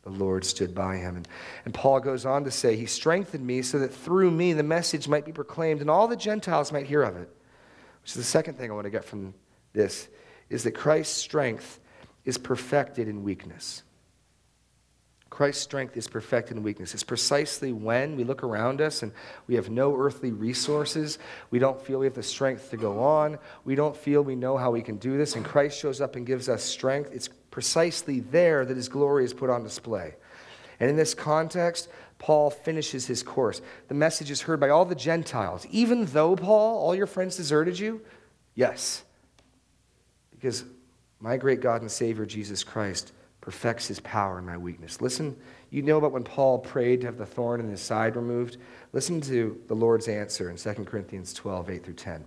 The 0.04 0.12
Lord 0.12 0.46
stood 0.46 0.76
by 0.76 0.98
him. 0.98 1.18
And, 1.18 1.28
and 1.66 1.74
Paul 1.74 2.00
goes 2.00 2.26
on 2.26 2.44
to 2.44 2.52
say, 2.52 2.76
He 2.76 2.86
strengthened 2.86 3.46
me 3.46 3.62
so 3.62 3.80
that 3.80 3.94
through 3.94 4.32
me 4.32 4.54
the 4.54 4.64
message 4.64 5.08
might 5.08 5.26
be 5.26 5.32
proclaimed 5.32 5.82
and 5.82 5.90
all 5.90 6.08
the 6.08 6.16
Gentiles 6.16 6.72
might 6.72 6.86
hear 6.86 7.02
of 7.02 7.18
it. 7.18 7.30
Which 8.06 8.12
is 8.12 8.18
the 8.18 8.24
second 8.24 8.60
thing 8.60 8.70
I 8.70 8.74
want 8.76 8.86
to 8.86 8.92
get 8.92 9.04
from 9.04 9.34
this 9.74 10.10
is 10.52 10.64
that 10.66 10.74
Christ's 10.74 11.18
strength 11.18 11.80
is 12.24 12.38
perfected 12.38 13.08
in 13.08 13.24
weakness. 13.24 13.82
Christ's 15.32 15.64
strength 15.64 15.98
is 15.98 16.08
perfected 16.08 16.56
in 16.56 16.62
weakness. 16.62 16.94
It's 16.94 17.04
precisely 17.04 17.74
when 17.74 18.16
we 18.16 18.24
look 18.24 18.44
around 18.44 18.80
us 18.80 19.02
and 19.02 19.12
we 19.48 19.56
have 19.56 19.72
no 19.72 19.98
earthly 19.98 20.32
resources, 20.32 21.18
we 21.50 21.58
don't 21.58 21.82
feel 21.82 21.98
we 21.98 22.06
have 22.06 22.14
the 22.14 22.22
strength 22.22 22.70
to 22.70 22.78
go 22.78 23.00
on, 23.02 23.40
we 23.64 23.74
don't 23.74 23.98
feel 23.98 24.22
we 24.22 24.36
know 24.36 24.56
how 24.56 24.70
we 24.70 24.84
can 24.84 24.98
do 24.98 25.18
this, 25.18 25.36
and 25.36 25.44
Christ 25.44 25.80
shows 25.80 26.00
up 26.00 26.16
and 26.16 26.28
gives 26.28 26.48
us 26.48 26.62
strength. 26.62 27.10
It's 27.12 27.30
precisely 27.50 28.20
there 28.20 28.66
that 28.66 28.78
his 28.78 28.88
glory 28.88 29.26
is 29.26 29.34
put 29.34 29.50
on 29.50 29.64
display. 29.64 30.14
And 30.80 30.92
in 30.92 30.96
this 30.96 31.16
context, 31.16 31.90
Paul 32.18 32.50
finishes 32.50 33.06
his 33.08 33.24
course. 33.24 33.62
The 33.88 33.94
message 33.94 34.32
is 34.32 34.42
heard 34.42 34.60
by 34.60 34.70
all 34.70 34.86
the 34.86 34.96
Gentiles. 34.96 35.68
Even 35.70 36.06
though, 36.06 36.36
Paul, 36.36 36.80
all 36.80 36.96
your 36.96 37.08
friends 37.08 37.36
deserted 37.36 37.78
you? 37.78 38.02
Yes. 38.56 39.04
Because 40.32 40.64
my 41.20 41.38
great 41.38 41.62
God 41.62 41.82
and 41.82 41.92
Savior, 41.92 42.26
Jesus 42.26 42.64
Christ, 42.64 43.12
perfects 43.42 43.88
his 43.88 44.00
power 44.00 44.40
in 44.40 44.46
my 44.46 44.58
weakness. 44.58 45.02
Listen, 45.02 45.36
you 45.70 45.82
know 45.82 45.98
about 45.98 46.12
when 46.12 46.24
Paul 46.24 46.60
prayed 46.60 47.02
to 47.02 47.08
have 47.08 47.18
the 47.18 47.26
thorn 47.26 47.60
in 47.60 47.70
his 47.70 47.82
side 47.82 48.16
removed? 48.16 48.58
Listen 48.92 49.22
to 49.22 49.62
the 49.68 49.76
Lord's 49.76 50.08
answer 50.08 50.50
in 50.50 50.58
2 50.58 50.74
Corinthians 50.86 51.34
12, 51.34 51.70
8 51.70 51.84
through 51.84 51.94
10. 51.94 52.26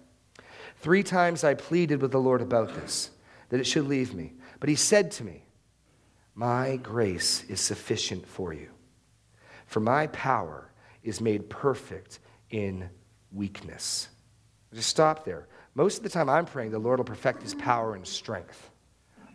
Three 0.76 1.02
times 1.02 1.42
I 1.42 1.54
pleaded 1.54 2.00
with 2.00 2.12
the 2.12 2.20
Lord 2.20 2.40
about 2.40 2.74
this, 2.74 3.10
that 3.48 3.58
it 3.58 3.66
should 3.66 3.88
leave 3.88 4.14
me. 4.14 4.34
But 4.60 4.68
he 4.68 4.76
said 4.76 5.10
to 5.12 5.24
me, 5.24 5.42
My 6.34 6.76
grace 6.76 7.42
is 7.48 7.60
sufficient 7.60 8.26
for 8.26 8.52
you, 8.52 8.68
for 9.68 9.80
my 9.80 10.08
power 10.08 10.70
is 11.04 11.20
made 11.20 11.48
perfect 11.48 12.18
in 12.50 12.88
weakness. 13.32 14.08
Just 14.74 14.88
stop 14.88 15.24
there. 15.24 15.46
Most 15.74 15.98
of 15.98 16.02
the 16.02 16.08
time 16.08 16.28
I'm 16.28 16.44
praying, 16.44 16.72
the 16.72 16.78
Lord 16.78 16.98
will 16.98 17.04
perfect 17.04 17.42
his 17.42 17.54
power 17.54 17.94
and 17.94 18.06
strength. 18.06 18.70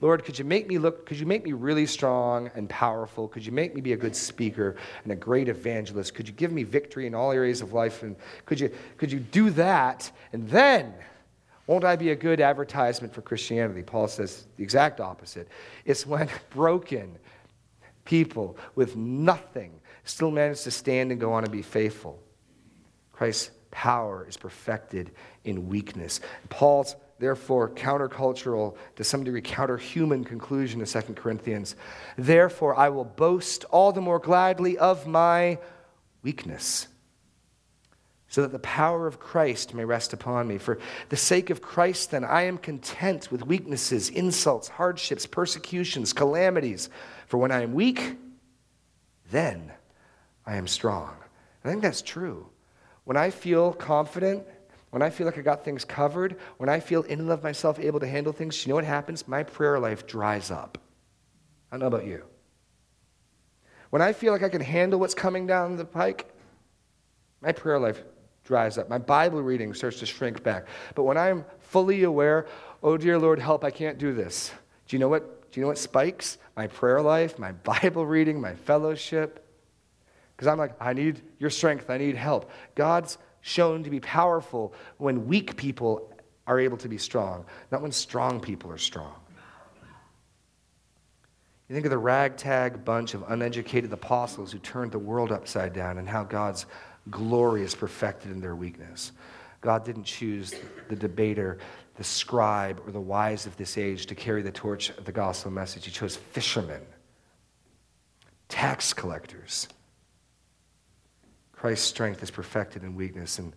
Lord, 0.02 0.26
could 0.26 0.38
you 0.38 0.44
make 0.44 0.68
me 0.68 0.78
look, 0.78 1.06
could 1.06 1.18
you 1.18 1.26
make 1.26 1.46
me 1.46 1.54
really 1.54 1.86
strong 1.86 2.52
and 2.56 2.70
powerful? 2.70 3.30
Could 3.30 3.46
you 3.46 3.54
make 3.54 3.74
me 3.74 3.80
be 3.80 3.94
a 3.94 3.98
good 3.98 4.16
speaker 4.16 4.76
and 5.04 5.14
a 5.14 5.16
great 5.16 5.48
evangelist? 5.48 6.14
Could 6.14 6.28
you 6.28 6.34
give 6.34 6.52
me 6.52 6.64
victory 6.64 7.08
in 7.08 7.16
all 7.16 7.32
areas 7.32 7.62
of 7.62 7.72
life? 7.72 8.04
And 8.04 8.18
could 8.46 8.60
you, 8.60 8.70
could 8.98 9.12
you 9.12 9.20
do 9.20 9.50
that? 9.52 10.12
And 10.34 10.50
then, 10.50 10.94
won't 11.68 11.86
I 11.86 11.96
be 11.96 12.10
a 12.10 12.16
good 12.16 12.42
advertisement 12.42 13.14
for 13.14 13.22
Christianity? 13.22 13.82
Paul 13.82 14.10
says 14.10 14.48
the 14.58 14.64
exact 14.64 15.00
opposite. 15.00 15.48
It's 15.86 16.06
when 16.06 16.28
broken 16.50 17.18
people 18.04 18.58
with 18.76 18.98
nothing 18.98 19.80
still 20.04 20.32
manage 20.32 20.62
to 20.62 20.72
stand 20.72 21.12
and 21.12 21.20
go 21.20 21.34
on 21.34 21.44
and 21.44 21.52
be 21.52 21.62
faithful. 21.62 22.20
Christ's 23.12 23.52
power 23.72 24.26
is 24.28 24.38
perfected 24.38 25.12
in 25.44 25.68
weakness. 25.68 26.20
Paul's 26.50 26.96
therefore 27.20 27.70
countercultural, 27.70 28.76
to 28.98 29.04
some 29.04 29.24
degree 29.24 29.42
counterhuman 29.42 30.26
conclusion 30.26 30.82
in 30.82 30.86
2 30.86 31.02
Corinthians. 31.14 31.76
Therefore, 32.18 32.76
I 32.76 32.90
will 32.90 33.06
boast 33.06 33.64
all 33.66 33.94
the 33.94 34.02
more 34.02 34.20
gladly 34.20 34.78
of 34.78 35.08
my 35.08 35.58
weakness, 36.22 36.88
so 38.28 38.42
that 38.42 38.52
the 38.52 38.60
power 38.60 39.08
of 39.08 39.20
Christ 39.20 39.74
may 39.74 39.86
rest 39.86 40.12
upon 40.12 40.48
me. 40.48 40.58
For 40.58 40.80
the 41.10 41.16
sake 41.16 41.50
of 41.50 41.62
Christ, 41.62 42.12
then, 42.12 42.26
I 42.26 42.42
am 42.42 42.58
content 42.58 43.32
with 43.32 43.46
weaknesses, 43.46 44.10
insults, 44.10 44.68
hardships, 44.68 45.26
persecutions, 45.26 46.12
calamities. 46.12 46.90
For 47.28 47.38
when 47.38 47.52
I 47.52 47.62
am 47.62 47.74
weak, 47.74 48.18
then 49.32 49.72
I 50.46 50.56
am 50.56 50.68
strong. 50.68 51.16
And 51.64 51.70
I 51.70 51.74
think 51.74 51.82
that's 51.82 52.02
true. 52.02 52.48
When 53.06 53.18
I 53.18 53.30
feel 53.30 53.74
confident, 53.74 54.46
when 54.92 55.02
I 55.02 55.10
feel 55.10 55.26
like 55.26 55.38
I 55.38 55.42
got 55.42 55.66
things 55.66 55.84
covered, 55.84 56.38
when 56.58 56.70
I 56.70 56.80
feel 56.80 57.02
in 57.04 57.20
and 57.20 57.32
of 57.32 57.44
myself 57.44 57.80
able 57.80 58.00
to 58.00 58.08
handle 58.08 58.32
things, 58.32 58.66
you 58.66 58.70
know 58.70 58.76
what 58.76 58.86
happens? 58.86 59.28
My 59.28 59.44
prayer 59.44 59.80
life 59.80 60.06
dries 60.06 60.52
up. 60.52 60.78
I 61.72 61.76
don't 61.76 61.82
know 61.82 61.88
about 61.88 62.06
you. 62.06 62.24
When 63.90 64.02
I 64.02 64.14
feel 64.14 64.34
like 64.34 64.44
I 64.44 64.50
can 64.50 64.62
handle 64.62 65.00
what's 65.00 65.14
coming 65.14 65.48
down 65.48 65.78
the 65.78 65.86
pike, 65.86 66.34
my 67.42 67.52
prayer 67.52 67.80
life 67.80 68.04
dries 68.44 68.78
up. 68.78 68.90
My 68.90 68.98
Bible 68.98 69.42
reading 69.42 69.74
starts 69.74 70.00
to 70.00 70.06
shrink 70.06 70.44
back. 70.44 70.68
But 70.96 71.04
when 71.04 71.18
I'm 71.18 71.46
fully 71.60 72.04
aware, 72.04 72.46
oh 72.82 72.98
dear 72.98 73.18
Lord, 73.18 73.40
help, 73.40 73.64
I 73.64 73.72
can't 73.72 73.98
do 73.98 74.14
this. 74.14 74.52
Do 74.88 74.96
you 74.96 75.00
know 75.00 75.10
what? 75.10 75.52
Do 75.52 75.60
you 75.60 75.62
know 75.64 75.70
what 75.70 75.78
spikes? 75.78 76.38
My 76.56 76.68
prayer 76.68 77.02
life, 77.02 77.38
my 77.38 77.52
Bible 77.64 78.06
reading, 78.06 78.40
my 78.40 78.56
fellowship. 78.56 79.43
Because 80.44 80.52
I'm 80.52 80.58
like, 80.58 80.76
I 80.82 80.92
need 80.92 81.22
your 81.40 81.50
strength, 81.50 81.90
I 81.90 81.98
need 81.98 82.18
help. 82.18 82.52
God's 82.76 83.18
shown 83.40 83.82
to 83.84 83.90
be 83.90 84.02
powerful 84.02 84.74
when 84.98 85.26
weak 85.26 85.56
people 85.56 86.14
are 86.46 86.60
able 86.60 86.76
to 86.80 86.90
be 86.90 86.98
strong, 86.98 87.46
not 87.72 87.82
when 87.82 87.94
strong 87.94 88.42
people 88.42 88.70
are 88.70 88.78
strong. 88.78 89.16
You 91.70 91.74
think 91.74 91.86
of 91.86 91.92
the 91.92 91.98
ragtag 91.98 92.84
bunch 92.84 93.14
of 93.14 93.24
uneducated 93.30 93.94
apostles 93.94 94.52
who 94.52 94.60
turned 94.60 94.92
the 94.92 95.00
world 95.00 95.32
upside 95.32 95.72
down 95.72 95.98
and 95.98 96.10
how 96.10 96.26
God's 96.26 96.66
glory 97.10 97.64
is 97.64 97.74
perfected 97.74 98.30
in 98.30 98.42
their 98.42 98.58
weakness. 98.58 99.14
God 99.62 99.86
didn't 99.86 100.04
choose 100.04 100.54
the 100.90 100.98
debater, 100.98 101.58
the 101.96 102.04
scribe, 102.04 102.82
or 102.86 102.92
the 102.92 103.00
wise 103.00 103.46
of 103.46 103.56
this 103.56 103.78
age 103.78 104.08
to 104.08 104.16
carry 104.16 104.42
the 104.42 104.52
torch 104.52 104.90
of 104.90 105.06
the 105.06 105.14
gospel 105.14 105.52
message. 105.52 105.86
He 105.86 105.92
chose 105.92 106.18
fishermen, 106.18 106.82
tax 108.50 108.94
collectors 108.94 109.70
Christ's 111.64 111.88
strength 111.88 112.22
is 112.22 112.30
perfected 112.30 112.84
in 112.84 112.94
weakness. 112.94 113.40
And 113.40 113.54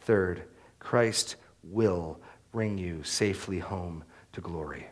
third, 0.00 0.44
Christ 0.78 1.36
will 1.62 2.18
bring 2.52 2.78
you 2.78 3.02
safely 3.02 3.58
home 3.58 4.02
to 4.32 4.40
glory. 4.40 4.86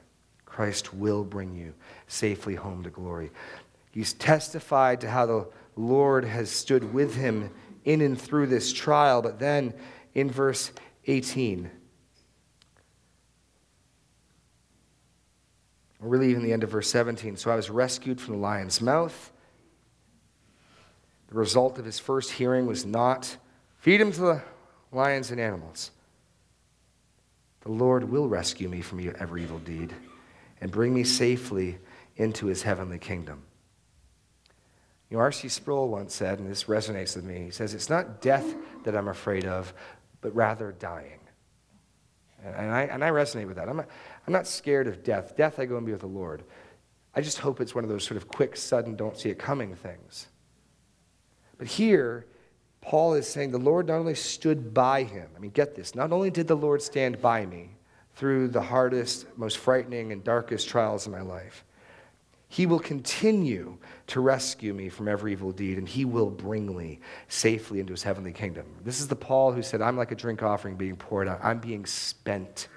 Christ 0.45 0.93
will 0.93 1.25
bring 1.25 1.55
you 1.55 1.73
safely 2.09 2.57
home 2.57 2.83
to 2.83 2.91
glory. 2.91 3.31
He's 3.91 4.13
testified 4.13 5.01
to 5.01 5.09
how 5.09 5.25
the 5.25 5.49
Lord 5.77 6.27
has 6.27 6.51
stood 6.51 6.93
with 6.93 7.15
him 7.15 7.49
in 7.87 8.03
and 8.03 8.21
through 8.21 8.49
this 8.49 8.71
trial. 8.71 9.23
But 9.23 9.39
then 9.39 9.73
in 10.15 10.31
verse 10.31 10.71
18, 11.07 11.71
or 16.03 16.09
really 16.09 16.29
even 16.29 16.43
the 16.43 16.53
end 16.53 16.65
of 16.65 16.71
verse 16.71 16.91
17, 16.91 17.39
so 17.39 17.51
I 17.51 17.57
was 17.57 17.71
rescued 17.71 18.21
from 18.21 18.35
the 18.35 18.41
lion's 18.41 18.83
mouth. 18.83 19.33
The 21.29 21.35
result 21.35 21.79
of 21.79 21.85
his 21.85 21.99
first 21.99 22.33
hearing 22.33 22.67
was 22.67 22.85
not 22.85 23.37
feed 23.79 24.01
him 24.01 24.13
to 24.13 24.21
the 24.21 24.43
lions 24.93 25.31
and 25.31 25.41
animals. 25.41 25.91
The 27.63 27.71
Lord 27.73 28.05
will 28.05 28.29
rescue 28.29 28.69
me 28.69 28.81
from 28.81 29.01
every 29.19 29.43
evil 29.43 29.59
deed 29.59 29.95
and 30.61 30.71
bring 30.71 30.95
me 30.95 31.05
safely 31.05 31.79
into 32.17 32.47
his 32.47 32.63
heavenly 32.63 32.99
kingdom. 32.99 33.43
You 35.11 35.17
know, 35.17 35.23
R.C. 35.23 35.49
Sproul 35.49 35.89
once 35.89 36.15
said, 36.15 36.39
and 36.39 36.51
this 36.51 36.65
resonates 36.65 37.17
with 37.17 37.25
me, 37.25 37.45
he 37.45 37.51
says, 37.51 37.75
It's 37.75 37.89
not 37.89 38.21
death 38.21 38.55
that 38.85 38.97
I'm 38.97 39.09
afraid 39.09 39.47
of, 39.47 39.73
but 40.21 40.35
rather 40.35 40.73
dying. 40.73 41.21
And 42.45 42.71
I, 42.71 42.83
and 42.83 43.03
I 43.03 43.11
resonate 43.11 43.47
with 43.47 43.57
that. 43.57 43.69
I'm 43.69 43.79
not, 43.79 43.89
I'm 44.27 44.33
not 44.33 44.47
scared 44.47 44.87
of 44.87 45.03
death. 45.03 45.37
Death, 45.37 45.59
I 45.59 45.65
go 45.65 45.77
and 45.77 45.85
be 45.85 45.93
with 45.93 46.03
the 46.03 46.07
Lord. 46.07 46.45
I 47.15 47.21
just 47.21 47.39
hope 47.39 47.61
it's 47.61 47.75
one 47.75 47.85
of 47.85 47.91
those 47.91 48.05
sort 48.05 48.17
of 48.17 48.29
quick, 48.29 48.57
sudden, 48.57 48.97
don't 48.97 49.17
see 49.17 49.29
it 49.31 49.39
coming 49.39 49.75
things. 49.75 50.29
But 51.59 51.67
here, 51.67 52.25
Paul 52.81 53.15
is 53.15 53.27
saying 53.27 53.51
the 53.51 53.59
Lord 53.59 53.89
not 53.89 53.99
only 53.99 54.15
stood 54.15 54.73
by 54.73 55.03
him, 55.03 55.29
I 55.37 55.41
mean, 55.41 55.51
get 55.51 55.75
this, 55.75 55.95
not 55.95 56.13
only 56.13 56.31
did 56.31 56.47
the 56.47 56.57
Lord 56.57 56.81
stand 56.81 57.21
by 57.21 57.45
me 57.45 57.71
through 58.15 58.49
the 58.49 58.63
hardest, 58.63 59.27
most 59.37 59.59
frightening, 59.59 60.13
and 60.13 60.25
darkest 60.25 60.69
trials 60.69 61.07
of 61.07 61.13
my 61.13 61.21
life, 61.21 61.65
he 62.49 62.65
will 62.65 62.79
continue 62.79 63.77
to 64.07 64.21
rescue 64.21 64.73
me 64.73 64.89
from 64.89 65.07
every 65.07 65.33
evil 65.33 65.53
deed, 65.53 65.77
and 65.77 65.87
he 65.87 66.07
will 66.07 66.31
bring 66.31 66.75
me 66.75 67.01
safely 67.29 67.79
into 67.79 67.93
his 67.93 68.03
heavenly 68.03 68.33
kingdom. 68.33 68.65
This 68.85 69.01
is 69.01 69.09
the 69.09 69.17
Paul 69.17 69.53
who 69.53 69.63
said, 69.63 69.83
I'm 69.83 69.99
like 69.99 70.13
a 70.13 70.15
drink 70.15 70.43
offering 70.43 70.77
being 70.77 70.97
poured 70.97 71.29
out, 71.29 71.41
I'm 71.43 71.59
being 71.59 71.85
spent. 71.85 72.69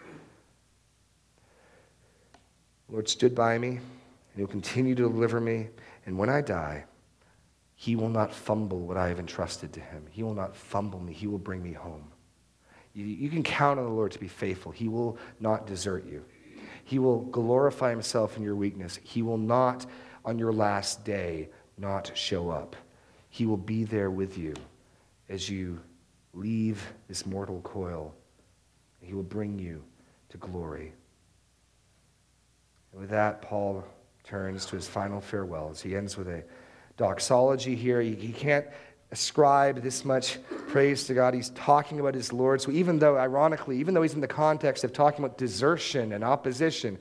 The 2.88 2.93
Lord 2.93 3.07
stood 3.07 3.34
by 3.34 3.57
me, 3.57 3.69
and 3.69 3.82
he'll 4.36 4.47
continue 4.47 4.93
to 4.95 5.03
deliver 5.03 5.39
me, 5.39 5.69
and 6.05 6.17
when 6.17 6.29
I 6.29 6.41
die, 6.41 6.84
he 7.82 7.95
will 7.95 8.09
not 8.09 8.32
fumble 8.32 8.79
what 8.82 8.95
I 8.95 9.07
have 9.07 9.17
entrusted 9.17 9.73
to 9.73 9.79
him. 9.79 10.05
He 10.11 10.21
will 10.21 10.36
not 10.36 10.55
fumble 10.55 10.99
me. 10.99 11.13
He 11.13 11.25
will 11.25 11.39
bring 11.39 11.63
me 11.63 11.73
home. 11.73 12.11
You, 12.93 13.03
you, 13.03 13.27
can 13.27 13.41
count 13.41 13.79
on 13.79 13.86
the 13.86 13.91
Lord 13.91 14.11
to 14.11 14.19
be 14.19 14.27
faithful. 14.27 14.71
He 14.71 14.88
will 14.88 15.17
not 15.39 15.65
desert 15.65 16.05
you. 16.05 16.23
He 16.84 16.99
will 16.99 17.21
glorify 17.21 17.89
himself 17.89 18.38
in 18.38 18.43
your 18.43 18.55
weakness. 18.55 18.99
He 19.01 19.23
will 19.23 19.39
not 19.39 19.88
on 20.23 20.38
your 20.38 20.53
last 20.53 21.03
day 21.03 21.49
not 21.75 22.15
show 22.15 22.51
up. 22.51 22.75
He 23.32 23.47
will 23.47 23.57
be 23.57 23.84
there 23.84 24.11
with 24.11 24.38
you 24.38 24.53
as 25.27 25.49
you 25.49 25.79
leave 26.36 26.93
this 27.07 27.25
mortal 27.25 27.61
coil. 27.61 28.13
He 28.99 29.15
will 29.15 29.23
bring 29.23 29.57
you 29.57 29.84
to 30.29 30.38
glory. 30.38 30.93
And 32.91 33.01
with 33.01 33.09
that, 33.09 33.41
Paul 33.41 33.84
turns 34.23 34.67
to 34.67 34.75
his 34.75 34.88
final 34.88 35.19
farewells. 35.19 35.82
He 35.82 35.95
ends 35.95 36.15
with 36.15 36.27
a 36.27 36.43
doxology 36.97 37.75
here. 37.75 38.01
He, 38.01 38.15
he 38.15 38.31
can't 38.31 38.65
ascribe 39.11 39.81
this 39.81 40.05
much 40.05 40.37
praise 40.67 41.05
to 41.05 41.13
God. 41.13 41.33
He's 41.33 41.49
talking 41.49 41.99
about 41.99 42.15
his 42.15 42.31
Lord. 42.31 42.61
So 42.61 42.71
even 42.71 42.99
though, 42.99 43.17
ironically, 43.17 43.77
even 43.77 43.93
though 43.93 44.01
he's 44.01 44.13
in 44.13 44.21
the 44.21 44.27
context 44.27 44.83
of 44.83 44.93
talking 44.93 45.23
about 45.23 45.37
desertion 45.37 46.13
and 46.13 46.23
opposition, 46.23 46.97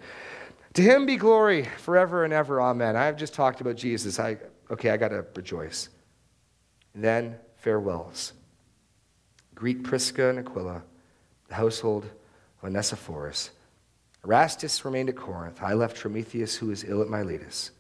to 0.75 0.83
him 0.83 1.07
be 1.07 1.17
glory 1.17 1.65
forever 1.79 2.25
and 2.25 2.33
ever. 2.33 2.61
Amen. 2.61 2.97
I've 2.97 3.17
just 3.17 3.35
talked 3.35 3.61
about 3.61 3.77
Jesus. 3.77 4.19
I, 4.19 4.39
okay, 4.71 4.91
I 4.91 4.97
got 4.97 5.09
to 5.09 5.25
rejoice. 5.35 5.89
And 6.95 7.05
then 7.05 7.37
farewells. 7.57 8.33
Greet 9.55 9.83
Prisca 9.85 10.31
and 10.31 10.39
Aquila, 10.39 10.83
the 11.49 11.55
household 11.55 12.05
of 12.05 12.65
Onesiphorus. 12.65 13.51
Erastus 14.25 14.85
remained 14.85 15.09
at 15.09 15.17
Corinth. 15.17 15.61
I 15.63 15.75
left 15.75 15.97
Trophimus, 15.97 16.57
who 16.57 16.69
was 16.69 16.85
ill 16.85 17.03
at 17.03 17.09
Miletus. 17.09 17.71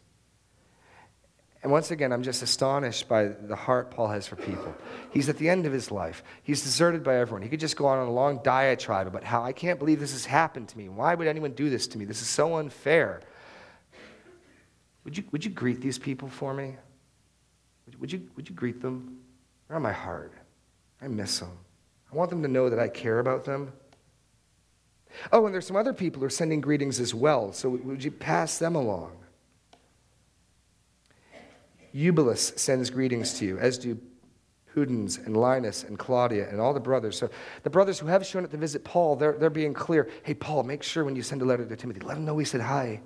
And 1.62 1.70
once 1.70 1.90
again, 1.90 2.11
I'm 2.11 2.22
just 2.22 2.42
astonished 2.42 3.06
by 3.06 3.26
the 3.26 3.56
heart 3.56 3.90
Paul 3.90 4.08
has 4.08 4.26
for 4.26 4.36
people. 4.36 4.74
He's 5.11 5.28
at 5.28 5.36
the 5.36 5.48
end 5.48 5.66
of 5.66 5.72
his 5.72 5.90
life. 5.90 6.24
He's 6.42 6.62
deserted 6.62 7.04
by 7.04 7.16
everyone. 7.16 7.42
He 7.42 7.50
could 7.50 7.61
just 7.61 7.76
go 7.76 7.86
on 7.86 7.98
a 7.98 8.11
long 8.11 8.40
diatribe 8.42 9.06
about 9.06 9.24
how 9.24 9.42
I 9.42 9.52
can't 9.52 9.78
believe 9.78 10.00
this 10.00 10.12
has 10.12 10.24
happened 10.24 10.68
to 10.68 10.78
me. 10.78 10.88
Why 10.88 11.14
would 11.14 11.26
anyone 11.26 11.52
do 11.52 11.68
this 11.68 11.86
to 11.88 11.98
me? 11.98 12.06
This 12.06 12.22
is 12.22 12.28
so 12.28 12.56
unfair. 12.56 13.20
Would 15.04 15.18
you, 15.18 15.24
would 15.32 15.44
you 15.44 15.50
greet 15.50 15.82
these 15.82 15.98
people 15.98 16.28
for 16.28 16.54
me? 16.54 16.76
Would, 17.86 18.00
would, 18.00 18.12
you, 18.12 18.26
would 18.36 18.48
you 18.48 18.54
greet 18.54 18.80
them? 18.80 19.18
They're 19.68 19.76
on 19.76 19.82
my 19.82 19.92
heart. 19.92 20.32
I 21.02 21.08
miss 21.08 21.40
them. 21.40 21.58
I 22.11 22.16
want 22.16 22.30
them 22.30 22.42
to 22.42 22.48
know 22.48 22.70
that 22.70 22.78
I 22.78 22.88
care 22.88 23.18
about 23.18 23.44
them. 23.44 23.72
Oh, 25.32 25.44
and 25.44 25.54
there's 25.54 25.66
some 25.66 25.76
other 25.76 25.92
people 25.92 26.20
who 26.20 26.26
are 26.26 26.30
sending 26.30 26.61
greetings 26.61 27.00
as 27.00 27.14
well, 27.14 27.52
so 27.52 27.68
would 27.68 28.02
you 28.02 28.11
pass 28.11 28.58
them 28.58 28.76
along? 28.76 29.12
Eubulus 31.93 32.53
sends 32.57 32.91
greetings 32.91 33.34
to 33.34 33.45
you, 33.45 33.59
as 33.59 33.78
do 33.78 33.99
Pudens 34.74 35.24
and 35.24 35.36
Linus 35.36 35.82
and 35.84 35.99
Claudia 35.99 36.49
and 36.49 36.61
all 36.61 36.72
the 36.72 36.80
brothers. 36.80 37.18
So 37.18 37.30
the 37.62 37.70
brothers 37.70 37.99
who 37.99 38.07
have 38.07 38.24
shown 38.24 38.45
up 38.45 38.51
to 38.51 38.57
visit 38.57 38.84
Paul, 38.84 39.16
they're, 39.16 39.32
they're 39.32 39.51
being 39.51 39.74
clear. 39.74 40.09
Hey, 40.22 40.34
Paul, 40.34 40.62
make 40.62 40.82
sure 40.82 41.05
when 41.05 41.16
you 41.16 41.22
send 41.22 41.43
a 41.43 41.45
letter 41.45 41.64
to 41.64 41.76
Timothy, 41.76 42.01
let 42.01 42.16
him 42.16 42.24
know 42.24 42.34
we 42.34 42.45
said 42.45 42.61
hi. 42.61 43.01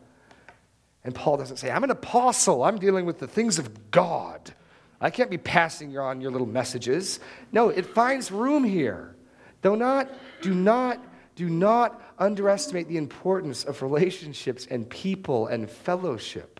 And 1.04 1.14
Paul 1.14 1.36
doesn't 1.36 1.58
say, 1.58 1.70
I'm 1.70 1.84
an 1.84 1.90
apostle. 1.90 2.64
I'm 2.64 2.78
dealing 2.78 3.06
with 3.06 3.18
the 3.18 3.26
things 3.26 3.58
of 3.58 3.90
God. 3.90 4.52
I 5.00 5.10
can't 5.10 5.30
be 5.30 5.38
passing 5.38 5.96
on 5.98 6.20
your 6.20 6.30
little 6.30 6.46
messages. 6.46 7.20
No, 7.52 7.68
it 7.68 7.84
finds 7.84 8.30
room 8.30 8.64
here. 8.64 9.14
Do 9.62 9.76
not, 9.76 10.10
do 10.40 10.54
not, 10.54 11.02
do 11.36 11.48
not 11.48 12.00
underestimate 12.18 12.88
the 12.88 12.96
importance 12.96 13.64
of 13.64 13.82
relationships 13.82 14.66
and 14.70 14.88
people 14.88 15.46
and 15.48 15.68
fellowship. 15.68 16.53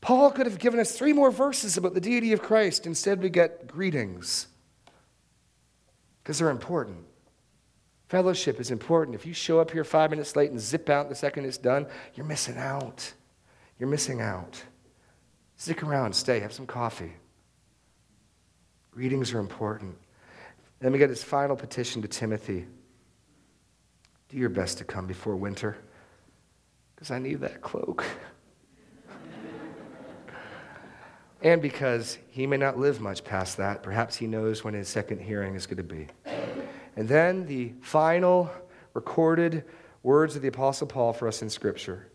Paul 0.00 0.30
could 0.30 0.46
have 0.46 0.58
given 0.58 0.80
us 0.80 0.96
three 0.96 1.12
more 1.12 1.30
verses 1.30 1.76
about 1.76 1.94
the 1.94 2.00
deity 2.00 2.32
of 2.32 2.42
Christ. 2.42 2.86
Instead, 2.86 3.20
we 3.22 3.30
get 3.30 3.66
greetings 3.66 4.46
because 6.22 6.38
they're 6.38 6.50
important. 6.50 7.04
Fellowship 8.08 8.58
is 8.60 8.70
important. 8.70 9.14
If 9.14 9.26
you 9.26 9.34
show 9.34 9.60
up 9.60 9.70
here 9.70 9.84
five 9.84 10.10
minutes 10.10 10.34
late 10.34 10.50
and 10.50 10.60
zip 10.60 10.88
out 10.88 11.08
the 11.08 11.14
second 11.14 11.44
it's 11.44 11.58
done, 11.58 11.86
you're 12.14 12.26
missing 12.26 12.56
out. 12.56 13.12
You're 13.78 13.88
missing 13.88 14.20
out. 14.20 14.62
Stick 15.56 15.82
around, 15.82 16.14
stay, 16.14 16.40
have 16.40 16.52
some 16.52 16.66
coffee. 16.66 17.12
Greetings 18.92 19.32
are 19.34 19.40
important. 19.40 19.96
Then 20.80 20.92
we 20.92 20.98
get 20.98 21.10
his 21.10 21.22
final 21.22 21.56
petition 21.56 22.02
to 22.02 22.08
Timothy 22.08 22.66
Do 24.28 24.36
your 24.36 24.48
best 24.48 24.78
to 24.78 24.84
come 24.84 25.06
before 25.06 25.36
winter 25.36 25.76
because 26.94 27.10
I 27.10 27.18
need 27.18 27.40
that 27.40 27.60
cloak. 27.60 28.04
And 31.42 31.62
because 31.62 32.18
he 32.30 32.46
may 32.46 32.56
not 32.56 32.78
live 32.78 33.00
much 33.00 33.24
past 33.24 33.56
that. 33.58 33.82
Perhaps 33.82 34.16
he 34.16 34.26
knows 34.26 34.64
when 34.64 34.74
his 34.74 34.88
second 34.88 35.20
hearing 35.20 35.54
is 35.54 35.66
going 35.66 35.76
to 35.76 35.82
be. 35.82 36.08
And 36.96 37.08
then 37.08 37.46
the 37.46 37.72
final 37.80 38.50
recorded 38.92 39.64
words 40.02 40.34
of 40.34 40.42
the 40.42 40.48
Apostle 40.48 40.86
Paul 40.86 41.12
for 41.12 41.28
us 41.28 41.42
in 41.42 41.50
Scripture 41.50 42.08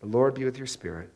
The 0.00 0.06
Lord 0.06 0.34
be 0.34 0.44
with 0.44 0.58
your 0.58 0.66
spirit, 0.66 1.10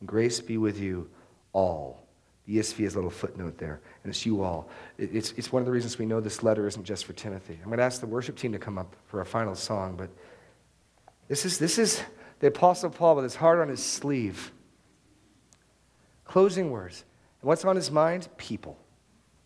and 0.00 0.08
grace 0.08 0.40
be 0.40 0.56
with 0.56 0.78
you 0.78 1.10
all. 1.52 2.02
The 2.46 2.56
ESV 2.56 2.84
has 2.84 2.94
a 2.94 2.96
little 2.96 3.10
footnote 3.10 3.58
there, 3.58 3.82
and 4.02 4.10
it's 4.10 4.24
you 4.24 4.42
all. 4.42 4.70
It's, 4.96 5.32
it's 5.32 5.52
one 5.52 5.60
of 5.60 5.66
the 5.66 5.72
reasons 5.72 5.98
we 5.98 6.06
know 6.06 6.18
this 6.18 6.42
letter 6.42 6.66
isn't 6.66 6.84
just 6.84 7.04
for 7.04 7.12
Timothy. 7.12 7.58
I'm 7.62 7.66
going 7.66 7.76
to 7.76 7.84
ask 7.84 8.00
the 8.00 8.06
worship 8.06 8.36
team 8.36 8.52
to 8.52 8.58
come 8.58 8.78
up 8.78 8.96
for 9.08 9.18
our 9.18 9.26
final 9.26 9.54
song, 9.54 9.96
but 9.96 10.08
this 11.28 11.44
is, 11.44 11.58
this 11.58 11.78
is 11.78 12.02
the 12.40 12.46
Apostle 12.46 12.88
Paul 12.88 13.16
with 13.16 13.24
his 13.24 13.36
heart 13.36 13.58
on 13.58 13.68
his 13.68 13.84
sleeve 13.84 14.50
Closing 16.28 16.70
words. 16.70 17.04
What's 17.40 17.64
on 17.64 17.74
his 17.74 17.90
mind? 17.90 18.28
People. 18.36 18.78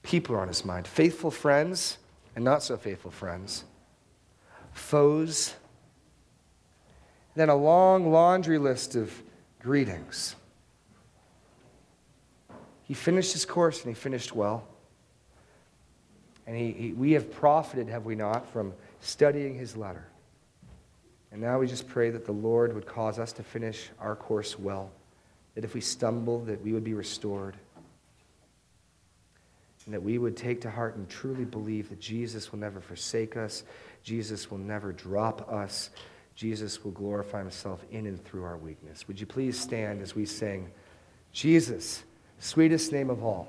People 0.02 0.34
are 0.34 0.40
on 0.40 0.48
his 0.48 0.64
mind. 0.64 0.86
Faithful 0.86 1.30
friends 1.30 1.98
and 2.34 2.44
not 2.44 2.62
so 2.62 2.76
faithful 2.76 3.12
friends. 3.12 3.64
Foes. 4.72 5.54
Then 7.36 7.48
a 7.48 7.54
long 7.54 8.10
laundry 8.10 8.58
list 8.58 8.96
of 8.96 9.22
greetings. 9.60 10.34
He 12.82 12.94
finished 12.94 13.32
his 13.32 13.46
course 13.46 13.84
and 13.84 13.88
he 13.88 13.94
finished 13.94 14.34
well. 14.34 14.66
And 16.48 16.56
he, 16.56 16.72
he, 16.72 16.92
we 16.92 17.12
have 17.12 17.32
profited, 17.32 17.88
have 17.88 18.04
we 18.04 18.16
not, 18.16 18.48
from 18.52 18.74
studying 19.00 19.56
his 19.56 19.76
letter. 19.76 20.04
And 21.30 21.40
now 21.40 21.60
we 21.60 21.68
just 21.68 21.86
pray 21.86 22.10
that 22.10 22.26
the 22.26 22.32
Lord 22.32 22.74
would 22.74 22.86
cause 22.86 23.20
us 23.20 23.32
to 23.34 23.44
finish 23.44 23.90
our 24.00 24.16
course 24.16 24.58
well 24.58 24.90
that 25.54 25.64
if 25.64 25.74
we 25.74 25.80
stumble, 25.80 26.40
that 26.44 26.62
we 26.62 26.72
would 26.72 26.84
be 26.84 26.94
restored. 26.94 27.56
And 29.84 29.94
that 29.94 30.02
we 30.02 30.16
would 30.16 30.36
take 30.36 30.60
to 30.60 30.70
heart 30.70 30.96
and 30.96 31.08
truly 31.08 31.44
believe 31.44 31.88
that 31.88 31.98
Jesus 31.98 32.52
will 32.52 32.60
never 32.60 32.80
forsake 32.80 33.36
us, 33.36 33.64
Jesus 34.04 34.50
will 34.50 34.58
never 34.58 34.92
drop 34.92 35.50
us, 35.52 35.90
Jesus 36.36 36.84
will 36.84 36.92
glorify 36.92 37.38
himself 37.40 37.84
in 37.90 38.06
and 38.06 38.22
through 38.24 38.44
our 38.44 38.56
weakness. 38.56 39.08
Would 39.08 39.20
you 39.20 39.26
please 39.26 39.58
stand 39.58 40.00
as 40.00 40.14
we 40.14 40.24
sing, 40.24 40.70
Jesus, 41.32 42.04
sweetest 42.38 42.92
name 42.92 43.10
of 43.10 43.24
all? 43.24 43.48